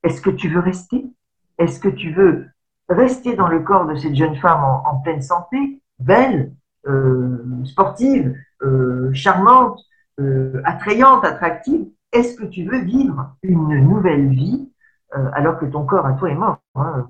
est-ce 0.03 0.21
que 0.21 0.29
tu 0.29 0.49
veux 0.49 0.59
rester? 0.59 1.05
Est-ce 1.61 1.79
que 1.79 1.89
tu 1.89 2.11
veux 2.11 2.47
rester 2.89 3.35
dans 3.35 3.47
le 3.47 3.59
corps 3.59 3.85
de 3.85 3.95
cette 3.95 4.15
jeune 4.15 4.35
femme 4.35 4.63
en 4.63 4.95
pleine 5.01 5.21
santé, 5.21 5.81
belle, 5.99 6.51
euh, 6.87 7.63
sportive, 7.65 8.35
euh, 8.63 9.13
charmante, 9.13 9.79
euh, 10.19 10.59
attrayante, 10.65 11.23
attractive, 11.23 11.85
est-ce 12.11 12.35
que 12.35 12.45
tu 12.45 12.65
veux 12.65 12.79
vivre 12.79 13.35
une 13.43 13.77
nouvelle 13.87 14.29
vie 14.29 14.67
alors 15.33 15.59
que 15.59 15.65
ton 15.65 15.85
corps 15.85 16.05
à 16.05 16.13
toi 16.13 16.29
est 16.29 16.35
mort 16.35 16.57
hein? 16.75 17.07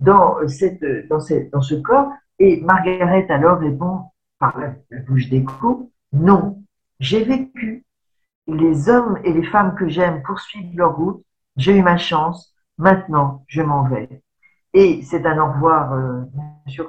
Dans, 0.00 0.38
ce 0.46 1.74
corps 1.82 2.12
Et 2.38 2.62
Margaret 2.62 3.26
alors 3.28 3.58
répond 3.58 4.04
par 4.38 4.58
la, 4.58 4.72
bouche 5.06 5.28
d'écho, 5.28 5.90
non, 6.12 6.62
j'ai 7.00 7.24
vécu. 7.24 7.84
Les 8.46 8.88
hommes 8.88 9.18
et 9.22 9.32
les 9.34 9.44
femmes 9.44 9.74
que 9.74 9.88
j'aime 9.88 10.22
poursuivent 10.22 10.76
leur 10.76 10.96
route. 10.96 11.22
J'ai 11.56 11.76
eu 11.76 11.82
ma 11.82 11.98
chance. 11.98 12.49
Maintenant, 12.80 13.44
je 13.46 13.60
m'en 13.60 13.82
vais. 13.82 14.08
Et 14.72 15.02
c'est 15.02 15.26
un 15.26 15.38
au 15.38 15.52
revoir, 15.52 15.94
bien 16.32 16.44
sûr, 16.66 16.88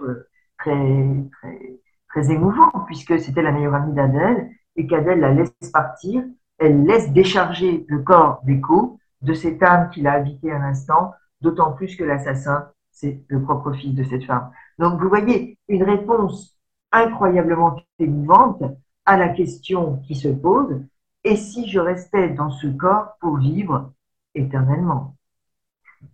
très, 0.57 1.05
très, 1.33 1.79
très 2.07 2.31
émouvant, 2.31 2.71
puisque 2.87 3.19
c'était 3.19 3.41
la 3.41 3.51
meilleure 3.51 3.75
amie 3.75 3.93
d'Adèle, 3.93 4.51
et 4.77 4.87
qu'Adèle 4.87 5.19
la 5.19 5.33
laisse 5.33 5.51
partir, 5.73 6.23
elle 6.59 6.85
laisse 6.85 7.11
décharger 7.11 7.85
le 7.89 7.99
corps 7.99 8.39
d'écho 8.45 8.99
de 9.21 9.33
cette 9.33 9.61
âme 9.61 9.89
qui 9.89 10.01
l'a 10.01 10.13
habité 10.13 10.53
un 10.53 10.61
instant, 10.61 11.13
d'autant 11.41 11.73
plus 11.73 11.97
que 11.97 12.05
l'assassin, 12.05 12.69
c'est 12.91 13.25
le 13.27 13.41
propre 13.41 13.73
fils 13.73 13.93
de 13.93 14.03
cette 14.05 14.23
femme. 14.23 14.49
Donc 14.79 14.97
vous 15.01 15.09
voyez, 15.09 15.59
une 15.67 15.83
réponse 15.83 16.57
incroyablement 16.93 17.75
émouvante 17.99 18.63
à 19.05 19.17
la 19.17 19.27
question 19.27 19.97
qui 20.07 20.15
se 20.15 20.29
pose, 20.29 20.81
et 21.25 21.35
si 21.35 21.67
je 21.67 21.81
restais 21.81 22.29
dans 22.29 22.49
ce 22.49 22.67
corps 22.67 23.17
pour 23.19 23.39
vivre 23.39 23.91
éternellement? 24.35 25.15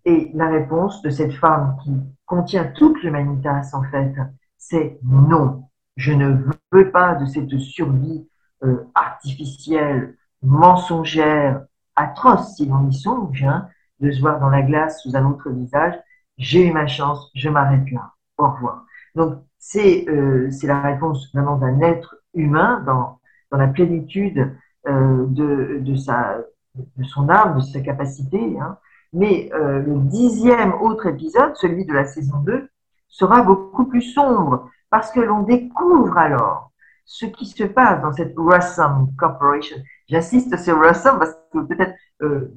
Et 0.06 0.32
la 0.34 0.50
réponse 0.50 1.02
de 1.02 1.10
cette 1.10 1.34
femme 1.34 1.76
qui 1.84 1.92
contient 2.26 2.66
toute 2.66 3.02
l'humanitas 3.04 3.72
en 3.74 3.84
fait, 3.84 4.14
c'est 4.58 5.00
non. 5.04 5.66
Je 5.96 6.14
ne 6.14 6.38
veux 6.72 6.92
pas 6.92 7.16
de 7.16 7.26
cette 7.26 7.58
survie 7.58 8.28
euh, 8.64 8.84
artificielle, 8.96 10.16
mensongère, 10.42 11.66
atroce 11.96 12.56
si 12.56 12.66
l'on 12.66 12.88
y 12.90 12.94
songe, 12.94 13.44
hein, 13.44 13.68
de 14.00 14.12
se 14.12 14.22
voir 14.22 14.40
dans 14.40 14.50
la 14.50 14.62
glace 14.62 15.02
sous 15.02 15.16
un 15.16 15.26
autre 15.26 15.50
visage. 15.50 15.96
j'ai 16.38 16.68
eu 16.68 16.72
ma 16.72 16.88
chance, 16.88 17.32
je 17.36 17.50
m'arrête 17.50 17.90
là, 17.92 18.14
au 18.38 18.48
revoir. 18.50 18.86
Donc 19.16 19.40
c'est 19.58 20.06
euh, 20.08 20.50
la 20.64 20.82
réponse 20.82 21.32
vraiment 21.34 21.58
d'un 21.58 21.82
être 21.82 22.16
humain 22.34 22.84
dans, 22.86 23.20
dans 23.52 23.58
la 23.58 23.68
plénitude 23.68 24.56
euh, 24.88 25.26
de, 25.28 25.80
de, 25.82 25.96
sa, 25.96 26.38
de 26.76 27.04
son 27.04 27.28
âme, 27.30 27.58
de 27.58 27.62
sa 27.62 27.82
capacité. 27.82 28.58
Hein. 28.60 28.78
Mais 29.14 29.50
euh, 29.54 29.80
le 29.80 29.96
dixième 30.00 30.74
autre 30.74 31.08
épisode, 31.08 31.56
celui 31.56 31.86
de 31.86 31.94
la 31.94 32.06
saison 32.06 32.40
2, 32.40 32.70
sera 33.08 33.42
beaucoup 33.42 33.86
plus 33.86 34.02
sombre 34.02 34.70
parce 34.90 35.12
que 35.12 35.20
l'on 35.20 35.44
découvre 35.44 36.18
alors 36.18 36.72
ce 37.06 37.26
qui 37.26 37.46
se 37.46 37.64
passe 37.64 38.02
dans 38.02 38.12
cette 38.12 38.34
Russum 38.36 39.14
Corporation. 39.18 39.78
J'insiste 40.10 40.58
sur 40.58 40.80
Russum 40.80 41.20
parce 41.20 41.38
que 41.54 41.60
peut-être 41.60 41.94
euh, 42.22 42.54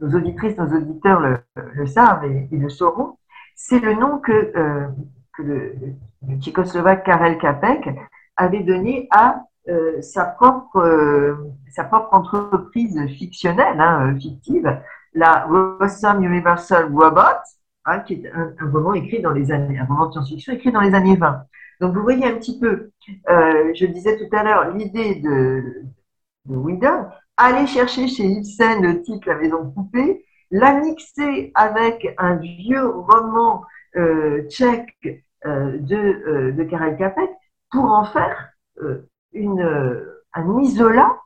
nos 0.00 0.16
auditrices, 0.16 0.56
nos 0.58 0.76
auditeurs 0.76 1.20
le, 1.20 1.86
savent 1.86 2.24
et, 2.24 2.48
le 2.50 2.68
sauront. 2.68 3.18
C'est 3.54 3.78
le 3.78 3.94
nom 3.94 4.18
que, 4.18 4.52
euh, 4.56 4.88
le, 5.38 5.74
tchécoslovaque 6.40 7.04
Karel 7.04 7.38
Kapek 7.38 7.88
avait 8.36 8.64
donné 8.64 9.08
à 9.12 9.42
sa, 10.02 10.26
propre, 10.26 11.38
sa 11.70 11.84
propre 11.84 12.12
entreprise 12.12 13.06
fictionnelle, 13.06 13.80
hein, 13.80 14.14
fictive, 14.20 14.78
la 15.14 15.46
Russum 15.46 16.22
Universal 16.22 16.92
Robot, 16.92 17.40
hein, 17.84 18.00
qui 18.00 18.14
est 18.14 18.30
un, 18.32 18.54
roman 18.72 18.94
écrit 18.94 19.20
dans 19.20 19.30
les 19.30 19.50
années, 19.52 19.78
un 19.78 19.84
roman 19.84 20.06
de 20.06 20.12
science-fiction 20.12 20.52
écrit 20.54 20.72
dans 20.72 20.80
les 20.80 20.94
années 20.94 21.16
20. 21.16 21.44
Donc 21.80 21.94
vous 21.94 22.02
voyez 22.02 22.26
un 22.26 22.34
petit 22.34 22.58
peu, 22.58 22.90
euh, 23.28 23.72
je 23.74 23.86
disais 23.86 24.16
tout 24.16 24.36
à 24.36 24.42
l'heure, 24.42 24.70
l'idée 24.74 25.16
de, 25.16 25.82
de 26.46 26.56
Whedon, 26.56 27.06
aller 27.36 27.66
chercher 27.66 28.08
chez 28.08 28.24
Ibsen 28.24 28.82
le 28.82 29.02
titre 29.02 29.28
La 29.28 29.36
Maison 29.36 29.70
Poupée, 29.70 30.24
la 30.50 30.74
mixer 30.74 31.52
avec 31.54 32.14
un 32.18 32.36
vieux 32.36 32.86
roman 32.86 33.64
euh, 33.96 34.42
tchèque 34.48 35.24
euh, 35.46 35.78
de, 35.78 36.52
de 36.52 36.64
Karel 36.64 36.96
Capek 36.96 37.30
pour 37.70 37.84
en 37.84 38.04
faire 38.04 38.50
une, 39.32 40.04
un 40.32 40.60
isolat 40.60 41.16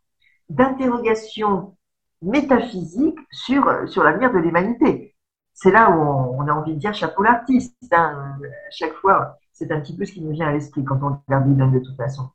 d'interrogation 0.49 1.76
métaphysique 2.23 3.19
sur, 3.31 3.89
sur 3.89 4.03
l'avenir 4.03 4.33
de 4.33 4.39
l'humanité. 4.39 5.14
C'est 5.55 5.71
là 5.71 5.91
où 5.91 6.01
on, 6.01 6.47
a 6.47 6.53
envie 6.53 6.75
de 6.75 6.79
dire 6.79 6.95
chapeau 6.95 7.23
l'artiste. 7.23 7.75
Hein. 7.93 8.37
À 8.43 8.71
chaque 8.71 8.95
fois, 8.95 9.37
c'est 9.53 9.73
un 9.73 9.81
petit 9.81 9.97
peu 9.97 10.05
ce 10.05 10.12
qui 10.12 10.23
nous 10.23 10.33
vient 10.33 10.49
à 10.49 10.53
l'esprit 10.53 10.85
quand 10.85 11.01
on 11.03 11.19
regarde 11.27 11.49
Biden 11.49 11.73
de 11.73 11.81
toute 11.81 11.97
façon. 11.97 12.31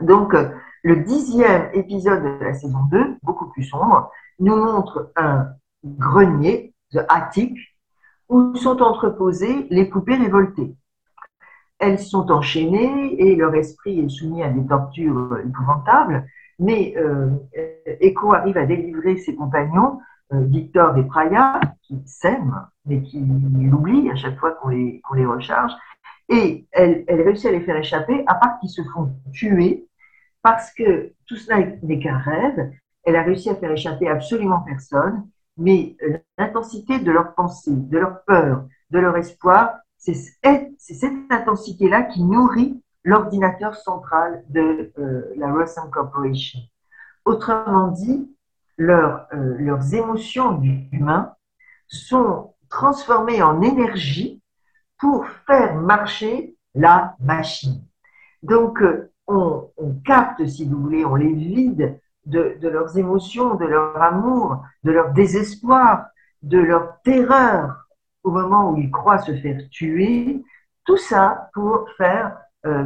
Donc, 0.00 0.34
le 0.82 0.96
dixième 0.96 1.70
épisode 1.74 2.22
de 2.22 2.44
la 2.44 2.54
saison 2.54 2.84
2, 2.90 3.18
beaucoup 3.22 3.50
plus 3.50 3.64
sombre, 3.64 4.10
nous 4.38 4.56
montre 4.56 5.12
un 5.16 5.48
grenier, 5.84 6.74
The 6.92 7.00
Attic, 7.08 7.58
où 8.28 8.54
sont 8.56 8.80
entreposées 8.80 9.66
les 9.70 9.86
poupées 9.86 10.16
révoltées. 10.16 10.74
Elles 11.78 11.98
sont 11.98 12.30
enchaînées 12.30 13.20
et 13.20 13.36
leur 13.36 13.54
esprit 13.54 14.00
est 14.00 14.08
soumis 14.08 14.42
à 14.42 14.50
des 14.50 14.66
tortures 14.66 15.38
épouvantables, 15.38 16.26
mais 16.58 16.94
euh, 16.96 17.30
Echo 18.00 18.32
arrive 18.32 18.56
à 18.56 18.66
délivrer 18.66 19.16
ses 19.16 19.34
compagnons, 19.34 20.00
euh, 20.32 20.40
Victor 20.44 20.96
et 20.98 21.04
Praya, 21.04 21.60
qui 21.82 22.02
s'aiment, 22.04 22.66
mais 22.84 23.02
qui 23.02 23.20
l'oublient 23.20 24.10
à 24.10 24.16
chaque 24.16 24.38
fois 24.38 24.52
qu'on 24.52 24.68
les, 24.68 25.02
recharge, 25.26 25.72
et 26.28 26.66
elle, 26.72 27.04
réussit 27.08 27.46
à 27.46 27.52
les 27.52 27.60
faire 27.60 27.76
échapper, 27.76 28.24
à 28.26 28.34
part 28.34 28.58
qu'ils 28.60 28.70
se 28.70 28.82
font 28.92 29.10
tuer, 29.32 29.86
parce 30.42 30.72
que 30.74 31.12
tout 31.26 31.36
cela 31.36 31.64
n'est 31.82 31.98
qu'un 31.98 32.18
rêve. 32.18 32.70
Elle 33.04 33.16
a 33.16 33.22
réussi 33.22 33.48
à 33.48 33.54
faire 33.54 33.70
échapper 33.70 34.08
absolument 34.08 34.60
personne, 34.60 35.26
mais 35.56 35.96
l'intensité 36.36 36.98
de 36.98 37.10
leur 37.10 37.34
pensée, 37.34 37.72
de 37.72 37.98
leur 37.98 38.22
peur, 38.24 38.66
de 38.90 38.98
leur 38.98 39.16
espoir, 39.16 39.78
c'est 39.96 40.14
cette 40.14 41.14
intensité-là 41.30 42.02
qui 42.02 42.22
nourrit 42.22 42.80
l'ordinateur 43.08 43.74
central 43.74 44.44
de 44.50 44.92
euh, 44.98 45.32
la 45.36 45.50
Russell 45.50 45.88
Corporation. 45.90 46.60
Autrement 47.24 47.88
dit, 47.88 48.36
leur, 48.76 49.26
euh, 49.32 49.56
leurs 49.58 49.94
émotions 49.94 50.60
humaines 50.60 51.30
sont 51.86 52.54
transformées 52.68 53.42
en 53.42 53.62
énergie 53.62 54.42
pour 54.98 55.26
faire 55.46 55.74
marcher 55.76 56.54
la 56.74 57.14
machine. 57.18 57.82
Donc, 58.42 58.82
euh, 58.82 59.10
on, 59.26 59.70
on, 59.78 59.94
capte, 60.04 60.46
si 60.46 60.68
vous 60.68 60.78
voulez, 60.78 61.06
on 61.06 61.14
les 61.14 61.32
vide 61.32 61.98
de, 62.26 62.58
de, 62.60 62.68
leurs 62.68 62.98
émotions, 62.98 63.54
de 63.54 63.64
leur 63.64 64.02
amour, 64.02 64.62
de 64.84 64.90
leur 64.92 65.12
désespoir, 65.14 66.04
de 66.42 66.58
leur 66.58 67.00
terreur 67.04 67.86
au 68.22 68.30
moment 68.30 68.70
où 68.72 68.76
ils 68.76 68.90
croient 68.90 69.18
se 69.18 69.34
faire 69.34 69.62
tuer. 69.70 70.44
Tout 70.84 70.98
ça 70.98 71.48
pour 71.54 71.86
faire, 71.96 72.36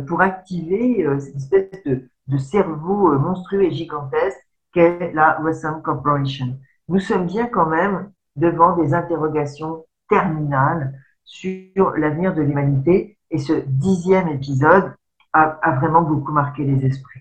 pour 0.07 0.21
activer 0.21 1.05
euh, 1.05 1.19
cette 1.19 1.37
espèce 1.37 1.85
de, 1.85 2.09
cerveau 2.39 3.19
monstrueux 3.19 3.65
et 3.65 3.71
gigantesque 3.71 4.39
qu'est 4.73 5.13
la 5.13 5.41
Western 5.43 5.83
Corporation. 5.83 6.59
Nous 6.89 7.01
sommes 7.01 7.27
bien 7.27 7.47
quand 7.47 7.67
même 7.67 8.11
devant 8.37 8.77
des 8.77 8.95
interrogations 8.95 9.85
terminales 10.09 10.99
sur 11.25 11.91
l'avenir 11.97 12.35
de 12.35 12.43
l'humanité. 12.43 13.19
Et 13.31 13.39
ce 13.39 13.53
dixième 13.67 14.29
épisode 14.29 14.95
a, 15.33 15.79
vraiment 15.81 16.03
beaucoup 16.03 16.33
marqué 16.33 16.65
les 16.65 16.87
esprits. 16.87 17.21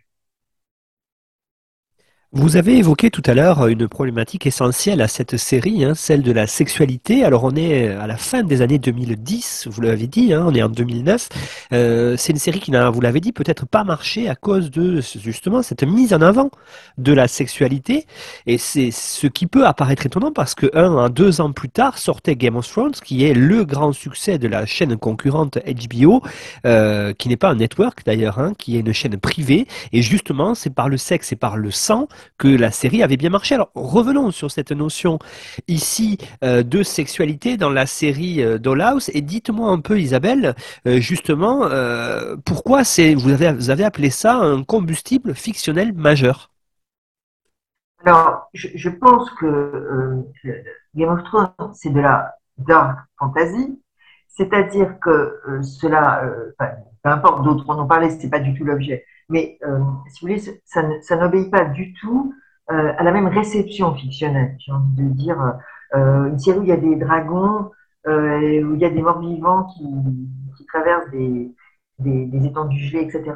Vous 2.33 2.55
avez 2.55 2.77
évoqué 2.77 3.11
tout 3.11 3.23
à 3.25 3.33
l'heure 3.33 3.67
une 3.67 3.89
problématique 3.89 4.47
essentielle 4.47 5.01
à 5.01 5.09
cette 5.09 5.35
série, 5.35 5.83
hein, 5.83 5.95
celle 5.95 6.21
de 6.21 6.31
la 6.31 6.47
sexualité. 6.47 7.25
Alors 7.25 7.43
on 7.43 7.53
est 7.57 7.89
à 7.89 8.07
la 8.07 8.15
fin 8.15 8.41
des 8.41 8.61
années 8.61 8.79
2010, 8.79 9.67
vous 9.69 9.81
l'avez 9.81 10.07
dit, 10.07 10.33
hein, 10.33 10.45
on 10.47 10.55
est 10.55 10.63
en 10.63 10.69
2009. 10.69 11.27
Euh, 11.73 12.15
c'est 12.15 12.31
une 12.31 12.39
série 12.39 12.61
qui 12.61 12.71
n'a, 12.71 12.89
vous 12.89 13.01
l'avez 13.01 13.19
dit, 13.19 13.33
peut-être 13.33 13.65
pas 13.65 13.83
marché 13.83 14.29
à 14.29 14.35
cause 14.35 14.71
de 14.71 15.01
justement 15.01 15.61
cette 15.61 15.83
mise 15.83 16.13
en 16.13 16.21
avant 16.21 16.51
de 16.97 17.11
la 17.11 17.27
sexualité. 17.27 18.05
Et 18.47 18.57
c'est 18.57 18.91
ce 18.91 19.27
qui 19.27 19.45
peut 19.45 19.67
apparaître 19.67 20.05
étonnant 20.05 20.31
parce 20.31 20.55
que 20.55 20.67
un, 20.73 21.09
deux 21.09 21.41
ans 21.41 21.51
plus 21.51 21.67
tard 21.67 21.97
sortait 21.97 22.37
Game 22.37 22.55
of 22.55 22.65
Thrones, 22.65 22.93
qui 23.03 23.25
est 23.25 23.33
le 23.33 23.65
grand 23.65 23.91
succès 23.91 24.37
de 24.37 24.47
la 24.47 24.65
chaîne 24.65 24.95
concurrente 24.95 25.57
HBO, 25.57 26.21
euh, 26.65 27.11
qui 27.11 27.27
n'est 27.27 27.35
pas 27.35 27.49
un 27.49 27.55
network 27.55 28.05
d'ailleurs, 28.05 28.39
hein, 28.39 28.53
qui 28.57 28.77
est 28.77 28.79
une 28.79 28.93
chaîne 28.93 29.17
privée. 29.17 29.67
Et 29.91 30.01
justement, 30.01 30.55
c'est 30.55 30.73
par 30.73 30.87
le 30.87 30.95
sexe 30.95 31.33
et 31.33 31.35
par 31.35 31.57
le 31.57 31.71
sang 31.71 32.07
que 32.37 32.47
la 32.47 32.71
série 32.71 33.03
avait 33.03 33.17
bien 33.17 33.29
marché. 33.29 33.55
Alors 33.55 33.71
revenons 33.75 34.31
sur 34.31 34.51
cette 34.51 34.71
notion 34.71 35.19
ici 35.67 36.17
euh, 36.43 36.63
de 36.63 36.83
sexualité 36.83 37.57
dans 37.57 37.69
la 37.69 37.85
série 37.85 38.43
euh, 38.43 38.57
Dollhouse. 38.57 39.09
Et 39.13 39.21
dites-moi 39.21 39.69
un 39.69 39.79
peu 39.79 39.99
Isabelle, 39.99 40.55
euh, 40.87 40.99
justement, 40.99 41.63
euh, 41.63 42.35
pourquoi 42.45 42.81
vous 43.15 43.69
avez, 43.69 43.83
appelé 43.83 44.09
ça 44.09 44.35
un 44.35 44.63
combustible 44.63 45.33
fictionnel 45.33 45.93
majeur? 45.93 46.51
Alors 48.03 48.49
je, 48.53 48.89
pense 48.89 49.29
que 49.39 50.25
Game 50.95 51.09
of 51.09 51.23
Thrones 51.25 51.73
c'est 51.73 51.91
de 51.91 52.01
la 52.01 52.33
dark 52.57 52.97
fantasy, 53.19 53.79
c'est-à-dire 54.27 54.99
que 54.99 55.39
cela, 55.61 56.23
peu 57.03 57.09
importe 57.09 57.43
d'autres 57.43 57.65
on 57.67 57.73
en 57.73 57.85
parlait, 57.85 58.09
c'est 58.09 58.29
pas 58.29 58.39
du 58.39 58.57
tout 58.57 58.65
l'objet 58.65 59.05
mais 59.31 59.57
euh, 59.63 59.79
si 60.09 60.21
vous 60.21 60.27
voulez, 60.27 60.61
ça, 60.65 61.15
n'obéit 61.15 61.49
pas 61.49 61.65
du 61.65 61.93
tout 61.93 62.35
euh, 62.69 62.93
à 62.97 63.03
la 63.03 63.11
même 63.11 63.27
réception 63.27 63.95
fictionnelle. 63.95 64.57
J'ai 64.59 64.73
envie 64.73 65.03
de 65.03 65.13
dire, 65.13 65.41
euh, 65.95 66.27
une 66.27 66.37
série 66.37 66.59
où 66.59 66.63
il 66.63 66.69
y 66.69 66.73
a 66.73 66.77
des 66.77 66.95
dragons, 66.97 67.71
où 68.05 68.75
il 68.75 68.79
y 68.79 68.85
a 68.85 68.89
des 68.89 69.01
morts 69.01 69.19
vivants 69.19 69.65
qui, 69.65 69.85
traversent 70.67 71.09
des, 71.11 71.51
des, 71.99 72.25
des, 72.27 72.45
étendues 72.45 72.79
gelées, 72.79 73.03
etc. 73.03 73.33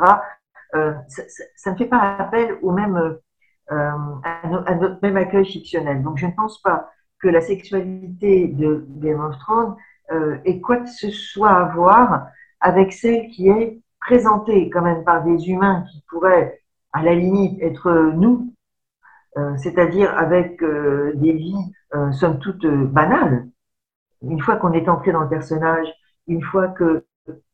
Ça, 1.08 1.72
ne 1.72 1.76
fait 1.76 1.88
pas 1.88 2.16
appel 2.18 2.58
au 2.62 2.72
même, 2.72 3.18
à, 3.70 3.96
à, 4.24 4.76
notre 4.76 5.00
même 5.02 5.18
accueil 5.18 5.46
fictionnel. 5.46 6.02
Donc, 6.02 6.18
je 6.18 6.28
ne 6.28 6.32
pense 6.32 6.62
pas 6.62 6.90
que 7.20 7.28
la 7.28 7.42
sexualité 7.42 8.48
de 8.48 8.86
Game 9.00 9.20
of 9.20 9.38
Thrones 9.40 9.76
ait 10.46 10.62
quoi 10.62 10.78
que 10.78 10.90
ce 10.90 11.10
soit 11.10 11.52
à 11.52 11.66
voir 11.76 12.28
avec 12.62 12.94
celle 12.94 13.28
qui 13.28 13.50
est 13.50 13.82
présentés 14.06 14.70
quand 14.70 14.84
même 14.84 15.04
par 15.04 15.24
des 15.24 15.50
humains 15.50 15.84
qui 15.92 16.04
pourraient, 16.10 16.62
à 16.94 17.04
la 17.04 17.16
limite, 17.16 17.62
être 17.62 17.92
nous, 18.16 18.54
euh, 19.38 19.58
c'est-à-dire 19.58 20.16
avec 20.18 20.62
euh, 20.64 21.12
des 21.16 21.34
vies, 21.34 21.74
euh, 21.94 22.12
somme 22.12 22.40
toute, 22.40 22.66
banales. 22.66 23.48
Une 24.22 24.40
fois 24.42 24.56
qu'on 24.58 24.74
est 24.74 24.88
entré 24.88 25.12
dans 25.12 25.22
le 25.22 25.30
personnage, 25.30 25.88
une 26.28 26.42
fois 26.42 26.70
que 26.70 27.06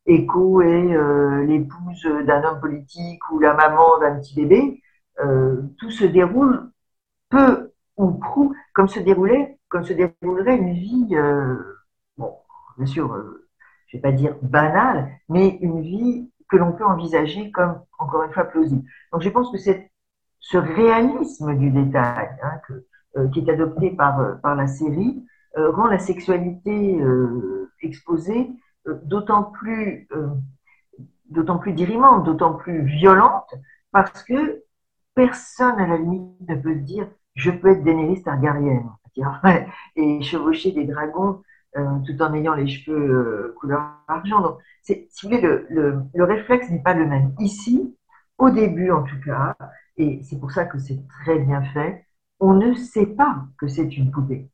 Echo 0.06 0.60
est 0.60 1.46
l'épouse 1.46 2.02
d'un 2.26 2.44
homme 2.44 2.60
politique 2.60 3.30
ou 3.30 3.38
la 3.38 3.54
maman 3.54 3.98
d'un 4.00 4.18
petit 4.18 4.34
bébé, 4.34 4.82
tout 5.78 5.90
se 5.90 6.04
déroule 6.04 6.70
peu 7.30 7.72
ou 7.96 8.12
prou 8.12 8.54
comme 8.74 8.88
se 8.88 9.00
déroulait, 9.00 9.58
comme 9.68 9.84
se 9.84 9.92
déroulerait 9.92 10.56
une 10.56 10.72
vie, 10.72 11.14
bon, 12.16 12.34
bien 12.76 12.86
sûr, 12.86 13.16
je 13.92 13.96
vais 13.96 14.02
pas 14.02 14.12
dire 14.12 14.36
banale, 14.42 15.10
mais 15.28 15.58
une 15.60 15.82
vie 15.82 16.31
que 16.52 16.58
l'on 16.58 16.72
peut 16.72 16.84
envisager 16.84 17.50
comme, 17.50 17.80
encore 17.98 18.24
une 18.24 18.32
fois, 18.32 18.44
plausible. 18.44 18.86
Donc 19.10 19.22
je 19.22 19.30
pense 19.30 19.50
que 19.50 19.58
ce 19.58 20.58
réalisme 20.58 21.56
du 21.56 21.70
détail 21.70 22.28
hein, 22.42 22.60
euh, 23.16 23.28
qui 23.28 23.40
est 23.40 23.50
adopté 23.50 23.90
par, 23.90 24.20
euh, 24.20 24.34
par 24.34 24.54
la 24.54 24.66
série 24.66 25.24
rend 25.54 25.86
la 25.86 25.98
sexualité 25.98 26.98
exposée 27.82 28.48
d'autant 29.04 29.42
plus 29.42 30.08
d'autant 31.28 31.58
plus 31.58 31.74
dirimante, 31.74 32.24
d'autant 32.24 32.54
plus 32.54 32.86
violente, 32.86 33.54
parce 33.90 34.22
que 34.22 34.62
personne 35.14 35.78
à 35.78 35.86
la 35.86 35.98
limite 35.98 36.48
ne 36.48 36.54
peut 36.54 36.76
dire 36.76 37.06
je 37.34 37.50
peux 37.50 37.68
être 37.68 37.84
Daenerys 37.84 38.22
Targaryen 38.22 38.96
et 39.96 40.22
chevaucher 40.22 40.72
des 40.72 40.84
dragons 40.84 41.30
euh, 41.30 41.42
tout 41.74 42.20
en 42.22 42.34
ayant 42.34 42.54
les 42.54 42.66
cheveux 42.66 43.10
euh, 43.10 43.54
couleur 43.58 43.82
argent. 44.08 44.40
Donc, 44.42 44.58
si 44.82 45.06
vous 45.22 45.28
voulez, 45.28 45.40
le, 45.40 45.66
le, 45.70 46.02
le 46.14 46.24
réflexe 46.24 46.70
n'est 46.70 46.82
pas 46.82 46.94
le 46.94 47.06
même. 47.06 47.34
Ici, 47.38 47.96
au 48.38 48.50
début 48.50 48.90
en 48.90 49.02
tout 49.02 49.20
cas, 49.24 49.56
et 49.96 50.20
c'est 50.22 50.38
pour 50.38 50.50
ça 50.50 50.64
que 50.64 50.78
c'est 50.78 51.00
très 51.08 51.38
bien 51.38 51.62
fait, 51.62 52.04
on 52.40 52.54
ne 52.54 52.74
sait 52.74 53.06
pas 53.06 53.44
que 53.58 53.68
c'est 53.68 53.96
une 53.96 54.10
poupée. 54.10 54.48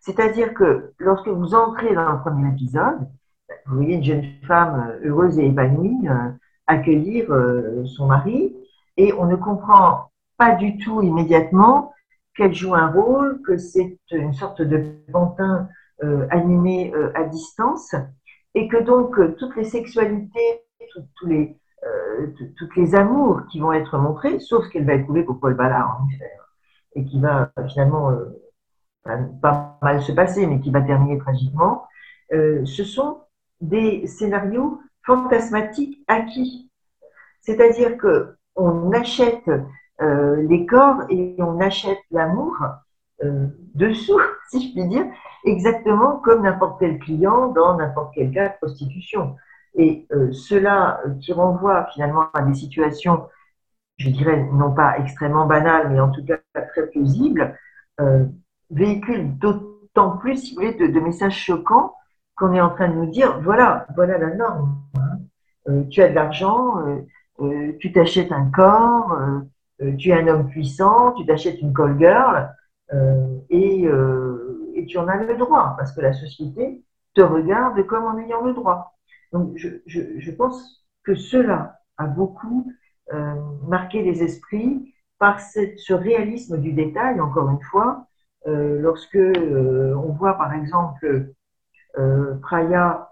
C'est-à-dire 0.00 0.54
que 0.54 0.92
lorsque 0.98 1.28
vous 1.28 1.54
entrez 1.54 1.94
dans 1.94 2.12
le 2.12 2.20
premier 2.20 2.50
épisode, 2.50 3.08
vous 3.66 3.76
voyez 3.76 3.96
une 3.96 4.04
jeune 4.04 4.24
femme 4.46 4.98
euh, 5.02 5.08
heureuse 5.08 5.38
et 5.38 5.46
épanouie 5.46 6.08
accueillir 6.66 7.26
son 7.84 8.06
mari, 8.06 8.54
et 8.96 9.12
on 9.14 9.26
ne 9.26 9.34
comprend 9.36 10.10
pas 10.36 10.54
du 10.54 10.78
tout 10.78 11.02
immédiatement 11.02 11.92
qu'elle 12.36 12.54
joue 12.54 12.74
un 12.74 12.86
rôle, 12.86 13.42
que 13.42 13.56
c'est 13.56 13.98
une 14.12 14.32
sorte 14.32 14.62
de 14.62 14.94
pantin 15.12 15.68
euh, 16.02 16.26
animé 16.30 16.92
euh, 16.94 17.12
à 17.14 17.24
distance, 17.24 17.94
et 18.54 18.68
que 18.68 18.78
donc 18.82 19.18
euh, 19.18 19.36
toutes 19.38 19.54
les 19.56 19.64
sexualités, 19.64 20.62
tous 21.16 21.26
les, 21.26 21.58
toutes 22.56 22.74
les 22.74 22.94
amours 22.94 23.42
qui 23.50 23.60
vont 23.60 23.72
être 23.74 23.98
montrés, 23.98 24.38
sauf 24.40 24.66
qu'elle 24.70 24.86
va 24.86 24.94
éprouver 24.94 25.24
pour 25.24 25.38
Paul 25.38 25.54
Ballard, 25.54 26.00
en 26.00 26.08
effet, 26.08 26.32
et 26.94 27.04
qui 27.04 27.20
va 27.20 27.52
finalement 27.68 28.10
pas 29.40 29.78
mal 29.82 30.02
se 30.02 30.12
passer, 30.12 30.46
mais 30.46 30.60
qui 30.60 30.70
va 30.70 30.80
terminer 30.80 31.18
tragiquement, 31.18 31.86
ce 32.30 32.84
sont 32.84 33.20
des 33.60 34.06
scénarios 34.06 34.80
fantasmatiques 35.04 36.02
acquis. 36.08 36.70
C'est-à-dire 37.40 37.96
que 37.96 38.34
on 38.56 38.90
achète 38.92 39.48
les 40.00 40.66
corps 40.66 41.02
et 41.08 41.36
on 41.38 41.60
achète 41.60 42.00
l'amour 42.10 42.58
dessous, 43.74 44.20
si 44.50 44.68
je 44.68 44.72
puis 44.72 44.88
dire, 44.88 45.06
exactement 45.44 46.16
comme 46.18 46.42
n'importe 46.42 46.80
quel 46.80 46.98
client 46.98 47.48
dans 47.48 47.76
n'importe 47.76 48.12
quel 48.14 48.30
cas 48.30 48.48
de 48.48 48.54
prostitution. 48.60 49.36
Et 49.74 50.06
euh, 50.12 50.32
cela 50.32 51.00
qui 51.20 51.32
renvoie 51.32 51.86
finalement 51.94 52.26
à 52.34 52.42
des 52.42 52.54
situations, 52.54 53.26
je 53.98 54.10
dirais, 54.10 54.48
non 54.52 54.72
pas 54.72 54.98
extrêmement 54.98 55.46
banales, 55.46 55.90
mais 55.90 56.00
en 56.00 56.10
tout 56.10 56.24
cas 56.24 56.38
très 56.54 56.86
plausibles, 56.90 57.56
véhicule 58.70 59.36
d'autant 59.36 60.16
plus, 60.16 60.38
si 60.38 60.54
vous 60.54 60.62
voulez, 60.62 60.72
de, 60.72 61.00
messages 61.00 61.36
choquants 61.36 61.94
qu'on 62.34 62.54
est 62.54 62.60
en 62.60 62.70
train 62.70 62.88
de 62.88 62.94
nous 62.94 63.10
dire, 63.10 63.38
voilà, 63.42 63.86
voilà 63.94 64.16
la 64.16 64.34
norme. 64.34 64.78
Hein. 64.96 65.82
tu 65.90 66.00
as 66.00 66.08
de 66.08 66.14
l'argent, 66.14 66.76
tu 67.78 67.92
t'achètes 67.92 68.32
un 68.32 68.50
corps, 68.50 69.18
euh, 69.82 69.96
tu 69.96 70.10
es 70.10 70.12
un 70.12 70.28
homme 70.28 70.48
puissant, 70.48 71.12
tu 71.12 71.24
t'achètes 71.24 71.60
une 71.60 71.72
call 71.72 71.98
girl 71.98 72.36
euh, 72.36 72.44
et, 73.50 73.86
euh, 73.86 74.72
et, 74.74 74.86
tu 74.86 74.98
en 74.98 75.08
as 75.08 75.22
le 75.22 75.36
droit 75.36 75.74
parce 75.78 75.92
que 75.92 76.00
la 76.00 76.12
société 76.12 76.82
te 77.14 77.20
regarde 77.20 77.84
comme 77.86 78.04
en 78.04 78.18
ayant 78.18 78.44
le 78.44 78.52
droit. 78.52 78.96
Donc 79.32 79.56
je, 79.56 80.30
pense 80.32 80.84
que 81.04 81.14
cela 81.14 81.78
a 81.98 82.06
beaucoup 82.06 82.70
marqué 83.66 84.02
les 84.02 84.22
esprits 84.22 84.94
par 85.18 85.40
ce 85.40 85.92
réalisme 85.92 86.58
du 86.58 86.72
détail, 86.72 87.20
encore 87.20 87.48
une 87.50 87.62
fois, 87.62 88.06
lorsque 88.46 89.16
on 89.16 90.12
voit 90.12 90.34
par 90.34 90.52
exemple 90.54 91.32
Priya, 92.42 93.10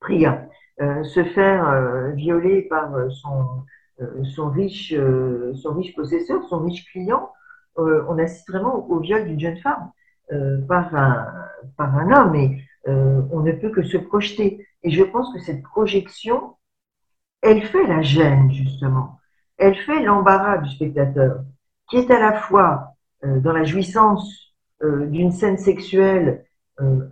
Priya 0.00 0.48
se 0.78 1.24
faire 1.24 2.12
violer 2.14 2.62
par 2.62 2.90
son, 3.10 3.64
euh, 4.02 4.24
son, 4.24 4.50
riche, 4.50 4.92
euh, 4.92 5.54
son 5.54 5.72
riche 5.72 5.94
possesseur, 5.94 6.44
son 6.44 6.58
riche 6.60 6.84
client, 6.92 7.32
euh, 7.78 8.04
on 8.08 8.18
assiste 8.18 8.48
vraiment 8.48 8.88
au 8.88 9.00
viol 9.00 9.26
d'une 9.26 9.40
jeune 9.40 9.58
femme 9.58 9.90
par, 10.68 10.92
un, 10.94 11.24
par 11.76 11.96
un 11.96 12.10
homme 12.12 12.34
et 12.34 12.60
on 12.86 13.40
ne 13.40 13.52
peut 13.52 13.70
que 13.70 13.84
se 13.84 13.96
projeter. 13.96 14.66
Et 14.82 14.90
je 14.90 15.04
pense 15.04 15.32
que 15.32 15.38
cette 15.38 15.62
projection, 15.62 16.56
elle 17.42 17.62
fait 17.62 17.86
la 17.86 18.02
gêne, 18.02 18.50
justement. 18.50 19.20
Elle 19.56 19.76
fait 19.76 20.02
l'embarras 20.02 20.58
du 20.58 20.70
spectateur, 20.70 21.44
qui 21.88 21.98
est 21.98 22.10
à 22.10 22.18
la 22.18 22.32
fois 22.32 22.94
dans 23.24 23.52
la 23.52 23.62
jouissance 23.62 24.52
d'une 24.82 25.30
scène 25.30 25.58
sexuelle 25.58 26.44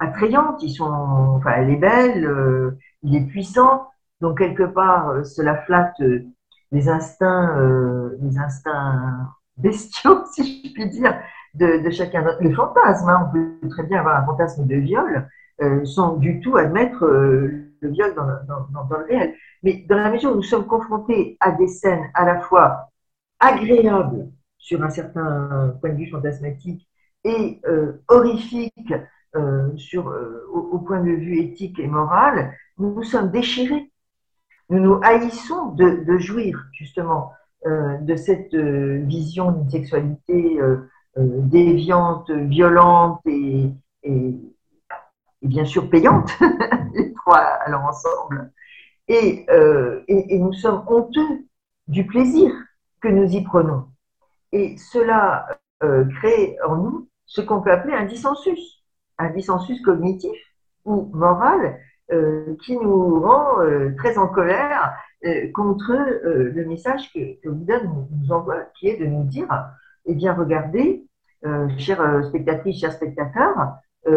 attrayante, 0.00 0.60
ils 0.64 0.72
sont, 0.72 0.84
enfin, 0.84 1.52
elle 1.56 1.70
est 1.70 1.76
belle, 1.76 2.76
il 3.04 3.14
est 3.14 3.26
puissant, 3.26 3.86
donc 4.20 4.38
quelque 4.38 4.64
part, 4.64 5.24
cela 5.24 5.56
flatte 5.62 6.00
les 6.74 6.88
instincts, 6.88 7.56
euh, 7.56 8.16
les 8.20 8.36
instincts 8.38 9.30
bestiaux, 9.56 10.24
si 10.32 10.62
je 10.64 10.72
puis 10.72 10.88
dire, 10.88 11.18
de, 11.54 11.88
chacun 11.90 12.22
d'entre 12.22 12.42
Les 12.42 12.52
fantasmes, 12.52 13.08
hein, 13.08 13.28
on 13.28 13.32
peut 13.32 13.68
très 13.68 13.84
bien 13.84 14.00
avoir 14.00 14.16
un 14.16 14.24
fantasme 14.24 14.66
de 14.66 14.76
viol, 14.76 15.28
euh, 15.62 15.84
sans 15.84 16.16
du 16.16 16.40
tout 16.40 16.56
admettre 16.56 17.04
euh, 17.04 17.72
le 17.80 17.90
viol 17.90 18.14
dans, 18.14 18.26
le 18.26 19.04
réel. 19.04 19.34
Mais 19.62 19.84
dans 19.88 19.96
la 19.96 20.10
mesure 20.10 20.32
où 20.32 20.36
nous 20.36 20.42
sommes 20.42 20.66
confrontés 20.66 21.36
à 21.40 21.52
des 21.52 21.68
scènes 21.68 22.10
à 22.14 22.24
la 22.24 22.40
fois 22.40 22.90
agréables 23.38 24.30
sur 24.58 24.82
un 24.82 24.90
certain 24.90 25.76
point 25.80 25.90
de 25.90 25.96
vue 25.96 26.10
fantasmatique 26.10 26.88
et 27.24 27.60
euh, 27.66 28.02
horrifiques 28.08 28.94
sur, 29.74 30.14
au, 30.52 30.78
point 30.78 31.00
de 31.00 31.10
vue 31.10 31.40
éthique 31.40 31.80
et 31.80 31.88
moral, 31.88 32.54
nous 32.78 32.94
nous 32.94 33.02
sommes 33.02 33.32
déchirés 33.32 33.90
nous 34.70 34.80
nous 34.80 35.00
haïssons 35.02 35.72
de, 35.72 36.18
jouir 36.18 36.66
justement 36.72 37.32
de 37.64 38.16
cette 38.16 38.54
euh, 38.54 39.02
vision 39.04 39.52
d'une 39.52 39.70
sexualité 39.70 40.60
euh, 40.60 40.88
déviante, 41.16 42.30
violente 42.30 43.20
et, 43.26 43.70
bien 45.42 45.64
sûr 45.64 45.88
payante, 45.88 46.30
les 46.94 47.12
trois 47.14 47.38
alors 47.38 47.84
ensemble. 47.84 48.52
Et, 49.08 49.46
nous 50.38 50.52
sommes 50.52 50.84
honteux 50.86 51.46
du 51.88 52.06
plaisir 52.06 52.52
que 53.00 53.08
nous 53.08 53.30
y 53.30 53.42
prenons. 53.42 53.86
Et 54.52 54.76
cela 54.76 55.46
crée 55.80 56.56
en 56.66 56.76
nous 56.76 57.08
ce 57.26 57.40
qu'on 57.40 57.60
peut 57.60 57.72
appeler 57.72 57.94
un 57.94 58.04
dissensus, 58.04 58.82
un 59.18 59.30
dissensus 59.30 59.80
cognitif 59.82 60.36
ou 60.84 61.10
moral 61.14 61.78
euh, 62.12 62.54
qui 62.62 62.76
nous 62.76 63.20
rend 63.20 63.62
euh, 63.62 63.94
très 63.96 64.18
en 64.18 64.28
colère 64.28 64.94
euh, 65.24 65.50
contre 65.52 65.92
le 66.24 66.64
message 66.66 67.12
que, 67.12 67.40
que 67.40 67.48
nous, 67.48 68.08
nous, 68.10 68.32
envoie, 68.32 68.62
qui 68.78 68.88
est 68.88 68.98
de 68.98 69.06
nous 69.06 69.24
dire, 69.24 69.48
eh 70.06 70.14
bien, 70.14 70.34
regardez, 70.34 71.06
chère 71.78 72.24
spectatrice, 72.24 72.80
chers 72.80 72.92
spectateurs, 72.92 73.76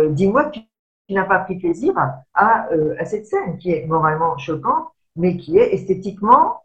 dis-moi 0.10 0.46
que 0.46 0.60
tu, 0.60 1.14
n'as 1.14 1.26
pas 1.26 1.40
pris 1.40 1.58
plaisir 1.58 1.94
à, 2.34 2.68
cette 3.06 3.26
scène 3.26 3.58
qui 3.58 3.72
est 3.72 3.86
moralement 3.86 4.38
choquante, 4.38 4.90
mais 5.16 5.38
qui 5.38 5.58
est 5.58 5.74
esthétiquement 5.74 6.64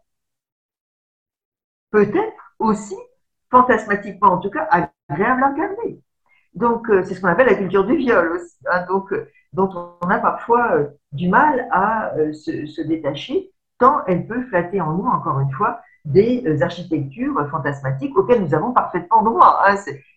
peut-être 1.91 2.55
aussi 2.59 2.95
fantasmatiquement, 3.49 4.33
en 4.33 4.37
tout 4.39 4.49
cas, 4.49 4.67
agréable 5.09 5.43
à 5.43 5.49
regarder. 5.51 6.01
Donc, 6.53 6.87
c'est 6.89 7.13
ce 7.13 7.21
qu'on 7.21 7.27
appelle 7.27 7.47
la 7.47 7.55
culture 7.55 7.85
du 7.85 7.97
viol. 7.97 8.39
Hein. 8.69 8.85
donc, 8.87 9.13
dont 9.53 9.95
on 10.01 10.09
a 10.09 10.19
parfois 10.19 10.73
euh, 10.73 10.87
du 11.11 11.29
mal 11.29 11.67
à 11.71 12.13
euh, 12.15 12.33
se, 12.33 12.81
détacher, 12.81 13.51
tant 13.79 14.03
elle 14.07 14.27
peut 14.27 14.43
flatter 14.47 14.81
en 14.81 14.93
nous, 14.93 15.05
encore 15.05 15.39
une 15.39 15.51
fois, 15.51 15.81
des 16.05 16.43
euh, 16.45 16.61
architectures 16.61 17.47
fantasmatiques 17.49 18.15
auxquelles 18.17 18.43
nous 18.43 18.53
avons 18.53 18.73
parfaitement 18.73 19.23
droit. 19.23 19.63
Hein. 19.65 19.75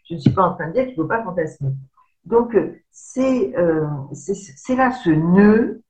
Je 0.09 0.14
ne 0.14 0.20
suis 0.20 0.30
pas 0.30 0.42
en 0.42 0.54
train 0.54 0.68
de 0.68 0.72
dire 0.72 0.84
qu'il 0.84 0.96
ne 0.96 1.02
faut 1.02 1.09
pas 1.09 1.22
fantasmer. 1.22 1.70
Donc, 2.24 2.57
c'est 2.90 3.52
là 3.54 4.90
ce 4.92 5.11
nœud, 5.11 5.82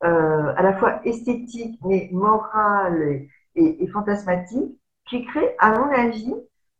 à 0.00 0.62
la 0.62 0.76
fois 0.78 1.00
esthétique, 1.04 1.78
mais 1.84 2.08
moral 2.12 3.22
et, 3.56 3.86
fantasmatique, 3.88 4.78
qui 5.08 5.24
crée, 5.26 5.56
à 5.58 5.72
mon 5.72 5.90
avis, 5.90 6.34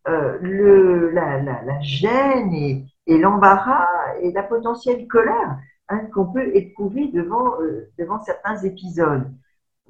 la, 0.06 1.80
gêne 1.80 2.52
et, 2.52 2.84
et 3.06 3.18
l'embarras 3.18 3.86
et 4.20 4.30
la 4.32 4.44
potentielle 4.44 5.06
colère 5.08 5.58
Hein, 5.90 6.06
qu'on 6.14 6.26
peut 6.26 6.54
éprouver 6.54 7.08
devant, 7.08 7.60
euh, 7.60 7.90
devant 7.98 8.22
certains 8.22 8.56
épisodes. 8.58 9.28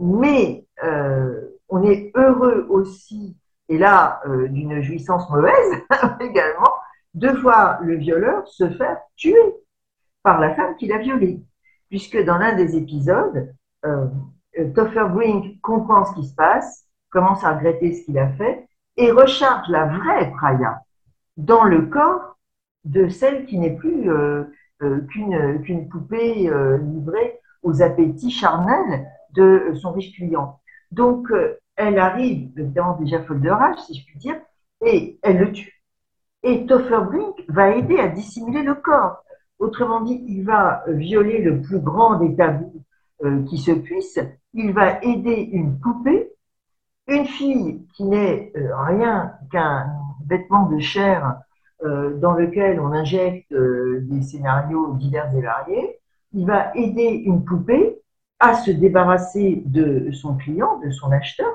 Mais 0.01 0.65
euh, 0.83 1.59
on 1.69 1.83
est 1.83 2.11
heureux 2.17 2.67
aussi, 2.71 3.37
et 3.69 3.77
là, 3.77 4.23
euh, 4.27 4.49
d'une 4.49 4.81
jouissance 4.81 5.29
mauvaise 5.29 5.73
également, 6.21 6.73
de 7.13 7.29
voir 7.29 7.83
le 7.83 7.97
violeur 7.97 8.49
se 8.49 8.69
faire 8.71 8.97
tuer 9.17 9.37
par 10.23 10.41
la 10.41 10.55
femme 10.55 10.75
qui 10.77 10.87
l'a 10.87 10.99
violé. 10.99 11.43
Puisque 11.91 12.17
dans 12.25 12.39
l'un 12.39 12.55
des 12.55 12.77
épisodes, 12.77 13.53
Topher 14.75 15.09
Brink 15.09 15.61
comprend 15.61 16.05
ce 16.05 16.15
qui 16.15 16.27
se 16.27 16.35
passe, 16.35 16.87
commence 17.11 17.43
à 17.43 17.55
regretter 17.55 17.95
ce 17.95 18.05
qu'il 18.05 18.19
a 18.19 18.29
fait, 18.29 18.69
et 18.97 19.11
recharge 19.11 19.69
la 19.69 19.87
vraie 19.87 20.31
Praya 20.31 20.83
dans 21.37 21.65
le 21.65 21.87
corps 21.87 22.37
de 22.85 23.09
celle 23.09 23.45
qui 23.47 23.59
n'est 23.59 23.75
plus 23.75 24.09
qu'une 25.09 25.89
poupée 25.89 26.49
livrée 26.81 27.41
aux 27.63 27.83
appétits 27.83 28.31
charnels 28.31 29.09
de 29.35 29.73
son 29.75 29.93
riche 29.93 30.15
client. 30.15 30.61
Donc, 30.91 31.29
elle 31.77 31.99
arrive, 31.99 32.51
évidemment 32.59 32.97
déjà 32.99 33.23
folle 33.23 33.41
de 33.41 33.51
rage, 33.51 33.79
si 33.87 33.95
je 33.95 34.05
puis 34.05 34.19
dire, 34.19 34.37
et 34.85 35.19
elle 35.23 35.39
le 35.39 35.53
tue. 35.53 35.83
Et 36.43 36.67
Topher 36.67 37.01
Brink 37.05 37.45
va 37.49 37.75
aider 37.77 37.99
à 37.99 38.09
dissimuler 38.09 38.63
le 38.63 38.75
corps. 38.75 39.23
Autrement 39.59 40.01
dit, 40.01 40.25
il 40.27 40.43
va 40.43 40.85
violer 40.89 41.43
le 41.43 41.61
plus 41.61 41.81
grand 41.81 42.19
des 42.19 42.35
tabous 42.35 42.83
euh, 43.25 43.45
qui 43.45 43.59
se 43.59 43.73
puisse. 43.73 44.19
Il 44.55 44.73
va 44.73 45.03
aider 45.03 45.51
une 45.53 45.79
poupée, 45.79 46.33
une 47.09 47.27
fille 47.27 47.87
qui 47.95 48.05
n'est 48.05 48.53
euh, 48.57 48.75
rien 48.75 49.35
qu'un 49.53 49.87
vêtement 50.27 50.67
de 50.67 50.79
chair 50.79 51.41
euh, 51.83 52.17
dans 52.19 52.33
lequel 52.33 52.81
on 52.81 52.93
injecte 52.93 53.53
des 53.53 54.23
scénarios 54.23 54.95
divers 54.95 55.31
et 55.37 55.43
variés. 55.43 55.99
Il 56.33 56.47
va 56.47 56.75
aider 56.75 57.23
une 57.27 57.45
poupée 57.45 58.01
à 58.41 58.55
se 58.55 58.71
débarrasser 58.71 59.63
de 59.67 60.11
son 60.13 60.37
client, 60.37 60.81
de 60.85 60.91
son 60.91 61.13
acheteur, 61.13 61.55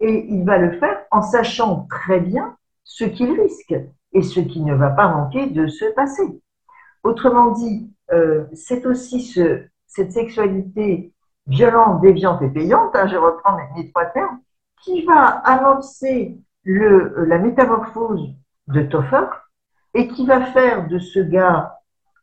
et 0.00 0.26
il 0.28 0.44
va 0.44 0.58
le 0.58 0.72
faire 0.78 1.02
en 1.10 1.22
sachant 1.22 1.86
très 1.88 2.20
bien 2.20 2.56
ce 2.84 3.04
qu'il 3.04 3.38
risque 3.40 3.74
et 4.12 4.22
ce 4.22 4.40
qui 4.40 4.62
ne 4.62 4.74
va 4.74 4.90
pas 4.90 5.08
manquer 5.08 5.46
de 5.46 5.68
se 5.68 5.84
passer. 5.94 6.42
Autrement 7.04 7.52
dit, 7.52 7.90
euh, 8.12 8.44
c'est 8.52 8.86
aussi 8.86 9.22
ce, 9.22 9.62
cette 9.86 10.12
sexualité 10.12 11.12
violente, 11.46 12.00
déviante 12.00 12.42
et 12.42 12.48
payante, 12.48 12.94
hein, 12.94 13.06
je 13.06 13.16
reprends 13.16 13.56
mes, 13.76 13.90
trois 13.90 14.06
termes, 14.06 14.40
qui 14.82 15.04
va 15.04 15.26
amorcer 15.44 16.38
le, 16.64 17.24
la 17.26 17.38
métamorphose 17.38 18.34
de 18.68 18.82
Toffer 18.82 19.26
et 19.94 20.08
qui 20.08 20.26
va 20.26 20.46
faire 20.46 20.88
de 20.88 20.98
ce 20.98 21.20
gars, 21.20 21.78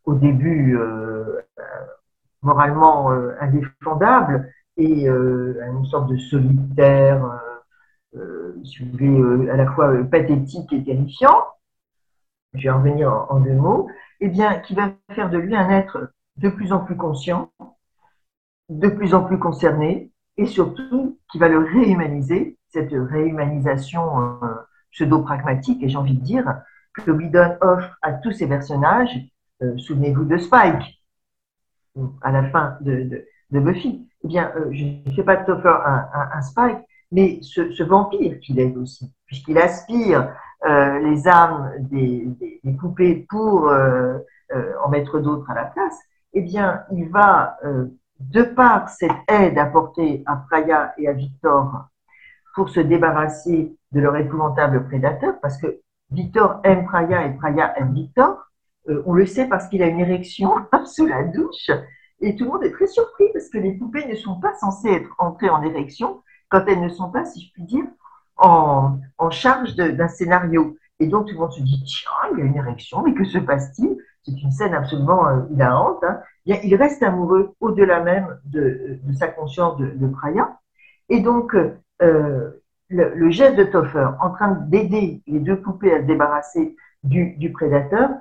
au 0.06 0.16
début 0.16 0.78
euh, 0.78 1.42
moralement 2.42 3.12
euh, 3.12 3.36
indéfendable 3.42 4.52
et 4.78 5.10
une 5.10 5.86
sorte 5.86 6.10
de 6.10 6.16
solitaire, 6.18 7.22
à 8.16 9.58
la 9.58 9.72
fois 9.74 9.94
pathétique 10.10 10.72
et 10.72 10.84
terrifiant, 10.86 11.44
je 12.54 12.64
vais 12.64 12.70
en 12.70 12.78
revenir 12.78 13.26
en, 13.30 13.40
deux 13.40 13.54
mots, 13.54 13.90
eh 14.20 14.30
bien, 14.30 14.60
qui 14.60 14.76
va 14.76 14.92
faire 15.12 15.30
de 15.30 15.38
lui 15.38 15.56
un 15.56 15.70
être 15.70 16.12
de 16.38 16.50
plus 16.50 16.72
en 16.72 16.80
plus 16.80 16.96
conscient, 16.96 17.52
de 18.70 18.88
plus 18.88 19.14
en 19.14 19.24
plus 19.24 19.40
concerné, 19.40 20.12
et 20.38 20.46
surtout 20.46 21.20
qui 21.32 21.38
va 21.38 21.48
le 21.48 21.60
réhumaniser, 21.60 22.58
cette 22.70 22.92
réhumanisation 22.92 24.40
euh, 24.44 24.48
pseudo-pragmatique, 24.92 25.84
et 25.84 25.90
j'ai 25.90 25.98
envie 25.98 26.18
de 26.18 26.24
dire, 26.24 26.62
que 26.94 27.12
Whedon 27.12 27.58
offre 27.62 27.98
à 28.02 28.14
tous 28.14 28.32
ses 28.32 28.48
personnages. 28.48 29.18
Euh, 29.62 29.78
souvenez-vous 29.78 30.26
de 30.26 30.38
Spike, 30.38 30.99
à 32.22 32.32
la 32.32 32.50
fin 32.50 32.78
de, 32.82 33.26
Buffy. 33.52 34.08
Eh 34.24 34.28
bien, 34.28 34.52
euh, 34.56 34.70
je 34.72 34.86
ne 34.86 35.16
fais 35.16 35.24
pas 35.24 35.38
de 35.38 35.46
Topher 35.46 35.76
un, 35.86 36.42
Spike, 36.42 36.80
mais 37.12 37.40
ce, 37.42 37.84
vampire 37.84 38.40
qu'il 38.40 38.60
est 38.60 38.76
aussi, 38.76 39.12
puisqu'il 39.26 39.58
aspire 39.58 40.34
euh, 40.66 41.00
les 41.00 41.28
âmes 41.28 41.72
des, 41.80 42.28
des, 42.64 42.74
poupées 42.74 43.26
pour 43.30 43.70
euh, 43.70 44.20
en 44.84 44.90
mettre 44.90 45.20
d'autres 45.20 45.50
à 45.50 45.56
la 45.56 45.66
place, 45.66 45.98
eh 46.34 46.42
bien, 46.42 46.84
il 46.92 47.10
va, 47.10 47.58
de 48.20 48.44
par 48.44 48.90
cette 48.90 49.12
aide 49.28 49.58
apportée 49.58 50.24
à 50.28 50.36
Praya 50.36 50.94
et 50.98 51.08
à 51.08 51.14
Victor 51.14 51.88
pour 52.54 52.70
se 52.70 52.80
débarrasser 52.80 53.76
de 53.92 54.00
leur 54.00 54.16
épouvantable 54.16 54.86
prédateur, 54.86 55.40
parce 55.42 55.58
que 55.58 55.80
Victor 56.12 56.60
aime 56.64 56.86
Praya 56.86 57.26
et 57.26 57.34
Praya 57.36 57.74
aime 57.78 57.94
Victor, 57.94 58.49
on 59.06 59.14
le 59.14 59.26
sait 59.26 59.48
parce 59.48 59.68
qu'il 59.68 59.84
a 59.84 59.88
une 59.88 60.00
érection 60.00 60.54
sous 60.86 61.06
la 61.06 61.24
douche, 61.24 61.70
et 62.22 62.36
tout 62.36 62.46
le 62.46 62.52
monde 62.52 62.64
est 62.64 62.72
très 62.72 62.88
surpris 62.88 63.26
parce 63.34 63.50
que 63.50 63.58
les 63.58 63.74
poupées 63.74 64.06
ne 64.06 64.16
sont 64.16 64.40
pas 64.40 64.54
censées 64.56 64.90
être 64.90 65.16
entrées 65.18 65.50
en 65.50 65.64
érection 65.64 66.22
quand 66.50 66.66
elles 66.68 66.82
ne 66.82 66.90
sont 66.90 67.10
pas, 67.12 67.26
si 67.26 67.46
je 67.46 67.54
puis 67.54 67.64
dire, 67.64 67.86
en, 68.38 69.00
charge 69.30 69.76
d'un 69.76 70.08
scénario. 70.08 70.76
Et 71.00 71.08
donc 71.08 71.28
tout 71.28 71.34
le 71.34 71.40
monde 71.40 71.52
se 71.52 71.62
dit, 71.62 71.84
tiens, 71.86 72.32
il 72.34 72.40
y 72.40 72.42
a 72.42 72.46
une 72.46 72.56
érection, 72.56 73.04
mais 73.04 73.14
que 73.14 73.24
se 73.24 73.38
passe-t-il? 73.38 73.98
C'est 74.24 74.42
une 74.42 74.52
scène 74.52 74.74
absolument 74.74 75.28
euh. 75.28 75.42
Hein. 75.62 76.20
il 76.46 76.76
reste 76.76 77.02
amoureux 77.04 77.56
au-delà 77.62 78.02
même 78.02 78.40
de, 78.46 79.00
sa 79.18 79.28
conscience 79.28 79.78
de, 79.78 79.92
de 79.92 80.08
Praya. 80.08 80.60
Et 81.08 81.22
donc, 81.22 81.56
euh, 82.02 82.62
le, 82.90 83.30
geste 83.30 83.56
de 83.56 83.64
Toffer, 83.64 84.10
en 84.20 84.32
train 84.32 84.52
d'aider 84.52 85.22
les 85.28 85.40
deux 85.40 85.62
poupées 85.62 85.94
à 85.94 86.02
se 86.02 86.06
débarrasser 86.06 86.76
du, 87.04 87.52
prédateur, 87.54 88.10
euh, 88.10 88.14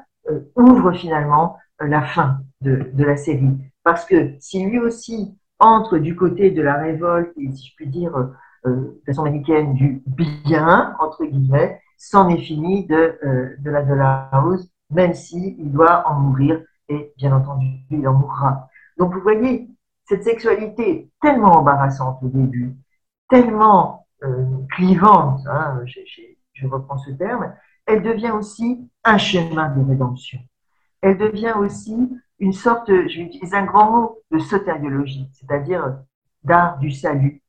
ouvre 0.57 0.93
finalement 0.93 1.57
la 1.81 2.03
fin 2.03 2.41
de, 2.61 2.91
la 2.97 3.17
série. 3.17 3.57
Parce 3.85 4.05
que 4.05 4.35
si 4.41 4.65
lui 4.65 4.79
aussi 4.79 5.37
entre 5.59 5.99
du 5.99 6.15
côté 6.15 6.51
de 6.51 6.63
la 6.63 6.75
révolte 6.75 7.33
et, 7.37 7.51
si 7.53 7.69
je 7.69 7.75
puis 7.77 7.89
dire, 7.89 8.17
euh, 8.17 8.31
de 8.67 9.03
façon 9.07 9.23
manichéenne 9.23 9.75
du 9.75 10.03
bien, 10.07 10.95
entre 11.01 11.25
guillemets, 11.25 11.81
c'en 11.97 12.29
est 12.29 12.39
fini 12.39 12.87
de, 12.87 13.19
euh, 13.25 13.57
de 13.59 13.71
la 13.71 14.31
hausse, 14.45 14.69
même 14.91 15.15
s'il 15.15 15.71
doit 15.73 16.09
en 16.09 16.15
mourir, 16.15 16.63
et 16.89 17.13
bien 17.17 17.35
entendu, 17.35 17.67
il 17.91 18.07
en 18.09 18.15
mourra. 18.15 18.69
Donc 18.99 19.13
vous 19.13 19.21
voyez, 19.21 19.69
cette 20.05 20.25
sexualité 20.25 21.11
tellement 21.21 21.59
embarrassante 21.59 22.19
au 22.23 22.29
début, 22.29 22.75
tellement 23.29 24.07
euh, 24.25 24.45
clivante, 24.71 25.41
hein, 25.49 25.81
je 25.85 26.67
reprends 26.67 26.99
ce 26.99 27.11
terme, 27.11 27.53
elle 27.89 28.03
devient 28.03 28.31
aussi 28.31 28.89
un 29.05 29.19
chemin 29.19 29.75
de 29.75 29.83
rédemption. 29.83 30.39
Elle 31.01 31.19
devient 31.19 31.55
aussi 31.59 31.97
une 32.39 32.53
sorte, 32.53 32.89
je 32.89 33.19
vais 33.19 33.25
utiliser 33.25 33.57
un 33.57 33.65
grand 33.65 33.91
mot, 33.91 34.19
de 34.31 34.39
sotériologie, 34.39 35.29
c'est-à-dire 35.33 35.97
d'art 36.45 36.79
du 36.79 36.91
salut. 36.91 37.43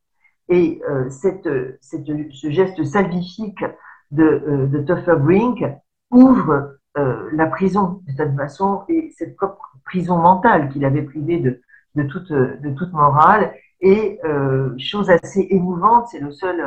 Et 0.47 0.81
euh, 0.89 1.09
cette, 1.09 1.47
cette, 1.81 2.07
ce 2.31 2.49
geste 2.49 2.83
salvifique 2.83 3.63
de, 4.11 4.23
euh, 4.23 5.15
Brink 5.17 5.63
ouvre 6.09 6.77
euh, 6.97 7.29
la 7.33 7.45
prison 7.47 8.01
de 8.07 8.13
cette 8.13 8.35
façon 8.35 8.83
et 8.87 9.13
cette 9.17 9.35
propre 9.35 9.75
prison 9.85 10.17
mentale 10.17 10.69
qu'il 10.69 10.85
avait 10.85 11.03
privée 11.03 11.39
de, 11.39 11.61
de, 11.95 12.03
toute, 12.03 12.31
de 12.31 12.69
toute 12.71 12.93
morale. 12.93 13.53
Et 13.81 14.19
euh, 14.25 14.73
chose 14.77 15.09
assez 15.09 15.47
émouvante, 15.51 16.07
c'est 16.09 16.19
le 16.19 16.31
seul 16.31 16.63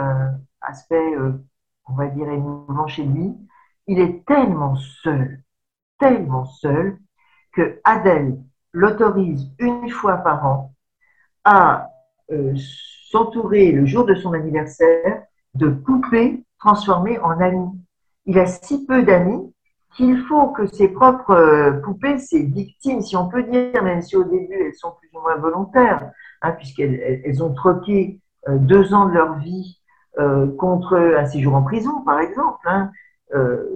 aspect, 0.61 1.17
on 1.87 1.95
va 1.95 2.07
dire, 2.07 2.29
émouvant 2.29 2.87
chez 2.87 3.05
lui, 3.05 3.35
il 3.87 3.99
est 3.99 4.25
tellement 4.27 4.77
seul, 4.77 5.41
tellement 5.99 6.45
seul, 6.45 6.99
que 7.53 7.81
Adèle 7.85 8.39
l'autorise 8.73 9.51
une 9.59 9.91
fois 9.91 10.19
par 10.19 10.47
an 10.47 10.75
à 11.45 11.89
s'entourer 13.11 13.73
le 13.73 13.85
jour 13.85 14.07
de 14.07 14.15
son 14.15 14.33
anniversaire 14.33 15.23
de 15.55 15.69
poupées 15.69 16.43
transformées 16.59 17.19
en 17.19 17.39
amis. 17.41 17.71
Il 18.27 18.39
a 18.39 18.47
si 18.47 18.87
peu 18.87 19.03
d'amis 19.03 19.53
qu'il 19.97 20.19
faut 20.23 20.49
que 20.49 20.67
ses 20.67 20.89
propres 20.89 21.33
euh, 21.33 21.73
poupées, 21.83 22.19
ses 22.19 22.45
victimes, 22.45 23.03
si 23.03 23.17
on 23.17 23.29
peut 23.29 23.43
dire, 23.43 23.83
même 23.83 24.01
si 24.01 24.17
au 24.17 24.25
début 24.25 24.55
elles 24.55 24.75
sont 24.75 24.93
plus 24.99 25.11
ou 25.15 25.21
moins 25.21 25.37
volontaires, 25.37 26.11
hein, 26.41 26.53
puisqu'elles 26.53 27.23
elles 27.25 27.43
ont 27.43 27.53
troqué 27.53 28.19
euh, 28.49 28.57
deux 28.57 28.95
ans 28.95 29.07
de 29.07 29.13
leur 29.13 29.39
vie 29.39 29.79
euh, 30.19 30.47
contre 30.57 30.97
un 30.97 31.27
séjour 31.27 31.55
en 31.55 31.63
prison, 31.63 32.03
par 32.07 32.21
exemple. 32.21 32.61
Hein. 32.65 32.91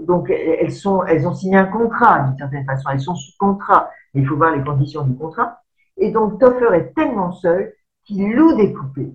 Donc 0.06 0.30
elles, 0.30 0.72
sont, 0.72 1.02
elles 1.04 1.26
ont 1.26 1.32
signé 1.32 1.56
un 1.56 1.66
contrat 1.66 2.20
d'une 2.20 2.38
certaine 2.38 2.64
façon, 2.66 2.90
elles 2.92 3.00
sont 3.00 3.14
sous 3.14 3.32
contrat, 3.38 3.90
mais 4.12 4.20
il 4.20 4.26
faut 4.26 4.36
voir 4.36 4.54
les 4.54 4.62
conditions 4.62 5.02
du 5.04 5.16
contrat. 5.16 5.62
Et 5.96 6.10
donc 6.10 6.38
Toffer 6.38 6.74
est 6.74 6.94
tellement 6.94 7.32
seul 7.32 7.72
qu'il 8.04 8.32
loue 8.34 8.54
des 8.54 8.72
poupées 8.72 9.14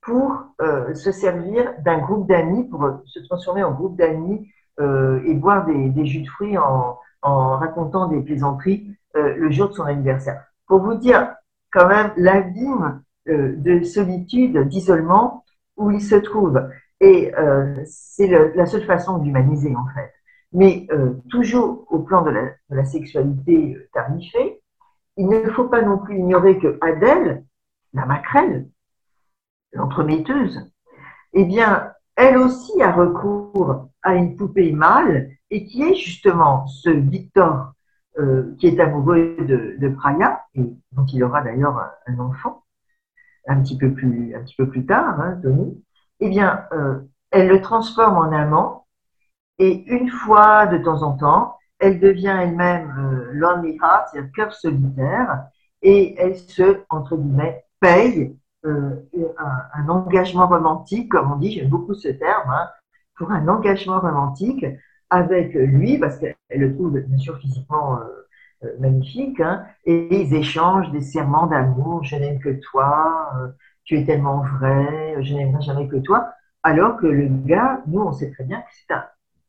pour 0.00 0.46
euh, 0.62 0.94
se 0.94 1.12
servir 1.12 1.74
d'un 1.84 1.98
groupe 1.98 2.26
d'amis, 2.26 2.64
pour 2.64 2.84
euh, 2.84 2.92
se 3.04 3.20
transformer 3.20 3.64
en 3.64 3.72
groupe 3.72 3.96
d'amis 3.96 4.48
euh, 4.78 5.22
et 5.24 5.34
boire 5.34 5.64
des, 5.64 6.04
jus 6.04 6.20
de 6.20 6.28
fruits 6.28 6.58
en, 6.58 6.98
racontant 7.22 8.08
des 8.08 8.20
plaisanteries 8.20 8.94
euh, 9.16 9.34
le 9.36 9.50
jour 9.50 9.70
de 9.70 9.74
son 9.74 9.84
anniversaire. 9.84 10.44
Pour 10.66 10.80
vous 10.80 10.94
dire 10.94 11.34
quand 11.72 11.88
même 11.88 12.12
l'abîme 12.16 13.02
euh, 13.28 13.54
de 13.56 13.82
solitude, 13.82 14.68
d'isolement 14.68 15.44
où 15.76 15.90
il 15.90 16.02
se 16.02 16.14
trouve. 16.14 16.62
Et 17.00 17.32
c'est 17.84 18.28
la 18.28 18.66
seule 18.66 18.84
façon 18.84 19.18
d'humaniser 19.18 19.74
en 19.76 19.86
fait. 19.94 20.12
Mais 20.52 20.88
toujours 21.30 21.86
au 21.90 21.98
plan 22.00 22.22
de 22.22 22.32
la, 22.70 22.84
sexualité 22.84 23.76
tarnifée, 23.92 24.62
il 25.16 25.28
ne 25.28 25.50
faut 25.50 25.68
pas 25.68 25.82
non 25.82 25.98
plus 25.98 26.18
ignorer 26.18 26.58
que 26.58 26.78
Adèle, 26.80 27.44
la 27.92 28.06
maquerelle, 28.06 28.68
l'entremetteuse, 29.72 30.70
eh 31.32 31.44
bien, 31.44 31.92
elle 32.16 32.38
aussi 32.38 32.80
a 32.82 32.92
recours 32.92 33.90
à 34.02 34.14
une 34.14 34.36
poupée 34.36 34.72
mâle 34.72 35.30
et 35.50 35.64
qui 35.64 35.82
est 35.82 35.94
justement 35.94 36.66
ce 36.66 36.90
Victor 36.90 37.72
euh, 38.18 38.54
qui 38.58 38.68
est 38.68 38.80
amoureux 38.80 39.36
de, 39.40 39.76
de 39.78 39.88
Praya 39.90 40.42
et 40.54 40.62
dont 40.92 41.04
il 41.04 41.22
aura 41.22 41.42
d'ailleurs 41.42 41.78
un, 42.06 42.18
enfant 42.18 42.64
un 43.46 43.60
petit 43.60 43.76
peu 43.76 43.92
plus, 43.92 44.34
un 44.34 44.40
petit 44.40 44.56
peu 44.56 44.68
plus 44.68 44.86
tard, 44.86 45.20
hein, 45.20 45.38
Tony. 45.42 45.84
Eh 46.20 46.28
bien, 46.28 46.66
euh, 46.72 47.00
elle 47.30 47.48
le 47.48 47.60
transforme 47.60 48.16
en 48.16 48.32
amant 48.32 48.86
et 49.58 49.84
une 49.86 50.10
fois 50.10 50.66
de 50.66 50.78
temps 50.78 51.02
en 51.02 51.16
temps, 51.16 51.56
elle 51.78 52.00
devient 52.00 52.36
elle-même 52.40 52.94
euh, 52.98 53.32
lonely 53.32 53.78
heart, 53.82 54.08
c'est-à-dire 54.10 54.32
cœur 54.32 54.54
solitaire, 54.54 55.46
et 55.82 56.14
elle 56.18 56.36
se, 56.36 56.80
entre 56.88 57.16
guillemets, 57.16 57.64
paye 57.80 58.36
euh, 58.64 58.96
un, 59.74 59.88
engagement 59.88 60.46
romantique, 60.46 61.10
comme 61.10 61.32
on 61.32 61.36
dit, 61.36 61.52
j'aime 61.52 61.68
beaucoup 61.68 61.94
ce 61.94 62.08
terme, 62.08 62.50
hein, 62.50 62.70
pour 63.16 63.30
un 63.30 63.46
engagement 63.48 64.00
romantique 64.00 64.64
avec 65.10 65.54
lui, 65.54 65.98
parce 65.98 66.18
qu'elle 66.18 66.34
le 66.50 66.74
trouve 66.74 66.98
bien 66.98 67.18
sûr 67.18 67.38
physiquement 67.38 67.98
euh, 67.98 68.72
magnifique, 68.80 69.40
hein, 69.40 69.64
et 69.84 70.22
ils 70.22 70.34
échangent 70.34 70.90
des 70.90 71.02
serments 71.02 71.46
d'amour, 71.46 72.02
je 72.04 72.16
n'aime 72.16 72.40
que 72.40 72.58
toi, 72.60 73.30
tu 73.86 73.96
es 73.96 74.04
tellement 74.04 74.42
vrai, 74.58 75.16
je 75.22 75.34
n'aimerai 75.34 75.62
jamais 75.62 75.88
que 75.88 75.96
toi, 75.96 76.32
alors 76.62 76.96
que 76.96 77.06
le 77.06 77.28
gars, 77.28 77.82
nous, 77.86 78.00
on 78.00 78.12
sait 78.12 78.30
très 78.32 78.44
bien 78.44 78.60
que 78.60 78.68
c'est 78.72 78.94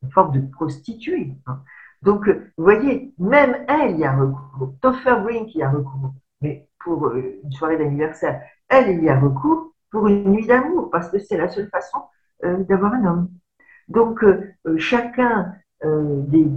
une 0.03 0.11
forme 0.11 0.31
de 0.31 0.47
prostituée. 0.51 1.33
Hein. 1.47 1.59
Donc, 2.03 2.29
vous 2.29 2.63
voyez, 2.63 3.13
même 3.17 3.57
elle 3.67 3.97
y 3.97 4.05
a 4.05 4.15
recours. 4.15 4.73
Topher 4.81 5.15
Brink 5.23 5.53
y 5.55 5.63
a 5.63 5.69
recours. 5.69 6.13
Mais 6.41 6.67
pour 6.79 7.07
euh, 7.07 7.39
une 7.43 7.51
soirée 7.51 7.77
d'anniversaire, 7.77 8.41
elle 8.69 9.03
y 9.03 9.09
a 9.09 9.19
recours 9.19 9.73
pour 9.89 10.07
une 10.07 10.29
nuit 10.29 10.45
d'amour, 10.45 10.91
parce 10.91 11.09
que 11.09 11.17
c'est 11.17 11.37
la 11.37 11.47
seule 11.47 11.69
façon 11.69 11.97
euh, 12.43 12.63
d'avoir 12.65 12.93
un 12.93 13.05
homme. 13.05 13.29
Donc, 13.87 14.23
euh, 14.23 14.55
chacun 14.77 15.53
des, 15.83 16.47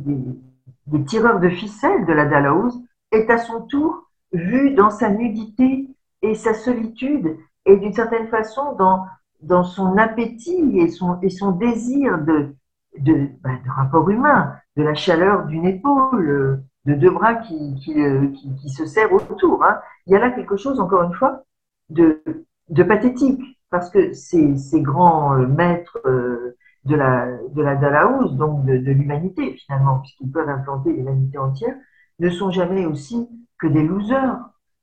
tireurs 1.07 1.41
de 1.41 1.49
ficelles 1.49 2.07
de 2.07 2.13
la 2.13 2.25
Dallouse 2.25 2.83
est 3.13 3.31
à 3.31 3.39
son 3.39 3.63
tour 3.63 4.11
vu 4.33 4.75
dans 4.75 4.91
sa 4.91 5.11
nudité 5.11 5.87
et 6.23 6.35
sa 6.35 6.55
solitude, 6.55 7.37
et 7.67 7.77
d'une 7.77 7.93
certaine 7.93 8.29
façon 8.29 8.75
dans, 8.77 9.05
dans 9.43 9.65
son 9.65 9.97
appétit 9.99 10.79
et 10.79 10.89
son, 10.89 11.21
et 11.21 11.31
son 11.31 11.53
désir 11.53 12.19
de, 12.19 12.55
de, 12.99 13.29
bah, 13.43 13.51
rapport 13.77 14.09
humain, 14.11 14.55
de 14.77 14.83
la 14.83 14.95
chaleur 14.95 15.47
d'une 15.47 15.67
épaule, 15.67 16.63
de 16.87 16.95
deux 16.95 17.11
bras 17.11 17.35
qui, 17.35 17.75
qui, 17.77 18.01
euh, 18.01 18.29
qui, 18.29 18.71
se 18.71 18.87
serrent 18.87 19.13
autour. 19.13 19.65
Hein. 19.65 19.79
Il 20.07 20.13
y 20.13 20.17
a 20.17 20.19
là 20.19 20.31
quelque 20.31 20.57
chose, 20.57 20.81
encore 20.81 21.03
une 21.03 21.15
fois, 21.15 21.45
de, 21.91 22.23
de 22.69 22.83
pathétique, 22.83 23.43
parce 23.71 23.91
que 23.91 24.13
ces, 24.13 24.57
ces 24.57 24.81
grands 24.81 25.35
euh, 25.39 25.47
maîtres 25.47 25.99
euh, 26.07 26.57
de 26.85 26.97
la, 26.97 27.27
de 27.51 27.63
la 27.63 27.75
donc 28.33 28.65
de, 28.65 28.79
de 28.79 28.91
l'humanité 28.93 29.55
finalement, 29.55 29.99
puisqu'ils 30.01 30.31
peuvent 30.31 30.49
implanter 30.49 30.93
l'humanité 30.93 31.37
entière, 31.39 31.77
ne 32.19 32.31
sont 32.31 32.51
jamais 32.51 32.87
aussi 32.87 33.29
que 33.59 33.67
des 33.67 33.83
losers, 33.83 34.39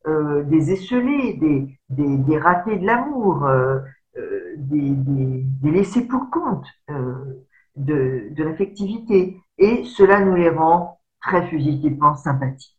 euh, 0.07 0.43
des 0.43 0.71
esselés, 0.71 1.33
des, 1.33 1.79
des, 1.89 2.17
des 2.17 2.37
ratés 2.39 2.77
de 2.77 2.85
l'amour, 2.85 3.45
euh, 3.45 3.79
des, 4.57 4.91
des, 4.91 5.43
des, 5.61 5.71
laissés 5.71 6.07
pour 6.07 6.29
compte 6.31 6.65
de, 7.75 8.29
de 8.31 8.43
l'affectivité. 8.43 9.37
Et 9.57 9.83
cela 9.83 10.19
nous 10.21 10.35
les 10.35 10.49
rend 10.49 10.99
très 11.21 11.47
fugitivement 11.47 12.15
sympathiques. 12.15 12.76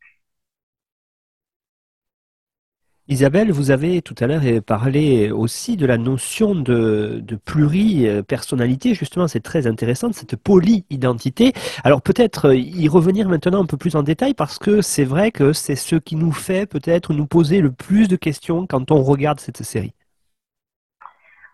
Isabelle, 3.10 3.50
vous 3.52 3.70
avez 3.70 4.02
tout 4.02 4.14
à 4.20 4.26
l'heure 4.26 4.42
parlé 4.66 5.30
aussi 5.30 5.78
de 5.78 5.86
la 5.86 5.96
notion 5.96 6.54
de, 6.54 7.20
de 7.22 7.36
pluripersonnalité. 7.36 8.92
Justement, 8.92 9.26
c'est 9.26 9.40
très 9.40 9.66
intéressant, 9.66 10.12
cette 10.12 10.36
polyidentité. 10.36 11.54
Alors 11.84 12.02
peut-être 12.02 12.52
y 12.52 12.86
revenir 12.86 13.30
maintenant 13.30 13.62
un 13.62 13.66
peu 13.66 13.78
plus 13.78 13.96
en 13.96 14.02
détail 14.02 14.34
parce 14.34 14.58
que 14.58 14.82
c'est 14.82 15.06
vrai 15.06 15.30
que 15.32 15.54
c'est 15.54 15.74
ce 15.74 15.96
qui 15.96 16.16
nous 16.16 16.32
fait 16.32 16.66
peut-être 16.66 17.14
nous 17.14 17.26
poser 17.26 17.62
le 17.62 17.72
plus 17.72 18.08
de 18.08 18.16
questions 18.16 18.66
quand 18.66 18.90
on 18.90 19.02
regarde 19.02 19.40
cette 19.40 19.62
série. 19.62 19.94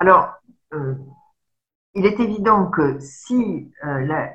Alors, 0.01 0.35
euh, 0.73 0.95
il 1.95 2.05
est 2.05 2.19
évident 2.19 2.67
que 2.67 2.99
si, 2.99 3.71
euh, 3.85 4.27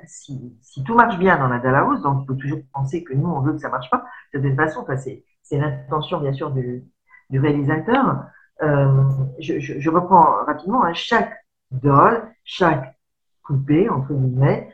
tout 0.85 0.95
marche 0.95 1.19
bien 1.19 1.37
dans 1.37 1.49
la 1.49 1.59
Dallas 1.59 1.99
donc 2.01 2.21
il 2.23 2.27
faut 2.27 2.35
toujours 2.35 2.61
penser 2.73 3.03
que 3.03 3.13
nous, 3.13 3.27
on 3.27 3.41
veut 3.41 3.51
que 3.51 3.59
ça 3.59 3.67
marche 3.67 3.89
pas, 3.89 4.05
de 4.33 4.39
toute 4.39 4.55
façon, 4.55 4.85
c'est 4.95 5.57
l'intention 5.57 6.21
bien 6.21 6.31
sûr 6.31 6.51
du, 6.51 6.85
du 7.29 7.39
réalisateur. 7.39 8.23
Euh, 8.61 9.03
je, 9.39 9.89
reprends 9.89 10.43
rapidement, 10.45 10.83
hein, 10.83 10.93
chaque 10.93 11.33
doll, 11.71 12.23
chaque 12.43 12.97
poupée, 13.43 13.89
entre 13.89 14.13
guillemets, 14.13 14.69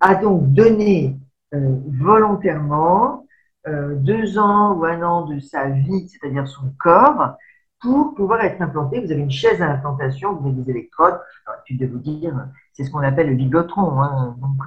a 0.00 0.16
donc 0.16 0.52
donné 0.52 1.18
euh, 1.54 1.76
volontairement 1.86 3.26
euh, 3.68 3.94
deux 3.94 4.38
ans 4.38 4.74
ou 4.74 4.84
un 4.84 5.02
an 5.02 5.26
de 5.26 5.38
sa 5.38 5.68
vie, 5.68 6.08
c'est-à-dire 6.08 6.48
son 6.48 6.72
corps, 6.78 7.36
pour 7.80 8.14
pouvoir 8.14 8.44
être 8.44 8.60
implanté. 8.60 9.00
Vous 9.00 9.12
avez 9.12 9.20
une 9.20 9.30
chaise 9.30 9.62
à 9.62 9.70
implantation, 9.70 10.34
vous 10.34 10.48
avez 10.48 10.62
des 10.62 10.70
électrodes. 10.70 11.20
tu 11.64 11.74
de 11.74 11.86
vous 11.86 11.98
dire, 11.98 12.34
c'est 12.72 12.84
ce 12.84 12.90
qu'on 12.90 13.00
appelle 13.00 13.28
le 13.28 13.36
biblotron. 13.36 14.02
Hein. 14.02 14.36
Donc, 14.40 14.62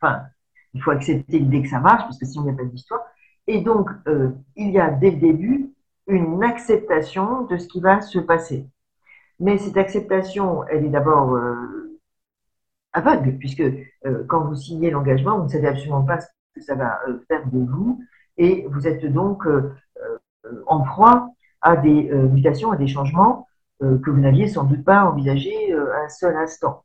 enfin, 0.00 0.22
il 0.72 0.82
faut 0.82 0.90
accepter 0.90 1.38
l'idée 1.38 1.62
que 1.62 1.68
ça 1.68 1.80
marche, 1.80 2.02
parce 2.02 2.18
que 2.18 2.26
sinon 2.26 2.44
il 2.44 2.48
n'y 2.48 2.54
a 2.54 2.56
pas 2.56 2.64
d'histoire. 2.64 3.02
Et 3.46 3.60
donc, 3.62 3.90
il 4.56 4.70
y 4.70 4.78
a 4.78 4.90
dès 4.90 5.10
le 5.10 5.16
début 5.16 5.72
une 6.08 6.42
acceptation 6.42 7.42
de 7.44 7.56
ce 7.58 7.68
qui 7.68 7.80
va 7.80 8.00
se 8.00 8.18
passer. 8.18 8.66
Mais 9.40 9.58
cette 9.58 9.76
acceptation, 9.76 10.64
elle 10.64 10.84
est 10.84 10.90
d'abord 10.90 11.34
euh, 11.34 11.98
aveugle, 12.92 13.38
puisque 13.38 13.60
euh, 13.60 14.24
quand 14.28 14.44
vous 14.44 14.56
signez 14.56 14.90
l'engagement, 14.90 15.38
vous 15.38 15.44
ne 15.44 15.48
savez 15.48 15.68
absolument 15.68 16.02
pas 16.02 16.20
ce 16.20 16.26
que 16.54 16.60
ça 16.60 16.74
va 16.74 17.00
faire 17.28 17.46
de 17.46 17.58
vous, 17.58 18.02
et 18.36 18.66
vous 18.70 18.86
êtes 18.86 19.04
donc 19.06 19.46
en 20.66 20.80
proie 20.82 21.30
à 21.60 21.76
des 21.76 22.10
euh, 22.10 22.28
mutations, 22.28 22.72
à 22.72 22.76
des 22.76 22.86
changements 22.86 23.46
euh, 23.82 23.98
que 23.98 24.10
vous 24.10 24.20
n'aviez 24.20 24.48
sans 24.48 24.64
doute 24.64 24.84
pas 24.84 25.04
envisagé 25.04 25.72
euh, 25.72 25.92
un 26.04 26.08
seul 26.08 26.36
instant. 26.36 26.84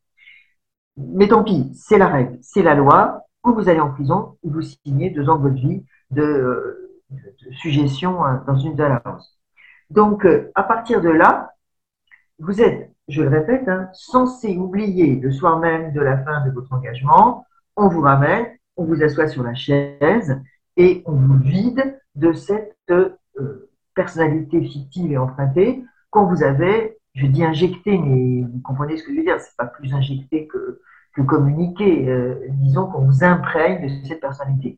Mais 0.97 1.27
tant 1.27 1.43
pis, 1.43 1.71
c'est 1.73 1.97
la 1.97 2.07
règle, 2.07 2.37
c'est 2.41 2.63
la 2.63 2.75
loi, 2.75 3.23
ou 3.43 3.53
vous 3.53 3.69
allez 3.69 3.79
en 3.79 3.91
prison, 3.91 4.37
ou 4.43 4.51
vous 4.51 4.61
signez 4.61 5.09
deux 5.09 5.29
ans 5.29 5.37
de 5.37 5.49
votre 5.49 5.55
vie 5.55 5.83
de, 6.11 6.82
suggestion 7.61 8.19
dans 8.47 8.57
une 8.57 8.75
d'allowance. 8.75 9.39
Donc, 9.89 10.27
à 10.55 10.63
partir 10.63 11.01
de 11.01 11.09
là, 11.09 11.51
vous 12.39 12.61
êtes, 12.61 12.91
je 13.07 13.21
le 13.21 13.29
répète, 13.29 13.67
hein, 13.67 13.89
censé 13.93 14.57
oublier 14.57 15.15
le 15.15 15.31
soir 15.31 15.59
même 15.59 15.93
de 15.93 16.01
la 16.01 16.17
fin 16.17 16.45
de 16.45 16.51
votre 16.51 16.73
engagement, 16.73 17.45
on 17.75 17.87
vous 17.87 18.01
ramène, 18.01 18.47
on 18.77 18.85
vous 18.85 19.03
assoit 19.03 19.27
sur 19.27 19.43
la 19.43 19.53
chaise 19.53 20.41
et 20.77 21.03
on 21.05 21.13
vous 21.13 21.37
vide 21.37 21.99
de 22.15 22.33
cette 22.33 22.75
personnalité 23.93 24.61
fictive 24.63 25.11
et 25.11 25.17
empruntée 25.17 25.83
quand 26.13 26.25
vous 26.27 26.43
avez, 26.43 26.99
je 27.15 27.25
dis 27.25 27.43
injecté, 27.43 27.97
mais 27.97 28.43
vous 28.43 28.61
comprenez 28.63 28.97
ce 28.97 29.03
que 29.03 29.11
je 29.11 29.17
veux 29.17 29.23
dire, 29.23 29.39
c'est 29.39 29.57
pas 29.57 29.65
plus 29.65 29.93
injecté 29.93 30.47
que, 30.47 30.79
que 31.15 31.23
communiqué, 31.23 32.07
euh, 32.07 32.35
disons 32.49 32.85
qu'on 32.85 33.05
vous 33.05 33.23
imprègne 33.23 33.83
de 33.83 34.07
cette 34.07 34.21
personnalité. 34.21 34.77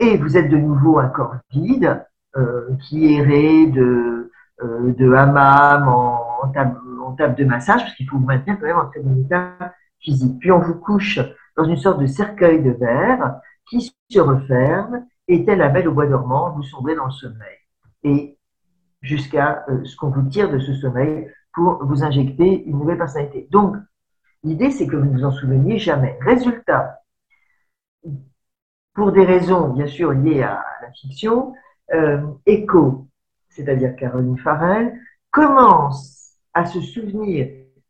Et 0.00 0.16
vous 0.16 0.36
êtes 0.36 0.50
de 0.50 0.56
nouveau 0.56 0.98
un 0.98 1.08
corps 1.08 1.36
vide 1.50 2.04
euh, 2.36 2.74
qui 2.80 3.14
errait 3.14 3.66
de, 3.66 4.32
euh, 4.62 4.92
de 4.92 5.12
hammam 5.12 5.88
en, 5.88 6.48
table, 6.52 6.78
en 7.00 7.12
table 7.12 7.36
de 7.36 7.44
massage, 7.44 7.82
parce 7.82 7.94
qu'il 7.94 8.08
faut 8.08 8.18
vous 8.18 8.26
maintenir 8.26 8.58
quand 8.58 8.66
même 8.66 8.78
en 8.78 8.86
très 8.86 9.00
bon 9.00 9.20
état 9.24 9.74
physique. 10.00 10.38
Puis 10.40 10.50
on 10.50 10.58
vous 10.58 10.74
couche 10.74 11.20
dans 11.56 11.64
une 11.64 11.76
sorte 11.76 12.00
de 12.00 12.06
cercueil 12.06 12.62
de 12.62 12.72
verre 12.72 13.40
qui 13.68 13.94
se 14.10 14.18
referme, 14.18 15.06
et 15.28 15.44
tel 15.44 15.58
la 15.58 15.68
belle 15.68 15.88
au 15.88 15.92
bois 15.92 16.06
dormant, 16.06 16.50
vous 16.50 16.62
sombrez 16.64 16.94
dans 16.96 17.06
le 17.06 17.12
sommeil. 17.12 17.56
Et 18.02 18.38
jusqu'à 19.00 19.64
euh, 19.68 19.84
ce 19.84 19.96
qu'on 19.96 20.10
vous 20.10 20.28
tire 20.28 20.50
de 20.50 20.58
ce 20.58 20.74
sommeil 20.74 21.30
pour 21.52 21.84
vous 21.84 22.02
injecter 22.02 22.64
une 22.64 22.78
nouvelle 22.78 22.98
personnalité. 22.98 23.48
Donc, 23.50 23.76
l'idée, 24.42 24.70
c'est 24.70 24.86
que 24.86 24.96
vous 24.96 25.04
ne 25.04 25.12
vous 25.12 25.24
en 25.24 25.30
souveniez 25.30 25.78
jamais. 25.78 26.18
Résultat, 26.20 27.00
pour 28.94 29.12
des 29.12 29.24
raisons 29.24 29.68
bien 29.68 29.86
sûr 29.86 30.12
liées 30.12 30.42
à 30.42 30.64
la 30.80 30.90
fiction, 30.92 31.52
euh, 31.92 32.22
Echo, 32.46 33.08
c'est-à-dire 33.48 33.96
Caroline 33.96 34.38
Farrell, 34.38 34.98
commence 35.30 36.36
à 36.54 36.64
se 36.64 36.80
souvenir 36.80 37.48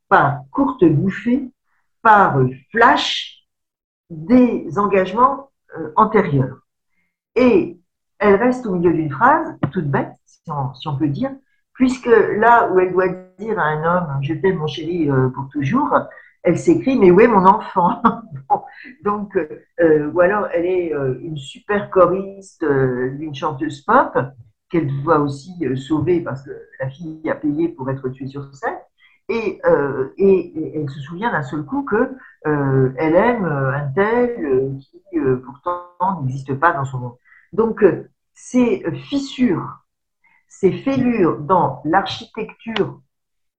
par 0.09 0.41
courte 0.51 0.85
bouffée, 0.85 1.51
par 2.03 2.39
flash, 2.71 3.47
des 4.11 4.79
engagements 4.79 5.51
euh, 5.77 5.93
antérieurs. 5.97 6.59
Et 7.35 7.79
elle 8.19 8.37
reste 8.37 8.67
au 8.67 8.75
milieu 8.75 8.93
d'une 8.93 9.11
phrase, 9.11 9.57
toute 9.73 9.91
bête, 9.91 10.13
si 10.25 10.41
on, 10.87 10.97
peut 10.97 11.09
dire, 11.09 11.31
puisque 11.73 12.07
là 12.07 12.71
où 12.71 12.79
elle 12.79 12.93
doit 12.93 13.09
dire 13.39 13.59
à 13.59 13.65
un 13.65 13.85
homme 13.85 14.23
je 14.23 14.35
t'aime 14.35 14.57
mon 14.57 14.67
chéri 14.67 15.11
euh, 15.11 15.29
pour 15.31 15.49
toujours, 15.51 15.91
elle 16.45 16.59
s'écrit 16.59 16.99
mais 16.99 17.11
où 17.11 17.21
est 17.21 17.29
mon 17.29 17.45
enfant? 17.45 18.01
Donc, 19.05 19.37
euh, 19.81 20.11
ou 20.13 20.21
alors 20.21 20.47
elle 20.53 20.67
est 20.67 20.95
euh, 20.95 21.19
une 21.23 21.37
super 21.37 21.91
choriste 21.91 22.65
d'une 22.65 23.35
chanteuse 23.35 23.81
pop 23.83 24.17
qu'elle 24.71 24.89
doit 25.03 25.19
aussi 25.19 25.53
sauver 25.77 26.21
parce 26.21 26.43
que 26.45 26.51
la 26.81 26.89
fille 26.89 27.29
a 27.29 27.35
payé 27.35 27.69
pour 27.69 27.91
être 27.91 28.09
tuée 28.11 28.29
sur 28.29 28.55
scène. 28.55 28.79
Et, 29.31 29.59
elle 29.65 30.91
se 30.91 31.01
souvient 31.01 31.33
d'un 31.33 31.43
seul 31.43 31.65
coup 31.65 31.83
que 31.83 32.15
elle 32.45 33.17
aime 33.17 33.47
un 33.47 33.89
tel 33.95 34.77
qui 34.81 35.19
pourtant 35.45 36.23
n'existe 36.23 36.55
pas 36.55 36.73
dans 36.73 36.85
son 36.85 36.99
monde. 36.99 37.17
Donc, 37.53 37.85
ces 38.35 38.85
fissures 38.93 39.85
ces 40.61 40.73
fêlures 40.73 41.41
dans 41.41 41.83
l'architecture 41.85 43.01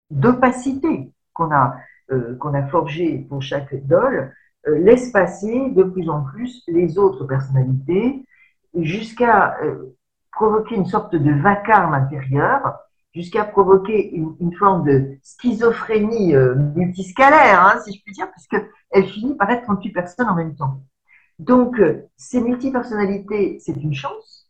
d'opacité 0.10 1.12
qu'on 1.34 1.52
a, 1.52 1.76
euh, 1.76 1.78
qu'on 2.39 2.53
a 2.53 2.68
forgée 2.68 3.26
pour 3.30 3.41
chaque 3.41 3.74
dol 3.88 4.32
euh, 4.68 4.80
laisse 4.80 5.12
passer 5.12 5.70
de 5.70 5.84
plus 5.84 6.10
en 6.10 6.24
plus 6.24 6.64
les 6.68 6.97
autres 6.97 7.26
personnalités 7.26 8.26
jusqu'à 8.74 9.58
euh, 9.62 9.95
provoquer 10.32 10.76
une 10.76 10.88
sorte 10.88 11.16
de 11.16 11.41
vacarme 11.41 11.93
intérieur, 11.93 12.80
jusqu'à 13.14 13.45
provoquer 13.45 14.12
une, 14.14 14.53
forme 14.56 14.84
de 14.84 15.18
schizophrénie 15.22 16.36
euh, 16.36 16.56
multiscalaire, 16.76 17.64
hein, 17.64 17.80
si 17.82 17.93
je 17.93 18.03
puis 18.03 18.14
dire, 18.14 18.30
puisqu'elle 18.32 19.06
finit 19.06 19.36
par 19.36 19.49
être 19.51 19.64
38 19.64 19.91
personnes 19.91 20.28
en 20.28 20.36
même 20.36 20.56
temps. 20.56 20.82
Donc, 21.38 21.80
ces 22.18 22.41
multipersonnalités, 22.41 23.60
c'est 23.60 23.76
une 23.76 23.93
chance, 23.93 24.49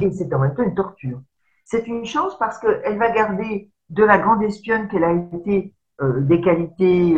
et 0.00 0.10
c'est 0.12 0.32
en 0.34 0.40
même 0.40 0.54
temps 0.54 0.62
une 0.62 0.74
torture. 0.74 1.22
C'est 1.64 1.86
une 1.86 2.04
chance 2.04 2.38
parce 2.38 2.58
qu'elle 2.58 2.98
va 2.98 3.10
garder 3.10 3.70
de 3.88 4.04
la 4.04 4.18
grande 4.18 4.42
espionne 4.42 4.88
qu'elle 4.88 5.04
a 5.04 5.12
été 5.12 5.74
des 6.00 6.40
qualités 6.40 7.16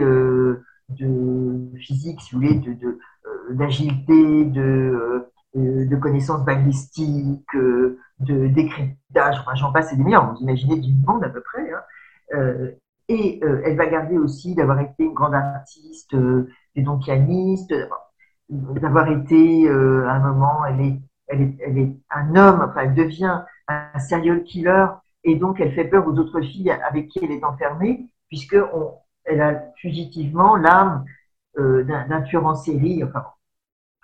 de 0.89 1.77
physique, 1.79 2.21
si 2.21 2.35
vous 2.35 2.41
voulez, 2.41 2.55
de, 2.55 2.99
euh, 3.27 3.55
d'agilité, 3.55 4.45
de, 4.47 5.31
euh, 5.57 5.87
de, 5.87 5.97
connaissances 5.97 6.45
balistiques, 6.45 7.55
euh, 7.55 7.99
de 8.21 8.49
décryptage, 8.49 9.39
enfin 9.41 9.55
j'en 9.55 9.73
passe 9.73 9.93
et 9.93 9.97
des 9.97 10.05
meilleurs, 10.05 10.33
vous 10.33 10.41
imaginez 10.41 10.79
du 10.79 10.95
monde 11.07 11.25
à 11.25 11.29
peu 11.29 11.41
près. 11.41 11.71
Hein. 11.73 12.71
et 13.09 13.41
elle 13.65 13.77
va 13.77 13.87
garder 13.87 14.19
aussi 14.19 14.55
d'avoir 14.55 14.81
été 14.81 15.05
une 15.05 15.15
grande 15.15 15.35
artiste, 15.35 16.15
et 16.75 16.83
donc 16.83 17.05
pianiste, 17.05 17.75
d'avoir 18.51 19.09
été 19.09 19.69
à 19.71 20.13
un 20.13 20.21
moment, 20.21 20.65
elle 20.67 20.81
est, 20.81 21.01
elle 21.29 21.41
est, 21.41 21.57
elle 21.67 21.79
est 21.79 21.97
un 22.11 22.37
homme, 22.37 22.61
enfin 22.69 22.83
elle 22.83 22.95
devient 22.95 23.41
un 23.69 23.99
serial 23.99 24.43
killer, 24.45 24.87
et 25.25 25.37
donc 25.37 25.59
elle 25.61 25.73
fait 25.73 25.87
peur 25.87 26.07
aux 26.07 26.19
autres 26.19 26.43
filles 26.43 26.71
avec 26.71 27.09
qui 27.09 27.21
elle 27.23 27.33
est 27.33 27.45
enfermée, 27.45 28.11
puisque 28.29 28.57
on, 28.73 28.95
elle 29.29 29.41
a 29.41 29.63
fugitivement 29.77 30.57
l'âme 30.57 31.05
euh, 31.59 31.85
d'un 31.85 32.23
tueur 32.23 32.47
en 32.47 32.55
série. 32.55 33.03
Enfin, 33.05 33.25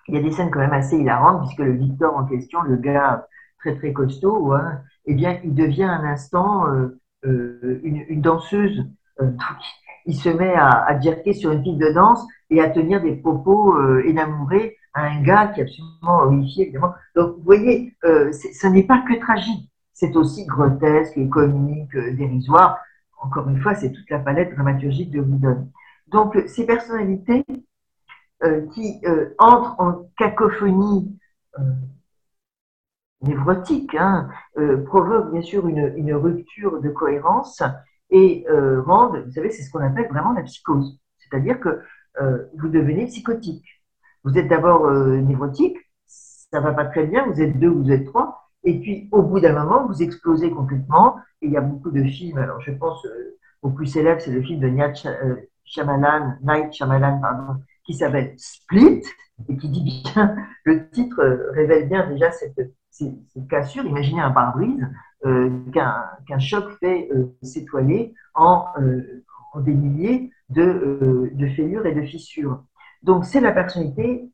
il 0.09 0.15
y 0.15 0.19
a 0.19 0.23
des 0.23 0.31
scènes 0.31 0.51
quand 0.51 0.61
même 0.61 0.73
assez 0.73 0.97
hilarantes, 0.97 1.41
puisque 1.47 1.61
le 1.61 1.73
Victor 1.73 2.17
en 2.17 2.25
question, 2.25 2.63
le 2.63 2.77
gars 2.77 3.27
très 3.59 3.75
très 3.77 3.93
costaud, 3.93 4.53
hein, 4.53 4.81
eh 5.07 5.15
bien, 5.15 5.39
il 5.45 5.55
devient 5.55 5.85
un 5.85 6.05
instant 6.05 6.67
euh, 6.69 7.01
euh, 7.25 7.81
une, 7.83 8.21
danseuse. 8.21 8.85
il 10.07 10.15
se 10.15 10.29
met 10.29 10.55
à, 10.55 10.85
à 10.85 11.01
sur 11.33 11.53
une 11.53 11.63
piste 11.63 11.79
de 11.79 11.93
danse 11.93 12.27
et 12.51 12.61
à 12.61 12.69
tenir 12.69 13.01
des 13.01 13.17
propos 13.17 13.79
énamourés 14.01 14.77
à 14.93 15.05
un 15.05 15.23
gars 15.23 15.49
qui 15.49 15.61
est 15.61 15.63
absolument 15.63 16.25
horrifié, 16.25 16.65
évidemment. 16.65 16.93
Donc, 17.17 17.37
vous 17.37 17.43
voyez, 17.43 17.97
ce 18.03 18.67
n'est 18.67 18.83
pas 18.83 19.03
que 19.09 19.19
tragique, 19.19 19.71
c'est 19.95 20.15
aussi 20.17 20.45
grotesque, 20.45 21.19
comique, 21.31 21.97
dérisoire 21.97 22.79
encore 23.25 23.49
une 23.49 23.61
fois, 23.61 23.75
c'est 23.75 23.91
toute 23.91 24.09
la 24.11 24.19
palette 24.19 24.55
dramaturgique 24.55 25.11
de 25.11 25.21
Whedon. 25.21 25.71
Donc, 26.09 26.37
ces 26.47 26.67
personnalités 26.67 27.45
euh, 28.43 28.67
qui 28.75 29.01
euh, 29.07 29.35
entrent 29.39 29.75
en 29.79 30.11
cacophonie 30.19 31.19
euh, 31.59 31.63
névrotique 33.23 33.95
hein, 33.95 34.29
provoquent 34.87 35.33
bien 35.33 35.41
sûr 35.41 35.67
une, 35.67 36.15
rupture 36.15 36.83
de 36.83 36.91
cohérence 36.91 37.63
et 38.11 38.45
rendent, 38.49 39.25
vous 39.25 39.33
savez, 39.33 39.51
c'est 39.51 39.63
ce 39.63 39.71
qu'on 39.71 39.81
appelle 39.81 40.09
vraiment 40.09 40.33
la 40.33 40.43
psychose. 40.43 41.01
C'est-à-dire 41.19 41.59
que 41.59 41.81
vous 42.59 42.69
devenez 42.69 43.07
psychotique. 43.07 43.65
Vous 44.25 44.37
êtes 44.37 44.49
d'abord 44.49 44.91
névrotique, 44.91 45.79
ça 46.05 46.61
va 46.61 46.75
pas 46.75 46.85
très 46.85 47.07
bien, 47.07 47.27
vous 47.27 47.41
êtes 47.41 47.59
deux, 47.59 47.71
vous 47.71 47.91
êtes 47.91 48.05
trois, 48.05 48.44
et 48.65 48.81
puis, 48.81 49.09
au 49.13 49.23
bout 49.23 49.41
d'un 49.41 49.53
moment, 49.53 49.87
vous 49.87 50.03
explosez 50.03 50.51
complètement. 50.51 51.17
Et 51.43 51.47
il 51.47 51.53
y 51.53 51.57
a 51.57 51.61
beaucoup 51.61 51.91
de 51.91 52.03
films. 52.03 52.39
Alors, 52.39 52.61
je 52.61 52.73
pense 52.73 53.05
euh, 53.05 53.37
au 53.63 53.71
plus 53.71 53.87
célèbre, 53.87 54.21
c'est 54.21 54.33
le 54.33 54.43
film 54.43 54.59
de 54.61 54.69
Night 54.69 55.07
euh, 55.07 55.37
Shyamalan, 55.65 56.37
Night 56.43 56.73
Shyamalan, 56.73 57.21
pardon, 57.21 57.61
qui 57.85 57.95
s'appelle 57.95 58.35
Split 58.39 59.03
et 59.49 59.57
qui 59.57 59.69
dit 59.69 60.03
bien, 60.15 60.35
le 60.65 60.89
titre 60.89 61.21
euh, 61.21 61.51
révèle 61.53 61.89
bien 61.89 62.09
déjà 62.09 62.31
cette, 62.31 62.73
cassure. 63.51 63.85
Imaginez 63.85 64.21
un 64.21 64.31
pare-brise 64.31 64.87
qu'un 65.73 66.39
choc 66.39 66.71
fait 66.79 67.11
s'étoiler 67.43 68.15
en, 68.35 68.67
des 69.57 69.75
milliers 69.75 70.31
de, 70.51 71.29
de 71.33 71.47
fêlures 71.49 71.87
et 71.87 71.95
de 71.95 72.03
fissures. 72.03 72.63
Donc, 73.03 73.25
c'est 73.25 73.41
la 73.41 73.51
personnalité 73.51 74.31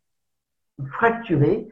fracturée 0.91 1.69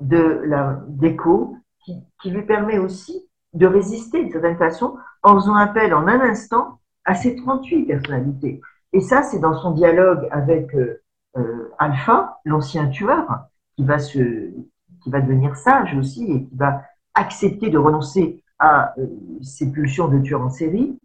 de 0.00 0.40
la 0.46 0.82
déco 0.88 1.58
qui, 1.84 2.30
lui 2.30 2.42
permet 2.42 2.78
aussi 2.78 3.28
de 3.52 3.66
résister 3.66 4.22
d'une 4.22 4.32
certaine 4.32 4.56
façon 4.56 4.96
en 5.22 5.34
faisant 5.34 5.54
appel 5.54 5.94
en 5.94 6.06
un 6.08 6.20
instant 6.20 6.80
à 7.04 7.14
ses 7.14 7.36
38 7.36 7.84
personnalités. 7.84 8.60
Et 8.92 9.00
ça, 9.00 9.22
c'est 9.22 9.38
dans 9.38 9.54
son 9.54 9.72
dialogue 9.72 10.26
avec 10.30 10.74
euh, 10.74 11.02
euh, 11.36 11.70
Alpha, 11.78 12.38
l'ancien 12.44 12.88
tueur, 12.88 13.26
qui 13.76 13.84
va, 13.84 13.98
se, 13.98 14.18
qui 15.02 15.10
va 15.10 15.20
devenir 15.20 15.56
sage 15.56 15.94
aussi 15.96 16.24
et 16.30 16.44
qui 16.44 16.56
va 16.56 16.82
accepter 17.14 17.70
de 17.70 17.78
renoncer 17.78 18.42
à 18.58 18.94
euh, 18.98 19.06
ses 19.42 19.70
pulsions 19.70 20.08
de 20.08 20.20
tueur 20.20 20.42
en 20.42 20.50
série. 20.50 20.98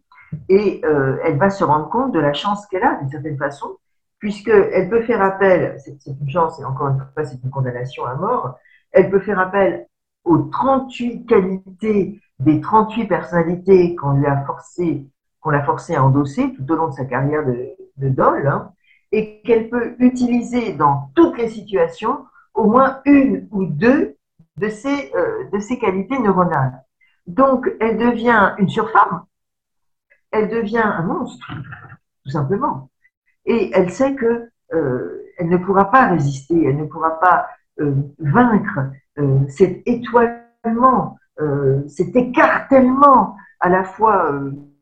Et 0.48 0.80
elle 1.24 1.38
va 1.38 1.50
se 1.50 1.64
rendre 1.64 1.88
compte 1.90 2.12
de 2.12 2.20
la 2.20 2.32
chance 2.32 2.64
qu'elle 2.68 2.84
a 2.84 3.00
d'une 3.00 3.08
certaine 3.08 3.36
façon, 3.36 3.78
puisqu'elle 4.20 4.88
peut 4.88 5.02
faire 5.02 5.20
appel, 5.20 5.76
c'est 5.80 5.98
une 6.06 6.30
chance 6.30 6.60
et 6.60 6.64
encore 6.64 6.86
une 6.86 7.04
fois 7.12 7.24
c'est 7.24 7.42
une 7.42 7.50
condamnation 7.50 8.04
à 8.04 8.14
mort, 8.14 8.56
elle 8.92 9.10
peut 9.10 9.18
faire 9.18 9.40
appel 9.40 9.88
aux 10.24 10.38
38 10.38 11.26
qualités 11.26 12.20
des 12.38 12.60
38 12.60 13.06
personnalités 13.06 13.94
qu'on 13.96 14.12
lui 14.12 14.26
a 14.26 14.44
forcé, 14.44 15.06
qu'on 15.40 15.50
l'a 15.50 15.64
forcé 15.64 15.94
à 15.94 16.04
endosser 16.04 16.52
tout 16.54 16.72
au 16.72 16.76
long 16.76 16.88
de 16.88 16.94
sa 16.94 17.04
carrière 17.04 17.44
de, 17.46 17.70
de 17.96 18.20
hein, 18.20 18.72
et 19.12 19.42
qu'elle 19.42 19.68
peut 19.68 19.96
utiliser 19.98 20.72
dans 20.72 21.10
toutes 21.14 21.36
les 21.38 21.48
situations 21.48 22.24
au 22.54 22.70
moins 22.70 23.00
une 23.04 23.48
ou 23.50 23.64
deux 23.64 24.16
de 24.56 24.68
ces, 24.68 25.12
euh, 25.14 25.44
de 25.52 25.80
qualités 25.80 26.18
neuronales. 26.18 26.84
Donc, 27.26 27.70
elle 27.80 27.96
devient 27.98 28.54
une 28.58 28.68
surfemme, 28.68 29.22
elle 30.30 30.48
devient 30.48 30.78
un 30.78 31.02
monstre, 31.02 31.50
tout 32.24 32.30
simplement. 32.30 32.90
Et 33.46 33.70
elle 33.74 33.90
sait 33.90 34.14
que 34.14 34.50
euh, 34.72 35.22
elle 35.38 35.48
ne 35.48 35.56
pourra 35.56 35.90
pas 35.90 36.08
résister, 36.08 36.64
elle 36.64 36.76
ne 36.76 36.84
pourra 36.84 37.18
pas 37.20 37.48
euh, 37.80 37.94
vaincre 38.18 38.90
cet 39.48 39.82
étoilement, 39.86 41.16
euh, 41.40 41.86
cet 41.88 42.14
écartèlement 42.16 43.36
à 43.60 43.68
la 43.68 43.84
fois 43.84 44.32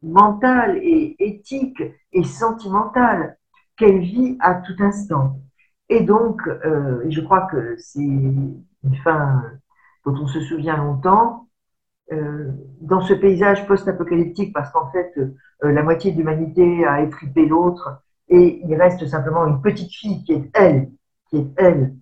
mental 0.02 0.78
et 0.78 1.16
éthique 1.18 1.82
et 2.12 2.24
sentimental 2.24 3.36
qu'elle 3.76 4.00
vit 4.00 4.36
à 4.40 4.54
tout 4.54 4.76
instant. 4.80 5.40
Et 5.88 6.00
donc, 6.00 6.42
je 7.08 7.20
crois 7.20 7.42
que 7.50 7.76
c'est 7.78 8.00
une 8.00 8.64
fin 9.02 9.42
dont 10.04 10.14
on 10.20 10.26
se 10.26 10.40
souvient 10.40 10.76
longtemps, 10.76 11.48
dans 12.80 13.00
ce 13.00 13.14
paysage 13.14 13.66
post-apocalyptique, 13.66 14.52
parce 14.52 14.70
qu'en 14.70 14.90
fait, 14.90 15.12
la 15.62 15.82
moitié 15.82 16.12
de 16.12 16.18
l'humanité 16.18 16.84
a 16.86 17.02
étripé 17.02 17.46
l'autre, 17.46 18.00
et 18.28 18.62
il 18.64 18.74
reste 18.74 19.06
simplement 19.06 19.46
une 19.46 19.60
petite 19.60 19.92
fille 19.92 20.22
qui 20.24 20.32
est 20.34 20.50
elle, 20.54 20.90
qui 21.30 21.38
est 21.38 21.50
elle, 21.56 21.94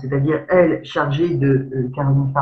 c'est-à-dire 0.00 0.44
elle 0.48 0.84
chargée 0.84 1.34
de 1.34 1.68
euh, 1.74 1.90
Caroline 1.94 2.32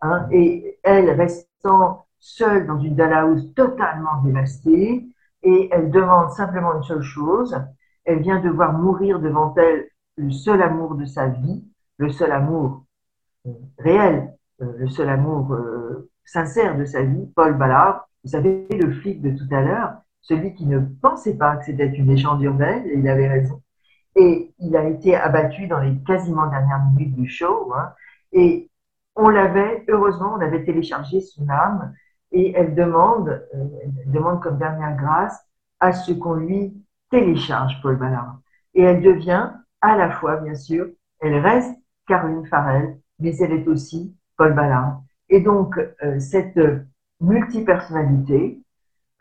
hein, 0.00 0.26
et 0.30 0.78
elle 0.82 1.10
restant 1.10 2.06
seule 2.18 2.66
dans 2.66 2.78
une 2.78 2.94
Dallas 2.94 3.26
totalement 3.54 4.22
dévastée, 4.24 5.06
et 5.42 5.68
elle 5.72 5.90
demande 5.90 6.30
simplement 6.30 6.76
une 6.76 6.82
seule 6.82 7.02
chose, 7.02 7.56
elle 8.04 8.20
vient 8.20 8.40
de 8.40 8.48
voir 8.48 8.72
mourir 8.72 9.18
devant 9.18 9.54
elle 9.56 9.88
le 10.16 10.30
seul 10.30 10.62
amour 10.62 10.94
de 10.94 11.04
sa 11.04 11.28
vie, 11.28 11.64
le 11.98 12.10
seul 12.10 12.30
amour 12.32 12.84
euh, 13.46 13.50
réel, 13.78 14.32
euh, 14.60 14.72
le 14.78 14.88
seul 14.88 15.08
amour 15.08 15.56
sincère 16.24 16.76
de 16.76 16.84
sa 16.84 17.02
vie, 17.02 17.26
Paul 17.34 17.56
Ballard, 17.56 18.08
vous 18.24 18.30
savez, 18.30 18.66
le 18.70 18.92
flic 18.92 19.20
de 19.20 19.30
tout 19.30 19.52
à 19.52 19.60
l'heure, 19.60 19.94
celui 20.20 20.54
qui 20.54 20.66
ne 20.66 20.78
pensait 20.78 21.36
pas 21.36 21.56
que 21.56 21.64
c'était 21.64 21.88
une 21.88 22.06
légende 22.06 22.42
urbaine, 22.42 22.86
et 22.86 22.98
il 22.98 23.08
avait 23.08 23.28
raison, 23.28 23.60
et 24.14 24.52
il 24.58 24.76
a 24.76 24.84
été 24.84 25.16
abattu 25.16 25.66
dans 25.66 25.80
les 25.80 25.96
quasiment 26.06 26.46
dernières 26.46 26.84
minutes 26.94 27.14
du 27.14 27.28
show. 27.28 27.72
Hein, 27.74 27.92
et 28.32 28.70
on 29.14 29.28
l'avait, 29.28 29.84
heureusement, 29.88 30.34
on 30.36 30.40
avait 30.40 30.64
téléchargé 30.64 31.20
son 31.20 31.48
âme 31.48 31.94
et 32.30 32.52
elle 32.56 32.74
demande, 32.74 33.28
euh, 33.54 33.64
elle 33.82 34.12
demande 34.12 34.40
comme 34.40 34.58
dernière 34.58 34.96
grâce 34.96 35.38
à 35.80 35.92
ce 35.92 36.12
qu'on 36.12 36.34
lui 36.34 36.74
télécharge 37.10 37.80
Paul 37.82 37.96
Ballard. 37.96 38.38
Et 38.74 38.82
elle 38.82 39.02
devient 39.02 39.50
à 39.80 39.96
la 39.96 40.10
fois, 40.10 40.36
bien 40.36 40.54
sûr, 40.54 40.86
elle 41.20 41.38
reste 41.38 41.76
Caroline 42.06 42.46
Farrell, 42.46 42.98
mais 43.18 43.36
elle 43.38 43.52
est 43.52 43.68
aussi 43.68 44.16
Paul 44.36 44.54
Ballard. 44.54 45.02
Et 45.28 45.40
donc, 45.40 45.78
euh, 45.78 46.18
cette 46.18 46.58
multipersonnalité 47.20 48.62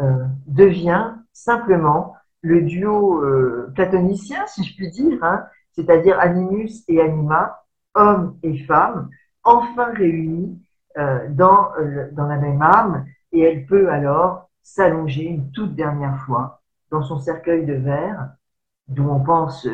euh, 0.01 0.25
devient 0.47 1.15
simplement 1.33 2.15
le 2.41 2.61
duo 2.61 3.23
euh, 3.23 3.71
platonicien, 3.75 4.45
si 4.47 4.63
je 4.63 4.75
puis 4.75 4.89
dire, 4.89 5.23
hein, 5.23 5.45
c'est-à-dire 5.73 6.19
animus 6.19 6.83
et 6.87 7.01
anima, 7.01 7.63
homme 7.93 8.37
et 8.43 8.57
femme, 8.59 9.09
enfin 9.43 9.91
réunis 9.93 10.61
euh, 10.97 11.27
dans, 11.29 11.71
euh, 11.79 12.09
dans 12.11 12.27
la 12.27 12.37
même 12.37 12.61
âme, 12.61 13.05
et 13.31 13.41
elle 13.41 13.65
peut 13.65 13.89
alors 13.89 14.49
s'allonger 14.63 15.23
une 15.23 15.51
toute 15.51 15.75
dernière 15.75 16.17
fois 16.25 16.61
dans 16.89 17.01
son 17.01 17.19
cercueil 17.19 17.65
de 17.65 17.73
verre, 17.73 18.31
dont 18.87 19.09
on 19.09 19.19
pense, 19.21 19.65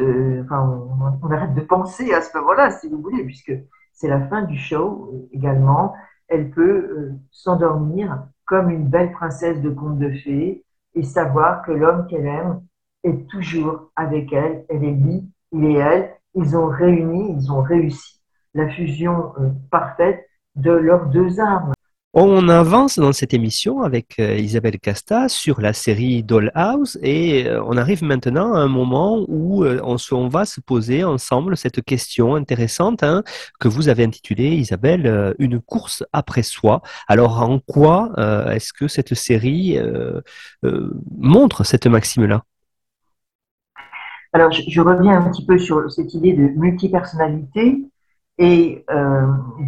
enfin, 0.44 0.88
on, 1.24 1.32
arrête 1.32 1.56
de 1.56 1.62
penser 1.62 2.14
à 2.14 2.22
ce 2.22 2.38
moment-là, 2.38 2.70
si 2.70 2.88
vous 2.88 3.02
voulez, 3.02 3.24
puisque 3.24 3.54
c'est 3.94 4.08
la 4.08 4.22
fin 4.28 4.44
du 4.44 4.58
show 4.58 5.28
également. 5.32 5.96
Elle 6.28 6.52
peut 6.52 7.14
s'endormir 7.32 8.28
comme 8.46 8.70
une 8.70 8.88
belle 8.88 9.12
princesse 9.14 9.60
de 9.62 9.72
conte 9.72 9.98
de 9.98 10.12
fées 10.12 10.64
et 10.98 11.04
savoir 11.04 11.62
que 11.64 11.72
l'homme 11.72 12.08
qu'elle 12.08 12.26
aime 12.26 12.62
est 13.04 13.30
toujours 13.30 13.92
avec 13.96 14.34
elle. 14.34 14.66
Elle 14.70 14.84
est 14.84 14.92
lui, 14.92 15.30
il 15.52 15.66
est 15.66 15.74
elle. 15.74 16.14
Ils 16.34 16.58
ont 16.58 16.68
réuni, 16.68 17.36
ils 17.38 17.52
ont 17.52 17.62
réussi 17.62 18.22
la 18.54 18.68
fusion 18.70 19.34
parfaite 19.72 20.28
de 20.56 20.72
leurs 20.72 21.06
deux 21.08 21.40
âmes. 21.40 21.74
On 22.14 22.48
avance 22.48 22.98
dans 22.98 23.12
cette 23.12 23.34
émission 23.34 23.82
avec 23.82 24.16
euh, 24.20 24.38
Isabelle 24.38 24.80
Casta 24.80 25.28
sur 25.28 25.60
la 25.60 25.74
série 25.74 26.24
Dollhouse 26.24 26.98
et 27.04 27.46
euh, 27.46 27.62
on 27.66 27.76
arrive 27.76 28.02
maintenant 28.02 28.54
à 28.54 28.60
un 28.60 28.70
moment 28.70 29.26
où 29.28 29.66
euh, 29.66 29.82
on, 29.84 30.28
va 30.30 30.46
se 30.46 30.62
poser 30.62 31.04
ensemble 31.04 31.58
cette 31.58 31.84
question 31.84 32.36
intéressante 32.36 33.04
hein, 33.04 33.24
que 33.60 33.68
vous 33.68 33.90
avez 33.90 34.06
intitulée, 34.06 34.56
Isabelle, 34.56 35.36
Une 35.38 35.60
course 35.60 36.04
après 36.14 36.44
soi. 36.44 36.82
Alors 37.10 37.42
en 37.42 37.60
quoi 37.60 38.14
est-ce 38.52 38.72
que 38.74 38.88
cette 38.88 39.14
série 39.14 39.78
montre 41.18 41.64
cette 41.64 41.88
maxime-là? 41.88 42.44
Alors 44.34 44.52
je, 44.52 44.82
reviens 44.82 45.22
un 45.22 45.30
petit 45.30 45.46
peu 45.46 45.58
sur 45.58 45.92
cette 45.92 46.14
idée 46.14 46.34
de 46.34 46.48
multipersonnalité 46.58 47.78
et 48.38 48.86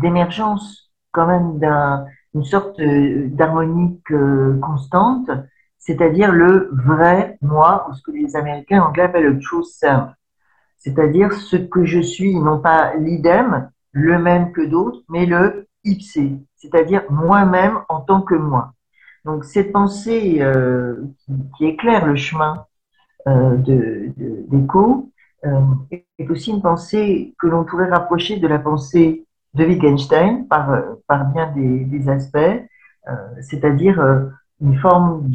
d'émergence 0.01 0.91
quand 1.11 1.27
même 1.27 1.59
d'un 1.59 2.05
une 2.33 2.43
sorte 2.43 2.79
euh, 2.79 3.27
d'harmonique 3.29 4.11
euh, 4.11 4.59
constante, 4.59 5.29
c'est-à-dire 5.77 6.31
le 6.31 6.69
vrai 6.73 7.37
moi, 7.41 7.87
ou 7.89 7.93
ce 7.93 8.01
que 8.01 8.11
les 8.11 8.35
Américains 8.35 8.81
anglais 8.81 9.03
appellent 9.03 9.33
le 9.33 9.39
true 9.39 9.63
self, 9.63 10.09
c'est-à-dire 10.77 11.33
ce 11.33 11.55
que 11.55 11.85
je 11.85 11.99
suis, 11.99 12.35
non 12.35 12.59
pas 12.59 12.95
l'idem, 12.95 13.69
le 13.91 14.19
même 14.19 14.51
que 14.51 14.61
d'autres, 14.61 15.01
mais 15.09 15.25
le 15.25 15.67
ipse, 15.83 16.19
c'est-à-dire 16.55 17.03
moi-même 17.09 17.79
en 17.89 18.01
tant 18.01 18.21
que 18.21 18.35
moi. 18.35 18.73
Donc 19.25 19.45
cette 19.45 19.71
pensée 19.71 20.37
euh, 20.41 20.95
qui, 21.57 21.65
éclaire 21.65 22.05
le 22.05 22.15
chemin 22.15 22.65
de, 23.25 24.11
d'écho 24.47 25.11
est 25.91 26.29
aussi 26.29 26.51
une 26.51 26.61
pensée 26.61 27.35
que 27.37 27.47
l'on 27.47 27.63
pourrait 27.63 27.89
rapprocher 27.89 28.39
de 28.39 28.47
la 28.47 28.59
pensée 28.59 29.27
de 29.53 29.65
Wittgenstein 29.65 30.47
par, 30.47 30.83
par 31.07 31.25
bien 31.25 31.51
des, 31.55 32.09
aspects, 32.09 32.37
euh, 32.37 33.13
c'est-à-dire 33.41 33.99
euh, 33.99 34.25
une 34.61 34.77
forme 34.77 35.29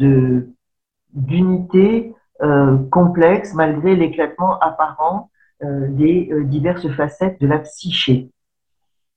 d'unité 1.12 2.15
euh, 2.43 2.79
complexe 2.91 3.55
malgré 3.55 3.97
l'éclatement 3.97 4.59
apparent 4.61 5.31
des 5.62 6.31
diverses 6.45 6.89
facettes 6.91 7.41
de 7.41 7.47
la 7.47 7.61
psyché. 7.61 8.29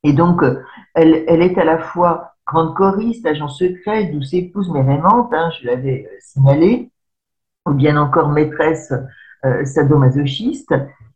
Et 0.03 0.13
donc, 0.13 0.43
elle, 0.93 1.25
elle, 1.27 1.41
est 1.41 1.57
à 1.57 1.65
la 1.65 1.77
fois 1.77 2.35
grande 2.45 2.73
choriste, 2.73 3.25
agent 3.25 3.49
secret, 3.49 4.05
douce 4.05 4.33
épouse 4.33 4.69
mais 4.71 4.79
aimante, 4.79 5.33
hein, 5.33 5.49
je 5.59 5.65
l'avais 5.65 6.09
signalé, 6.21 6.89
ou 7.65 7.73
bien 7.73 7.97
encore 7.97 8.29
maîtresse 8.29 8.93
sadomasochiste. 9.65 10.73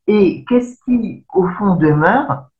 Et 0.07 0.43
qu'est-ce 0.49 0.83
qui, 0.83 1.23
au 1.33 1.47
fond, 1.47 1.75
demeure 1.75 2.50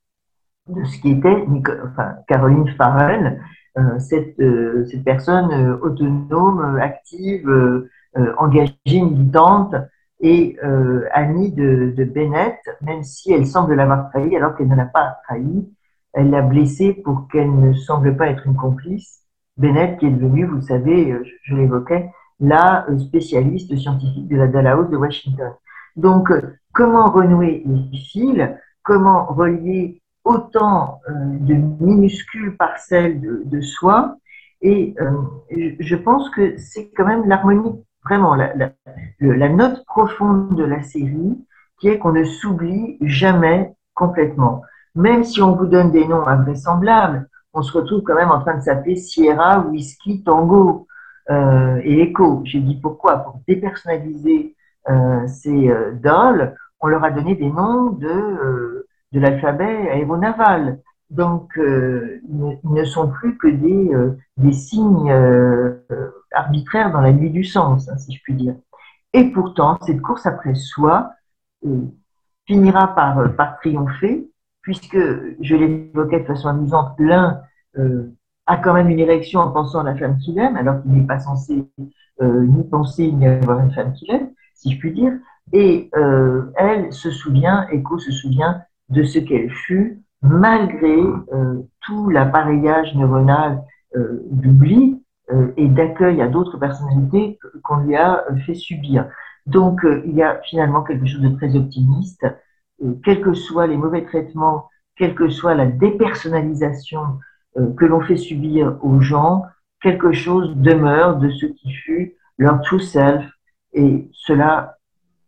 de 0.68 0.84
ce 0.84 1.00
qui 1.00 1.12
était 1.12 1.46
enfin, 1.84 2.16
Caroline 2.28 2.68
Farrell, 2.78 3.42
euh, 3.78 4.00
cette, 4.00 4.38
euh, 4.40 4.86
cette 4.86 5.04
personne 5.04 5.52
euh, 5.52 5.78
autonome, 5.82 6.78
active, 6.82 7.50
engagée, 8.38 8.76
militante 8.86 9.74
et 10.20 10.58
amie 11.14 11.54
de, 11.54 11.94
de, 11.96 12.04
Bennett, 12.04 12.60
même 12.82 13.04
si 13.04 13.32
elle 13.32 13.48
semble 13.48 13.74
l'avoir 13.74 14.10
trahi 14.10 14.36
alors 14.36 14.56
qu'elle 14.56 14.68
ne 14.68 14.76
l'a 14.76 14.86
pas 14.86 15.16
trahi, 15.24 15.66
elle 16.12 16.30
l'a 16.30 16.42
blessée 16.42 16.94
pour 16.94 17.30
qu'elle 17.30 17.50
ne 17.50 17.72
semble 17.72 18.18
pas 18.18 18.28
être 18.28 18.46
une 18.46 18.58
complice. 18.58 19.22
Bennett 19.56 19.98
qui 19.98 20.08
est 20.08 20.12
devenue, 20.12 20.46
vous 20.46 20.60
savez, 20.60 21.16
je, 21.24 21.32
je 21.44 21.56
l'évoquais, 21.56 22.12
la 22.42 22.86
spécialiste 23.00 23.74
scientifique 23.78 24.28
de 24.28 24.36
la 24.36 24.48
Dallas 24.48 24.84
de 24.84 24.98
Washington. 24.98 25.54
Donc, 25.96 26.34
comment 26.74 27.10
renouer 27.12 27.64
les 27.66 27.98
fils? 27.98 28.42
Comment 28.84 29.26
relier 29.26 30.01
autant 30.24 31.02
euh, 31.10 31.14
de 31.14 31.54
minuscules 31.54 32.56
parcelles 32.58 33.20
de, 33.22 33.62
soi. 33.62 34.18
Et 34.62 34.94
euh, 35.02 35.76
je 35.80 35.96
pense 35.96 36.30
que 36.30 36.58
c'est 36.58 36.92
quand 36.96 37.06
même 37.06 37.28
l'harmonie, 37.28 37.84
vraiment 38.04 38.36
la, 38.36 39.50
note 39.50 39.84
profonde 39.86 40.56
de 40.56 40.64
la 40.64 40.84
série, 40.84 41.38
qui 41.80 41.88
est 41.88 41.98
qu'on 41.98 42.14
ne 42.14 42.24
s'oublie 42.24 42.98
jamais 43.02 43.74
complètement. 43.96 44.62
Même 44.94 45.24
si 45.24 45.42
on 45.42 45.56
vous 45.56 45.66
donne 45.66 45.92
des 45.92 46.06
noms 46.06 46.28
invraisemblables, 46.28 47.28
on 47.54 47.64
se 47.64 47.76
retrouve 47.78 48.04
quand 48.04 48.16
même 48.16 48.32
en 48.32 48.40
train 48.42 48.56
de 48.56 48.62
s'appeler 48.62 48.96
Sierra, 48.96 49.60
Whisky, 49.60 50.24
Tango 50.24 50.88
euh, 51.30 51.80
et 51.84 52.02
Echo. 52.02 52.42
J'ai 52.46 52.60
dit 52.60 52.76
pourquoi? 52.76 53.18
Pour 53.18 53.42
dépersonnaliser 53.48 54.56
ces 55.28 55.72
dolls, 56.02 56.56
on 56.80 56.88
leur 56.88 57.04
a 57.04 57.12
donné 57.12 57.36
des 57.36 57.52
noms 57.52 57.92
de 57.92 58.81
de 59.12 59.20
l'alphabet 59.20 59.90
aéronaval. 59.90 60.80
Donc, 61.12 61.58
euh, 61.58 62.22
ils 62.30 62.72
ne 62.72 62.84
sont 62.86 63.10
plus 63.10 63.38
que 63.38 63.48
des, 63.48 63.94
euh, 63.94 64.18
des 64.38 64.54
signes 64.54 65.12
euh, 65.12 65.76
arbitraires 66.32 66.92
dans 66.92 67.02
la 67.02 67.12
nuit 67.12 67.30
du 67.30 67.44
sens, 67.44 67.90
hein, 67.90 67.98
si 67.98 68.14
je 68.14 68.22
puis 68.24 68.34
dire. 68.34 68.56
Et 69.14 69.26
pourtant, 69.26 69.78
cette 69.82 70.02
course 70.02 70.26
après 70.26 70.56
soi 70.56 71.12
finira 72.48 72.96
par, 72.96 73.36
par 73.36 73.60
triompher, 73.60 74.32
puisque, 74.62 74.98
je 75.42 75.56
l'évoquais 75.56 76.22
de 76.22 76.26
façon 76.26 76.48
amusante, 76.48 76.96
l'un 76.98 77.42
a 78.46 78.58
quand 78.58 78.74
même 78.74 78.90
une 78.90 79.00
érection 79.00 79.42
en 79.42 79.52
pensant 79.52 79.82
à 79.82 79.84
la 79.84 79.96
femme 79.96 80.18
qu'il 80.18 80.40
aime, 80.40 80.56
alors 80.56 80.82
qu'il 80.82 80.94
n'est 80.94 81.06
pas 81.06 81.20
censé 81.20 81.68
ni 82.22 82.64
penser 82.64 83.12
ni 83.12 83.28
avoir 83.28 83.60
une 83.60 83.74
femme 83.74 83.92
qu'il 83.94 84.12
aime, 84.12 84.30
si 84.56 84.72
je 84.72 84.80
puis 84.80 84.94
dire. 84.94 85.14
Et 85.52 85.92
elle 86.56 86.94
se 86.94 87.12
souvient, 87.12 87.68
Echo 87.70 88.00
se 88.00 88.12
souvient 88.12 88.64
de 88.92 89.04
ce 89.04 89.20
qu'elle 89.20 89.50
fut, 89.50 90.04
malgré 90.22 90.96
euh, 91.34 91.62
tout 91.82 92.10
l'appareillage 92.10 92.94
neuronal 92.96 93.64
euh, 93.96 94.22
d'oubli 94.30 95.02
euh, 95.32 95.52
et 95.58 95.68
d'accueil 95.68 96.22
à 96.22 96.28
d'autres 96.28 96.58
personnalités 96.58 97.40
qu'on 97.64 97.78
lui 97.78 97.96
a 97.96 98.24
fait 98.46 98.54
subir. 98.54 99.08
Donc, 99.48 99.82
il 100.06 100.14
y 100.14 100.22
a 100.22 100.40
finalement 100.42 100.84
quelque 100.84 101.06
chose 101.08 101.22
de 101.22 101.36
très 101.36 101.56
optimiste. 101.56 102.26
quels 103.04 103.22
que 103.22 103.34
soient 103.34 103.66
les 103.66 103.78
mauvais 103.78 104.04
traitements, 104.06 104.70
quelle 104.96 105.16
que 105.16 105.30
soit 105.30 105.56
la 105.56 105.66
dépersonnalisation 105.66 107.02
que 107.56 107.86
l'on 107.86 108.02
fait 108.02 108.18
subir 108.18 108.78
aux 108.82 109.02
gens, 109.02 109.44
quelque 109.82 110.12
chose 110.12 110.56
demeure 110.56 111.18
de 111.18 111.30
ce 111.32 111.48
qui 111.48 111.74
fut 111.74 112.16
leur 112.38 112.62
true 112.62 112.80
self. 112.80 113.26
Et 113.74 114.10
cela, 114.14 114.78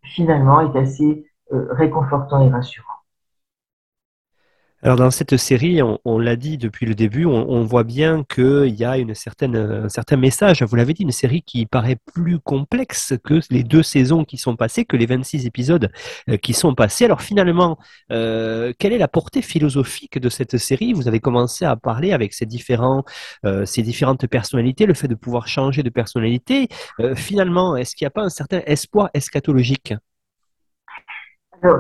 finalement, 0.04 0.62
est 0.62 0.78
assez 0.78 1.26
réconfortant 1.50 2.46
et 2.46 2.52
rassurant. 2.52 2.93
Alors 4.84 4.98
dans 4.98 5.12
cette 5.12 5.38
série, 5.38 5.80
on, 5.82 6.20
l'a 6.20 6.36
dit 6.36 6.58
depuis 6.58 6.86
le 6.86 6.94
début, 6.94 7.24
on, 7.24 7.64
voit 7.64 7.86
bien 7.86 8.26
qu'il 8.26 8.76
y 8.76 8.84
a 8.84 8.98
une 8.98 9.16
certaine, 9.16 9.56
un 9.56 9.88
certain 9.88 10.18
message. 10.18 10.62
Vous 10.62 10.76
l'avez 10.76 10.94
dit, 10.94 11.04
une 11.04 11.14
série 11.14 11.42
qui 11.42 11.66
paraît 11.66 11.96
plus 12.14 12.38
complexe 12.38 13.14
que 13.24 13.40
les 13.50 13.64
deux 13.64 13.82
saisons 13.82 14.26
qui 14.26 14.36
sont 14.38 14.58
passées, 14.58 14.84
que 14.84 14.98
les 14.98 15.06
26 15.06 15.46
épisodes 15.46 15.90
euh, 16.30 16.36
qui 16.36 16.54
sont 16.54 16.76
passés. 16.76 17.06
Alors 17.06 17.22
finalement, 17.22 17.78
euh, 18.12 18.74
quelle 18.78 18.92
est 18.92 18.98
la 18.98 19.08
portée 19.08 19.42
philosophique 19.42 20.20
de 20.20 20.28
cette 20.28 20.58
série? 20.58 20.92
Vous 20.92 21.08
avez 21.08 21.22
commencé 21.22 21.64
à 21.64 21.78
parler 21.78 22.12
avec 22.12 22.34
ces, 22.34 22.46
différents, 22.46 23.06
euh, 23.46 23.66
ces 23.66 23.84
différentes 23.84 24.28
personnalités, 24.28 24.86
le 24.86 24.96
fait 24.96 25.08
de 25.08 25.16
pouvoir 25.16 25.48
changer 25.48 25.84
de 25.84 25.90
personnalité. 25.90 26.68
finalement, 27.16 27.78
est-ce 27.78 27.96
qu'il 27.96 28.04
n'y 28.04 28.08
a 28.08 28.12
pas 28.12 28.24
un 28.24 28.30
certain 28.30 28.62
espoir 28.66 29.10
eschatologique? 29.14 29.94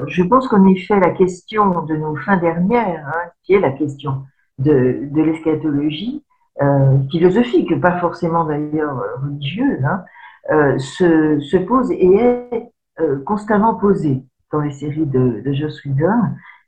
Je 0.07 0.23
pense 0.23 0.47
qu'en 0.47 0.65
effet, 0.67 0.99
la 0.99 1.11
question 1.11 1.83
de 1.83 1.95
nos 1.95 2.15
fins 2.15 2.37
dernières, 2.37 3.07
hein, 3.07 3.29
qui 3.43 3.53
est 3.53 3.59
la 3.59 3.71
question 3.71 4.23
de, 4.57 5.09
de 5.11 5.21
l'eschatologie, 5.21 6.23
euh, 6.61 6.99
philosophique, 7.09 7.79
pas 7.81 7.99
forcément 7.99 8.45
d'ailleurs 8.45 9.03
religieuse, 9.21 9.83
hein, 9.83 10.03
euh, 10.51 10.77
se, 10.77 11.39
se, 11.39 11.57
pose 11.57 11.89
et 11.91 12.15
est 12.15 12.71
euh, 12.99 13.23
constamment 13.25 13.73
posée 13.75 14.23
dans 14.51 14.61
les 14.61 14.71
séries 14.71 15.07
de, 15.07 15.41
de 15.43 15.53
Joss 15.53 15.83
Whedon 15.83 16.11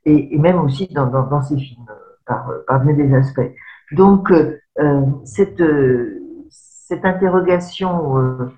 et, 0.04 0.36
même 0.38 0.60
aussi 0.60 0.88
dans, 0.88 1.42
ses 1.42 1.56
films, 1.56 1.86
par, 2.26 2.50
des 2.84 3.14
aspects. 3.14 3.52
Donc, 3.92 4.32
cette 5.22 5.60
interrogation 7.04 8.50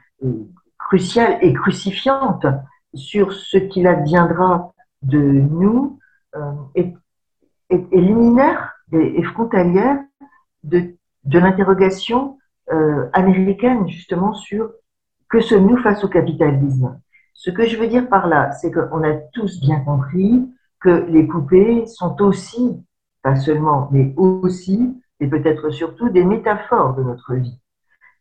cruciale 0.79 1.39
et 1.43 1.53
crucifiante 1.53 2.47
sur 2.95 3.33
ce 3.33 3.59
qu'il 3.59 3.87
adviendra 3.87 4.73
de 5.03 5.19
nous 5.19 5.99
euh, 6.37 6.53
est, 6.75 6.95
est, 7.71 7.87
liminaire 7.93 8.75
et, 8.93 9.23
frontalière 9.23 9.99
de, 10.65 10.95
de 11.25 11.39
l'interrogation 11.39 12.39
euh, 12.73 13.09
américaine 13.13 13.89
justement 13.89 14.35
sur 14.35 14.71
que 15.29 15.41
sommes-nous 15.41 15.79
face 15.79 16.03
au 16.05 16.09
capitalisme 16.09 17.01
Ce 17.35 17.51
que 17.51 17.67
je 17.67 17.77
veux 17.77 17.87
dire 17.87 18.09
par 18.09 18.27
là, 18.27 18.53
c'est 18.53 18.73
qu'on 18.73 19.03
a 19.05 19.15
tous 19.33 19.61
bien 19.61 19.81
compris 19.81 20.49
que 20.81 21.07
les 21.09 21.25
poupées 21.25 21.87
sont 21.87 22.21
aussi, 22.23 22.83
pas 23.23 23.37
seulement, 23.37 23.89
mais 23.93 24.15
aussi, 24.17 25.01
et 25.21 25.27
peut-être 25.27 25.71
surtout, 25.71 26.09
des 26.09 26.25
métaphores 26.25 26.95
de 26.95 27.03
notre 27.03 27.35
vie. 27.35 27.61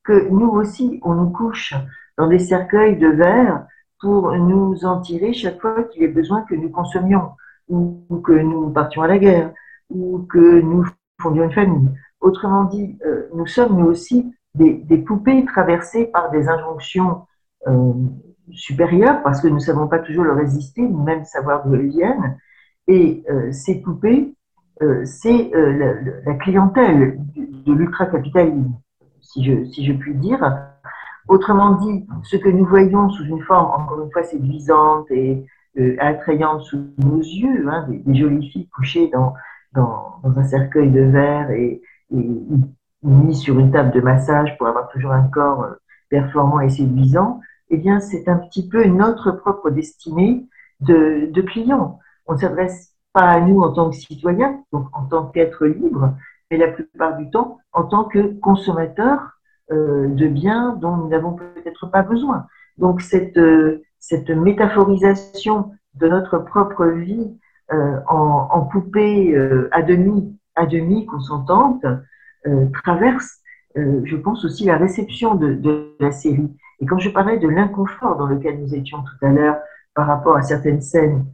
Que 0.04 0.28
nous 0.30 0.50
aussi, 0.50 1.00
on 1.04 1.14
nous 1.14 1.30
couche 1.30 1.74
dans 2.18 2.28
des 2.28 2.40
cercueils 2.40 2.98
de 2.98 3.08
verre 3.08 3.66
pour 4.00 4.36
nous 4.36 4.86
en 4.86 5.02
tirer 5.02 5.34
chaque 5.34 5.60
fois 5.60 5.84
qu'il 5.84 6.04
est 6.04 6.10
besoin 6.10 6.42
que 6.44 6.56
nous 6.56 6.70
consommions, 6.70 7.32
ou 7.70 8.04
que 8.24 8.34
nous 8.34 8.70
partions 8.70 9.02
à 9.02 9.08
la 9.08 9.18
guerre, 9.18 9.54
ou 9.90 10.20
que 10.30 10.62
nous 10.62 10.86
fondions 11.22 11.46
une 11.46 11.52
famille. 11.52 11.90
Autrement 12.20 12.66
dit, 12.66 12.98
euh, 13.06 13.28
nous 13.34 13.48
sommes 13.48 13.78
nous 13.78 13.88
aussi 13.88 14.34
des, 14.56 14.98
poupées 14.98 15.46
traversées 15.46 16.06
par 16.06 16.32
des 16.32 16.48
injonctions 16.48 17.26
euh, 17.68 17.94
supérieures, 18.52 19.22
parce 19.24 19.42
que 19.42 19.48
nous 19.48 19.56
ne 19.56 19.60
savons 19.60 19.88
pas 19.88 20.00
toujours 20.00 20.24
leur 20.24 20.38
résister, 20.38 20.82
ni 20.82 21.04
même 21.04 21.26
savoir 21.26 21.66
d'où 21.66 21.76
elles 21.76 21.90
viennent. 21.90 22.38
Et 22.88 23.24
euh, 23.30 23.52
ces 23.52 23.82
poupées, 23.82 24.34
c'est 25.06 25.50
la, 25.54 26.36
clientèle 26.36 27.20
de, 27.36 27.74
l'ultra-capitalisme, 27.74 28.76
si 29.22 29.44
je 29.44 29.94
puis 29.94 30.14
dire. 30.14 30.40
Autrement 31.28 31.72
dit, 31.76 32.06
ce 32.24 32.38
que 32.38 32.50
nous 32.50 32.66
voyons 32.66 33.10
sous 33.10 33.26
une 33.26 33.42
forme, 33.42 33.82
encore 33.82 34.02
une 34.04 34.12
fois, 34.12 34.24
séduisante 34.24 35.10
et 35.12 35.46
euh, 35.78 35.96
attrayante 36.00 36.62
sous 36.64 36.88
nos 36.98 37.20
yeux, 37.20 37.68
hein, 37.70 37.88
des, 37.90 38.16
jolies 38.16 38.50
filles 38.50 38.70
couchées 38.70 39.10
dans, 39.10 39.34
dans, 39.74 40.20
dans, 40.24 40.38
un 40.40 40.44
cercueil 40.44 40.90
de 40.90 41.02
verre 41.02 41.52
et, 41.52 41.82
et 42.16 42.30
mises 43.04 43.40
sur 43.40 43.60
une 43.60 43.72
table 43.72 43.92
de 43.92 44.02
massage 44.02 44.58
pour 44.58 44.68
avoir 44.68 44.88
toujours 44.90 45.12
un 45.12 45.28
corps 45.28 45.64
euh, 45.64 45.74
performant 46.10 46.62
et 46.62 46.70
séduisant, 46.70 47.42
eh 47.70 47.78
bien, 47.78 48.00
c'est 48.00 48.30
un 48.30 48.38
petit 48.38 48.68
peu 48.68 48.86
notre 48.86 49.32
propre 49.32 49.70
destinée 49.70 50.48
de, 50.80 51.30
de 51.32 51.42
clients. 51.42 52.00
On 52.26 52.34
ne 52.34 52.38
s'adresse 52.38 52.94
pas 53.14 53.30
à 53.30 53.42
nous 53.42 53.62
en 53.62 53.74
tant 53.74 53.90
que 53.90 53.96
citoyens, 53.96 54.64
donc 54.72 54.88
en 54.94 55.06
tant 55.06 55.26
qu'être 55.28 55.66
libre, 55.66 56.14
mais 56.50 56.58
la 56.58 56.70
plupart 56.70 57.18
du 57.18 57.30
temps 57.30 57.60
en 57.74 57.84
tant 57.84 58.06
que 58.06 58.40
consommateurs 58.40 59.37
de 59.70 60.28
biens 60.28 60.78
dont 60.80 60.96
nous 60.96 61.10
n'avons 61.10 61.34
peut-être 61.34 61.92
pas 61.92 62.02
besoin. 62.02 62.48
Donc 62.78 63.02
cette, 63.02 63.38
euh, 63.38 63.84
cette 64.00 64.30
métaphorisation 64.30 65.72
de 65.96 66.08
notre 66.08 66.38
propre 66.38 66.86
vie 66.86 67.38
euh, 67.74 68.00
en, 68.08 68.62
poupée 68.62 69.36
euh, 69.36 69.68
à 69.72 69.82
demi, 69.82 70.38
à 70.56 70.66
demi 70.66 71.06
consentante 71.06 71.86
euh, 72.46 72.68
traverse, 72.84 73.40
euh, 73.78 74.02
je 74.06 74.16
pense 74.16 74.46
aussi 74.46 74.66
la 74.66 74.78
réception 74.78 75.36
de, 75.36 75.96
la 76.00 76.12
série. 76.12 76.50
Et 76.80 76.86
quand 76.86 77.00
je 77.00 77.10
parlais 77.10 77.40
de 77.40 77.48
l'inconfort 77.48 78.16
dans 78.18 78.28
lequel 78.28 78.60
nous 78.60 78.74
étions 78.76 79.00
tout 79.00 79.26
à 79.26 79.30
l'heure 79.30 79.58
par 79.96 80.08
rapport 80.08 80.38
à 80.38 80.44
certaines 80.44 80.82
scènes 80.82 81.26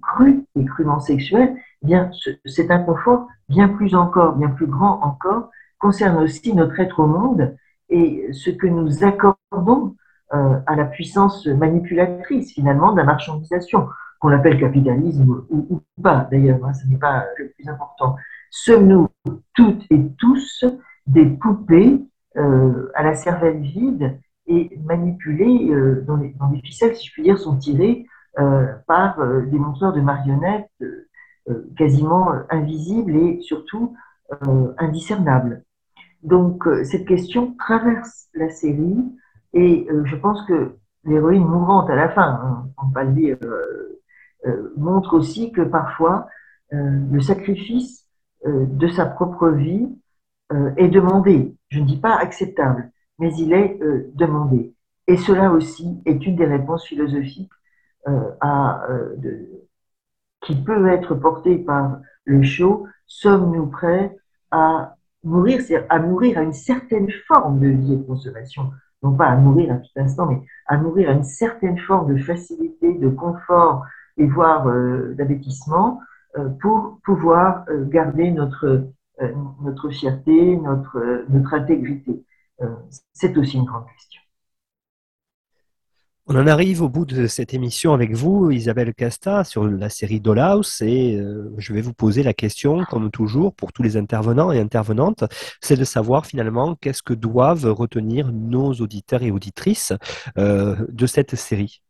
crues 0.00 0.44
et 0.56 0.64
crûment 0.64 1.00
sexuelles, 1.00 1.56
eh 1.82 1.86
bien 1.86 2.08
ce, 2.12 2.30
cet 2.46 2.70
inconfort, 2.70 3.26
bien 3.48 3.68
plus 3.68 3.94
encore, 3.94 4.36
bien 4.36 4.50
plus 4.50 4.66
grand 4.66 5.00
encore, 5.02 5.50
concerne 5.78 6.22
aussi 6.22 6.54
notre 6.54 6.78
être 6.78 7.00
au 7.00 7.06
monde 7.06 7.56
et 7.88 8.32
ce 8.32 8.50
que 8.50 8.66
nous 8.66 9.04
accordons 9.04 9.96
euh, 10.32 10.58
à 10.66 10.76
la 10.76 10.84
puissance 10.84 11.46
manipulatrice 11.46 12.52
finalement 12.52 12.92
de 12.92 12.98
la 12.98 13.04
marchandisation, 13.04 13.88
qu'on 14.20 14.30
appelle 14.30 14.58
capitalisme 14.58 15.44
ou, 15.50 15.80
pas 16.02 16.26
d'ailleurs, 16.30 16.64
hein, 16.64 16.72
ce 16.72 16.86
n'est 16.88 16.98
pas 16.98 17.26
le 17.38 17.50
plus 17.50 17.68
important. 17.68 18.16
Sommes-nous 18.50 19.08
toutes 19.54 19.84
et 19.90 20.00
tous 20.18 20.64
des 21.06 21.26
poupées 21.26 22.00
euh, 22.36 22.90
à 22.94 23.04
la 23.04 23.14
cervelle 23.14 23.60
vide 23.60 24.18
et 24.46 24.76
manipulées 24.84 25.70
euh, 25.70 26.04
les, 26.20 26.60
ficelles, 26.62 26.96
si 26.96 27.06
je 27.06 27.12
puis 27.12 27.22
dire, 27.22 27.38
sont 27.38 27.56
tirées 27.56 28.06
euh, 28.40 28.72
par 28.86 29.18
des 29.46 29.58
monteurs 29.58 29.92
de 29.92 30.00
marionnettes 30.00 30.70
quasiment 31.76 32.32
invisibles 32.48 33.14
et 33.14 33.40
surtout 33.42 33.94
indiscernables. 34.78 35.62
Donc 36.24 36.66
cette 36.84 37.06
question 37.06 37.54
traverse 37.58 38.28
la 38.34 38.50
série 38.50 38.96
et 39.52 39.86
je 40.04 40.16
pense 40.16 40.44
que 40.46 40.76
l'héroïne 41.04 41.44
mourante 41.44 41.90
à 41.90 41.94
la 41.94 42.08
fin, 42.08 42.40
hein, 42.42 42.68
on 42.82 42.88
va 42.88 43.04
le 43.04 43.12
dire, 43.12 43.36
montre 44.76 45.14
aussi 45.14 45.52
que 45.52 45.60
parfois 45.60 46.26
le 46.70 47.20
sacrifice 47.20 48.06
de 48.44 48.88
sa 48.88 49.06
propre 49.06 49.50
vie 49.50 49.88
est 50.76 50.88
demandé. 50.88 51.54
Je 51.68 51.80
ne 51.80 51.84
dis 51.84 51.98
pas 51.98 52.16
acceptable, 52.16 52.90
mais 53.18 53.32
il 53.36 53.52
est 53.52 53.78
demandé. 54.14 54.74
Et 55.06 55.16
cela 55.16 55.50
aussi 55.52 56.00
est 56.06 56.24
une 56.26 56.36
des 56.36 56.46
réponses 56.46 56.86
philosophiques 56.86 57.52
euh, 58.06 58.30
euh, 58.44 59.16
qui 60.42 60.54
peut 60.56 60.88
être 60.88 61.14
portée 61.14 61.56
par 61.56 62.00
le 62.24 62.42
show, 62.42 62.86
sommes-nous 63.06 63.66
prêts 63.66 64.14
à 64.50 64.96
mourir, 65.24 65.60
c'est-à-dire 65.60 65.86
à 65.90 65.98
mourir 65.98 66.38
à 66.38 66.42
une 66.42 66.52
certaine 66.52 67.10
forme 67.26 67.60
de 67.60 67.68
vie 67.68 67.94
et 67.94 67.96
de 67.96 68.02
consommation, 68.02 68.70
non 69.02 69.16
pas 69.16 69.26
à 69.26 69.36
mourir 69.36 69.72
à 69.72 69.76
tout 69.76 69.90
instant, 69.96 70.26
mais 70.26 70.40
à 70.66 70.76
mourir 70.76 71.10
à 71.10 71.12
une 71.12 71.24
certaine 71.24 71.78
forme 71.78 72.14
de 72.14 72.20
facilité, 72.20 72.94
de 72.94 73.08
confort 73.08 73.84
et 74.16 74.26
voire 74.26 74.66
euh, 74.68 75.14
euh, 76.36 76.48
pour 76.60 76.98
pouvoir 77.04 77.64
euh, 77.68 77.84
garder 77.86 78.30
notre, 78.30 78.88
euh, 79.22 79.32
notre 79.62 79.90
fierté, 79.90 80.56
notre, 80.56 81.24
notre 81.28 81.54
intégrité. 81.54 82.24
C'est 83.12 83.36
aussi 83.36 83.58
une 83.58 83.64
grande 83.64 83.86
question. 83.86 84.23
On 86.26 86.36
en 86.36 86.46
arrive 86.46 86.80
au 86.80 86.88
bout 86.88 87.04
de 87.04 87.26
cette 87.26 87.52
émission 87.52 87.92
avec 87.92 88.12
vous, 88.12 88.50
Isabelle 88.50 88.94
Casta, 88.94 89.44
sur 89.44 89.66
la 89.68 89.90
série 89.90 90.20
Dollhouse, 90.20 90.80
et 90.80 91.20
euh, 91.20 91.52
je 91.58 91.74
vais 91.74 91.82
vous 91.82 91.92
poser 91.92 92.22
la 92.22 92.32
question, 92.32 92.82
comme 92.88 93.10
toujours, 93.10 93.54
pour 93.54 93.74
tous 93.74 93.82
les 93.82 93.98
intervenants 93.98 94.50
et 94.50 94.58
intervenantes, 94.58 95.24
c'est 95.60 95.78
de 95.78 95.84
savoir 95.84 96.24
finalement 96.24 96.76
qu'est-ce 96.76 97.02
que 97.02 97.12
doivent 97.12 97.66
retenir 97.66 98.32
nos 98.32 98.72
auditeurs 98.72 99.22
et 99.22 99.30
auditrices 99.30 99.92
euh, 100.38 100.76
de 100.88 101.04
cette 101.04 101.34
série? 101.34 101.82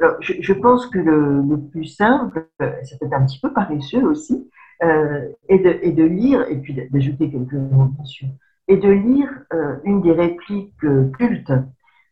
Alors, 0.00 0.16
je, 0.20 0.52
pense 0.52 0.88
que 0.88 0.98
le, 0.98 1.60
plus 1.70 1.84
simple, 1.84 2.48
c'est 2.58 2.98
peut-être 2.98 3.14
un 3.14 3.24
petit 3.24 3.38
peu 3.38 3.52
paresseux 3.52 4.02
aussi, 4.02 4.50
euh, 4.82 5.28
est, 5.48 5.60
de, 5.60 5.78
est, 5.80 5.92
de, 5.92 6.02
lire, 6.02 6.44
et 6.50 6.56
puis 6.56 6.74
d'ajouter 6.74 7.30
quelques 7.30 7.52
mots, 7.52 7.92
sûr, 8.04 8.26
et 8.66 8.76
de 8.76 8.90
lire 8.90 9.28
euh, 9.52 9.76
une 9.84 10.02
des 10.02 10.10
répliques 10.10 10.74
cultes 11.16 11.52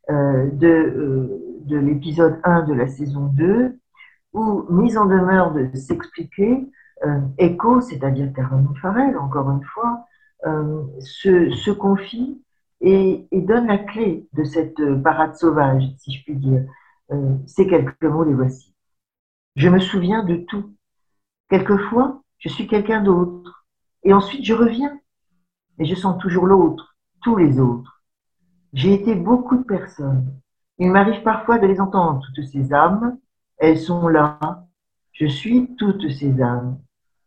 de, 0.09 0.66
euh, 0.66 1.60
de 1.64 1.76
l'épisode 1.78 2.40
1 2.44 2.62
de 2.64 2.74
la 2.74 2.86
saison 2.89 3.26
2, 3.26 3.78
où 4.32 4.64
mise 4.70 4.98
en 4.98 5.06
demeure 5.06 5.52
de 5.52 5.74
s'expliquer, 5.74 6.68
euh, 7.05 7.20
Echo, 7.39 7.81
c'est-à-dire 7.81 8.32
Caroline 8.35 8.74
Farrell, 8.81 9.16
encore 9.18 9.51
une 9.51 9.64
fois, 9.64 10.06
se, 11.01 11.51
se, 11.52 11.70
confie 11.70 12.43
et, 12.82 13.26
et, 13.31 13.40
donne 13.40 13.66
la 13.66 13.78
clé 13.78 14.28
de 14.35 14.44
cette 14.44 14.76
parade 15.02 15.35
sauvage, 15.36 15.85
si 15.97 16.12
je 16.12 16.24
puis 16.24 16.36
dire. 16.36 16.64
Ces 17.47 17.66
quelques 17.66 18.02
mots, 18.02 18.24
les 18.24 18.35
voici. 18.35 18.74
Je 19.56 19.70
me 19.70 19.78
souviens 19.78 20.22
de 20.22 20.36
tout. 20.36 20.74
Quelquefois, 21.48 22.22
je 22.39 22.51
suis 22.51 22.66
quelqu'un 22.66 23.02
d'autre. 23.02 23.66
Et 24.02 24.12
ensuite, 24.12 24.44
je 24.44 24.52
reviens. 24.52 25.01
Et 25.78 25.85
je 25.85 25.94
sens 25.94 26.20
toujours 26.20 26.47
l'autre, 26.47 26.97
tous 27.22 27.36
les 27.36 27.59
autres. 27.59 27.93
J'ai 28.74 28.92
été 28.92 29.14
beaucoup 29.14 29.56
de 29.56 29.62
personnes. 29.62 30.34
Il 30.78 30.90
m'arrive 30.90 31.22
parfois 31.22 31.59
de 31.59 31.66
les 31.66 31.80
entendre, 31.80 32.26
toutes 32.34 32.48
ces 32.48 32.72
âmes. 32.72 33.16
Elles 33.56 33.78
sont 33.78 34.09
là. 34.09 34.66
Je 35.12 35.26
suis 35.26 35.76
toutes 35.76 36.10
ces 36.10 36.42
âmes. 36.42 36.80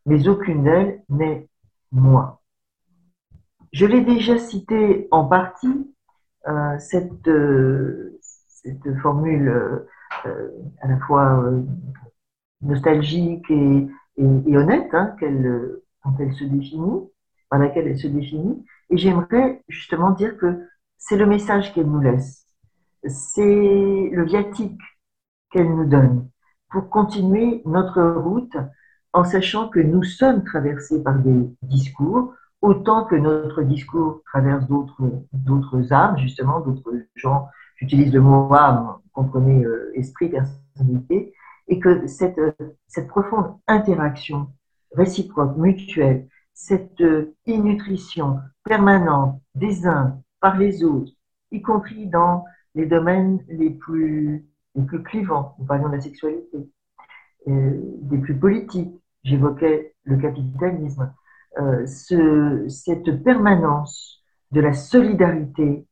Mais 0.06 0.28
aucune 0.28 0.66
d'elles 0.66 1.04
n'est 1.08 1.48
moi. 1.92 2.42
Je 3.72 3.86
l'ai 3.86 4.02
déjà 4.02 4.38
cité 4.38 5.08
en 5.10 5.26
partie, 5.26 5.94
euh, 6.50 6.78
cette, 6.80 7.28
euh, 7.30 8.20
cette 8.22 8.98
formule 8.98 9.48
euh, 10.26 10.50
à 10.82 10.88
la 10.90 10.98
fois 11.00 11.50
nostalgique 12.62 13.50
et, 13.50 13.88
et, 14.18 14.58
honnête 14.58 14.94
hein, 14.94 15.16
quand 15.20 16.16
elle 16.20 16.34
se 16.34 16.44
définit, 16.44 17.10
par 17.50 17.60
laquelle 17.60 17.88
elle 17.88 18.00
se 18.00 18.08
définit. 18.08 18.66
Et 18.90 18.98
j'aimerais 18.98 19.64
justement 19.70 20.12
dire 20.12 20.38
que 20.38 20.68
c'est 21.08 21.16
le 21.16 21.26
message 21.26 21.74
qu'elle 21.74 21.90
nous 21.90 22.02
laisse. 22.02 22.46
C'est 23.08 24.10
le 24.12 24.26
viatique 24.26 24.82
qu'elle 25.50 25.74
nous 25.74 25.86
donne 25.86 26.28
pour 26.70 26.90
continuer 26.90 27.62
notre 27.66 28.04
route 28.04 28.58
en 29.14 29.24
sachant 29.24 29.70
que 29.70 29.80
nous 29.80 30.04
sommes 30.04 30.44
traversés 30.44 31.02
par 31.02 31.18
des 31.20 31.50
discours, 31.62 32.34
autant 32.62 33.06
que 33.06 33.16
notre 33.16 33.62
discours 33.64 34.22
traverse 34.26 34.66
d'autres, 34.68 35.94
âmes, 35.94 36.18
justement, 36.18 36.60
d'autres 36.60 36.94
gens. 37.16 37.48
J'utilise 37.78 38.12
le 38.12 38.20
mot 38.20 38.54
âme, 38.54 38.98
comprenez 39.14 39.64
euh, 39.64 39.94
esprit, 39.96 40.28
personnalité, 40.28 41.34
et 41.70 41.80
que 41.80 42.06
cette, 42.08 42.40
cette 42.88 43.08
profonde 43.08 43.56
interaction 43.68 44.50
réciproque, 44.94 45.56
mutuelle, 45.56 46.28
cette 46.54 47.00
euh, 47.00 47.34
nutrition 47.48 48.40
permanente 48.66 49.42
des 49.56 49.88
uns 49.88 50.20
par 50.40 50.58
les 50.58 50.84
autres, 50.84 51.12
y 51.52 51.62
compris 51.62 52.08
dans 52.08 52.46
les 52.76 52.86
domaines 52.86 53.44
les 53.48 53.72
plus, 53.72 54.46
les 54.76 54.84
plus 54.84 55.04
clivants, 55.04 55.56
nous 55.60 55.66
parlions 55.66 55.90
de 55.90 55.96
la 55.96 56.02
sexualité, 56.02 56.70
euh, 57.48 57.80
des 58.02 58.18
plus 58.18 58.38
politiques, 58.38 58.94
j'évoquais 59.24 59.96
le 60.04 60.18
capitalisme, 60.18 61.14
euh, 61.60 61.86
ce, 61.86 62.66
cette 62.68 63.24
permanence 63.24 64.22
de 64.52 64.62
la 64.62 64.74
solidarité 64.74 65.88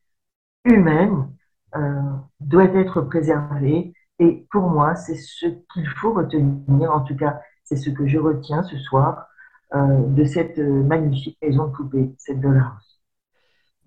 humaine 0.65 1.29
euh, 1.75 2.01
doit 2.39 2.65
être 2.75 3.01
préservée. 3.01 3.93
Et 4.19 4.47
pour 4.51 4.69
moi, 4.69 4.95
c'est 4.95 5.15
ce 5.15 5.47
qu'il 5.73 5.87
faut 5.87 6.13
retenir, 6.13 6.91
en 6.91 7.01
tout 7.01 7.15
cas, 7.15 7.41
c'est 7.63 7.77
ce 7.77 7.89
que 7.89 8.07
je 8.07 8.17
retiens 8.17 8.63
ce 8.63 8.77
soir 8.77 9.27
de 9.73 10.23
cette 10.23 10.57
magnifique 10.57 11.37
maison 11.41 11.65
de 11.67 11.71
poupée, 11.71 12.15
cette 12.17 12.39
Dollhouse. 12.39 12.94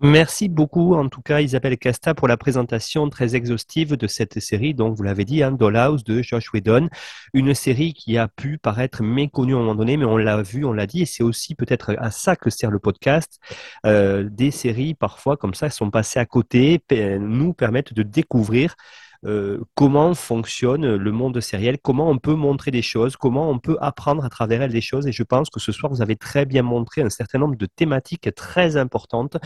Merci 0.01 0.47
beaucoup, 0.47 0.95
en 0.95 1.09
tout 1.09 1.21
cas, 1.21 1.41
Isabelle 1.41 1.77
Casta, 1.77 2.13
pour 2.15 2.29
la 2.29 2.37
présentation 2.37 3.09
très 3.09 3.35
exhaustive 3.35 3.97
de 3.97 4.07
cette 4.07 4.39
série. 4.39 4.73
Donc, 4.73 4.95
vous 4.95 5.03
l'avez 5.03 5.25
dit, 5.25 5.43
hein, 5.43 5.51
Dollhouse 5.51 6.05
de 6.05 6.21
Josh 6.21 6.53
Whedon, 6.53 6.87
une 7.33 7.53
série 7.53 7.93
qui 7.93 8.17
a 8.17 8.29
pu 8.29 8.57
paraître 8.57 9.03
méconnue 9.03 9.55
à 9.55 9.57
un 9.57 9.59
moment 9.59 9.75
donné, 9.75 9.97
mais 9.97 10.05
on 10.05 10.15
l'a 10.15 10.41
vu, 10.41 10.63
on 10.63 10.71
l'a 10.71 10.87
dit, 10.87 11.01
et 11.01 11.05
c'est 11.05 11.23
aussi 11.23 11.53
peut-être 11.53 11.97
à 11.99 12.11
ça 12.11 12.37
que 12.37 12.49
sert 12.49 12.71
le 12.71 12.79
podcast. 12.79 13.41
Euh, 13.85 14.29
des 14.31 14.51
séries, 14.51 14.93
parfois, 14.93 15.35
comme 15.35 15.53
ça, 15.53 15.69
sont 15.69 15.91
passées 15.91 16.19
à 16.19 16.25
côté, 16.25 16.81
nous 17.19 17.53
permettent 17.53 17.93
de 17.93 18.03
découvrir 18.03 18.75
euh, 19.25 19.59
comment 19.75 20.13
fonctionne 20.13 20.95
le 20.95 21.11
monde 21.11 21.39
sériel, 21.41 21.77
comment 21.81 22.09
on 22.09 22.17
peut 22.17 22.35
montrer 22.35 22.71
des 22.71 22.81
choses, 22.81 23.17
comment 23.17 23.49
on 23.49 23.59
peut 23.59 23.77
apprendre 23.81 24.23
à 24.23 24.29
travers 24.29 24.61
elles 24.61 24.71
des 24.71 24.81
choses? 24.81 25.07
Et 25.07 25.11
je 25.11 25.23
pense 25.23 25.49
que 25.49 25.59
ce 25.59 25.71
soir, 25.71 25.91
vous 25.91 26.01
avez 26.01 26.15
très 26.15 26.45
bien 26.45 26.63
montré 26.63 27.01
un 27.01 27.09
certain 27.09 27.39
nombre 27.39 27.55
de 27.55 27.65
thématiques 27.65 28.33
très 28.35 28.77
importantes 28.77 29.37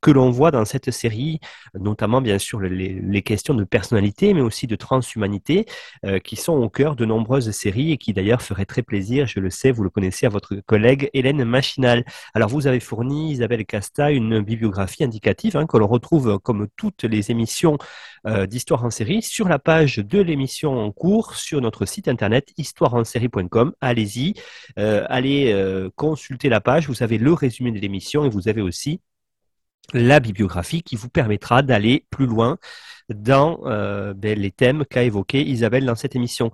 que 0.00 0.10
l'on 0.10 0.30
voit 0.30 0.50
dans 0.50 0.64
cette 0.64 0.90
série, 0.90 1.40
notamment 1.78 2.20
bien 2.20 2.38
sûr 2.38 2.60
les, 2.60 3.22
questions 3.22 3.54
de 3.54 3.64
personnalité, 3.64 4.34
mais 4.34 4.40
aussi 4.40 4.66
de 4.66 4.74
transhumanité, 4.74 5.64
euh, 6.04 6.18
qui 6.18 6.36
sont 6.36 6.54
au 6.54 6.68
cœur 6.68 6.96
de 6.96 7.04
nombreuses 7.04 7.52
séries 7.52 7.92
et 7.92 7.98
qui 7.98 8.12
d'ailleurs 8.12 8.42
feraient 8.42 8.64
très 8.66 8.82
plaisir, 8.82 9.26
je 9.26 9.38
le 9.38 9.48
sais, 9.48 9.70
vous 9.70 9.84
le 9.84 9.90
connaissez, 9.90 10.26
à 10.26 10.28
votre 10.28 10.56
collègue 10.66 11.08
Hélène 11.14 11.44
Machinal. 11.44 12.04
Alors 12.34 12.48
vous 12.48 12.66
avez 12.66 12.80
fourni, 12.80 13.32
Isabelle 13.32 13.64
Casta, 13.64 14.10
une 14.10 14.40
bibliographie 14.40 15.04
indicative 15.04 15.56
hein, 15.56 15.66
que 15.66 15.76
l'on 15.76 15.86
retrouve 15.86 16.38
comme 16.40 16.66
toutes 16.76 17.04
les 17.04 17.30
émissions 17.30 17.78
euh, 18.26 18.46
d'histoire 18.46 18.84
en 18.84 18.90
série 18.90 19.21
sur 19.22 19.48
la 19.48 19.58
page 19.58 19.96
de 19.96 20.20
l'émission 20.20 20.78
en 20.78 20.92
cours 20.92 21.34
sur 21.34 21.60
notre 21.60 21.86
site 21.86 22.08
internet 22.08 22.52
histoireensérie.com. 22.56 23.72
Allez-y, 23.80 24.34
euh, 24.78 25.06
allez 25.08 25.52
euh, 25.52 25.90
consulter 25.96 26.48
la 26.48 26.60
page, 26.60 26.88
vous 26.88 27.02
avez 27.02 27.18
le 27.18 27.32
résumé 27.32 27.72
de 27.72 27.78
l'émission 27.78 28.24
et 28.24 28.28
vous 28.28 28.48
avez 28.48 28.60
aussi 28.60 29.00
la 29.94 30.20
bibliographie 30.20 30.82
qui 30.82 30.96
vous 30.96 31.08
permettra 31.08 31.62
d'aller 31.62 32.06
plus 32.10 32.26
loin 32.26 32.58
dans 33.12 33.60
euh, 33.64 34.14
ben, 34.14 34.38
les 34.38 34.50
thèmes 34.50 34.84
qu'a 34.84 35.02
évoqué 35.02 35.42
Isabelle 35.42 35.84
dans 35.84 35.94
cette 35.94 36.16
émission. 36.16 36.52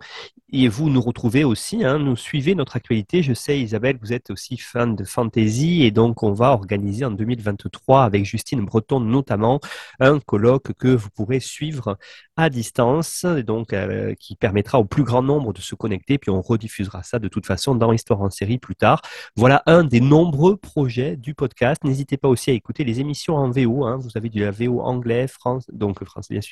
Et 0.50 0.66
vous 0.68 0.88
nous 0.88 1.02
retrouvez 1.02 1.44
aussi, 1.44 1.84
hein, 1.84 1.98
nous 1.98 2.16
suivez 2.16 2.54
notre 2.54 2.76
actualité. 2.76 3.22
Je 3.22 3.34
sais, 3.34 3.60
Isabelle, 3.60 3.98
vous 4.00 4.14
êtes 4.14 4.30
aussi 4.30 4.56
fan 4.56 4.96
de 4.96 5.04
fantasy 5.04 5.82
et 5.82 5.90
donc 5.90 6.22
on 6.22 6.32
va 6.32 6.52
organiser 6.52 7.04
en 7.04 7.10
2023 7.10 8.02
avec 8.02 8.24
Justine 8.24 8.64
Breton 8.64 9.00
notamment 9.00 9.60
un 10.00 10.20
colloque 10.20 10.72
que 10.72 10.88
vous 10.88 11.10
pourrez 11.10 11.40
suivre 11.40 11.98
à 12.38 12.48
distance, 12.48 13.26
donc 13.26 13.74
euh, 13.74 14.14
qui 14.14 14.36
permettra 14.36 14.78
au 14.78 14.84
plus 14.84 15.02
grand 15.02 15.22
nombre 15.22 15.52
de 15.52 15.60
se 15.60 15.74
connecter. 15.74 16.16
Puis 16.16 16.30
on 16.30 16.40
rediffusera 16.40 17.02
ça 17.02 17.18
de 17.18 17.28
toute 17.28 17.44
façon 17.44 17.74
dans 17.74 17.92
Histoire 17.92 18.22
en 18.22 18.30
série 18.30 18.56
plus 18.56 18.76
tard. 18.76 19.02
Voilà 19.36 19.62
un 19.66 19.84
des 19.84 20.00
nombreux 20.00 20.56
projets 20.56 21.16
du 21.16 21.34
podcast. 21.34 21.84
N'hésitez 21.84 22.16
pas 22.16 22.28
aussi 22.28 22.50
à 22.50 22.54
écouter 22.54 22.84
les 22.84 23.00
émissions 23.00 23.36
en 23.36 23.50
VO. 23.50 23.84
Hein. 23.84 23.98
Vous 23.98 24.16
avez 24.16 24.30
du 24.30 24.40
la 24.40 24.50
VO 24.50 24.80
anglais, 24.80 25.28
France, 25.28 25.66
donc 25.70 26.02
français 26.04 26.32
bien 26.32 26.40
sûr. 26.40 26.47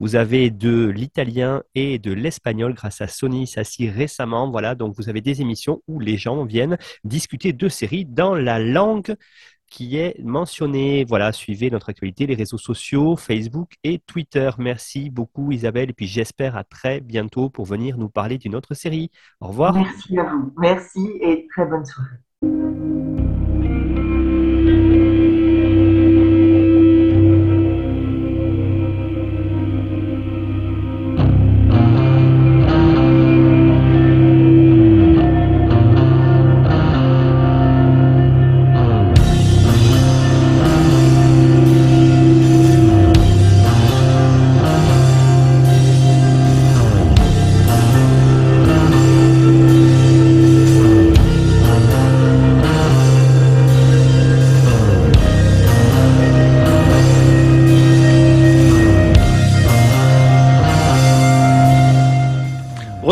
Vous 0.00 0.16
avez 0.16 0.50
de 0.50 0.86
l'italien 0.86 1.62
et 1.74 1.98
de 1.98 2.12
l'espagnol 2.12 2.74
grâce 2.74 3.00
à 3.00 3.08
Sony 3.08 3.46
Sassi 3.46 3.88
récemment. 3.88 4.50
Voilà, 4.50 4.74
donc 4.74 4.94
vous 4.96 5.08
avez 5.08 5.20
des 5.20 5.40
émissions 5.40 5.82
où 5.88 6.00
les 6.00 6.16
gens 6.16 6.44
viennent 6.44 6.78
discuter 7.04 7.52
de 7.52 7.68
séries 7.68 8.04
dans 8.04 8.34
la 8.34 8.58
langue 8.58 9.16
qui 9.70 9.96
est 9.96 10.18
mentionnée. 10.22 11.04
Voilà, 11.08 11.32
suivez 11.32 11.70
notre 11.70 11.90
actualité, 11.90 12.26
les 12.26 12.34
réseaux 12.34 12.58
sociaux, 12.58 13.16
Facebook 13.16 13.72
et 13.84 13.98
Twitter. 13.98 14.50
Merci 14.58 15.10
beaucoup 15.10 15.52
Isabelle 15.52 15.90
et 15.90 15.92
puis 15.92 16.06
j'espère 16.06 16.56
à 16.56 16.64
très 16.64 17.00
bientôt 17.00 17.50
pour 17.50 17.64
venir 17.64 17.98
nous 17.98 18.08
parler 18.08 18.38
d'une 18.38 18.54
autre 18.54 18.74
série. 18.74 19.10
Au 19.40 19.48
revoir. 19.48 19.74
Merci 19.74 20.18
à 20.18 20.24
vous. 20.24 20.52
Merci 20.58 21.10
et 21.20 21.46
très 21.50 21.66
bonne 21.66 21.84
soirée. 21.84 23.15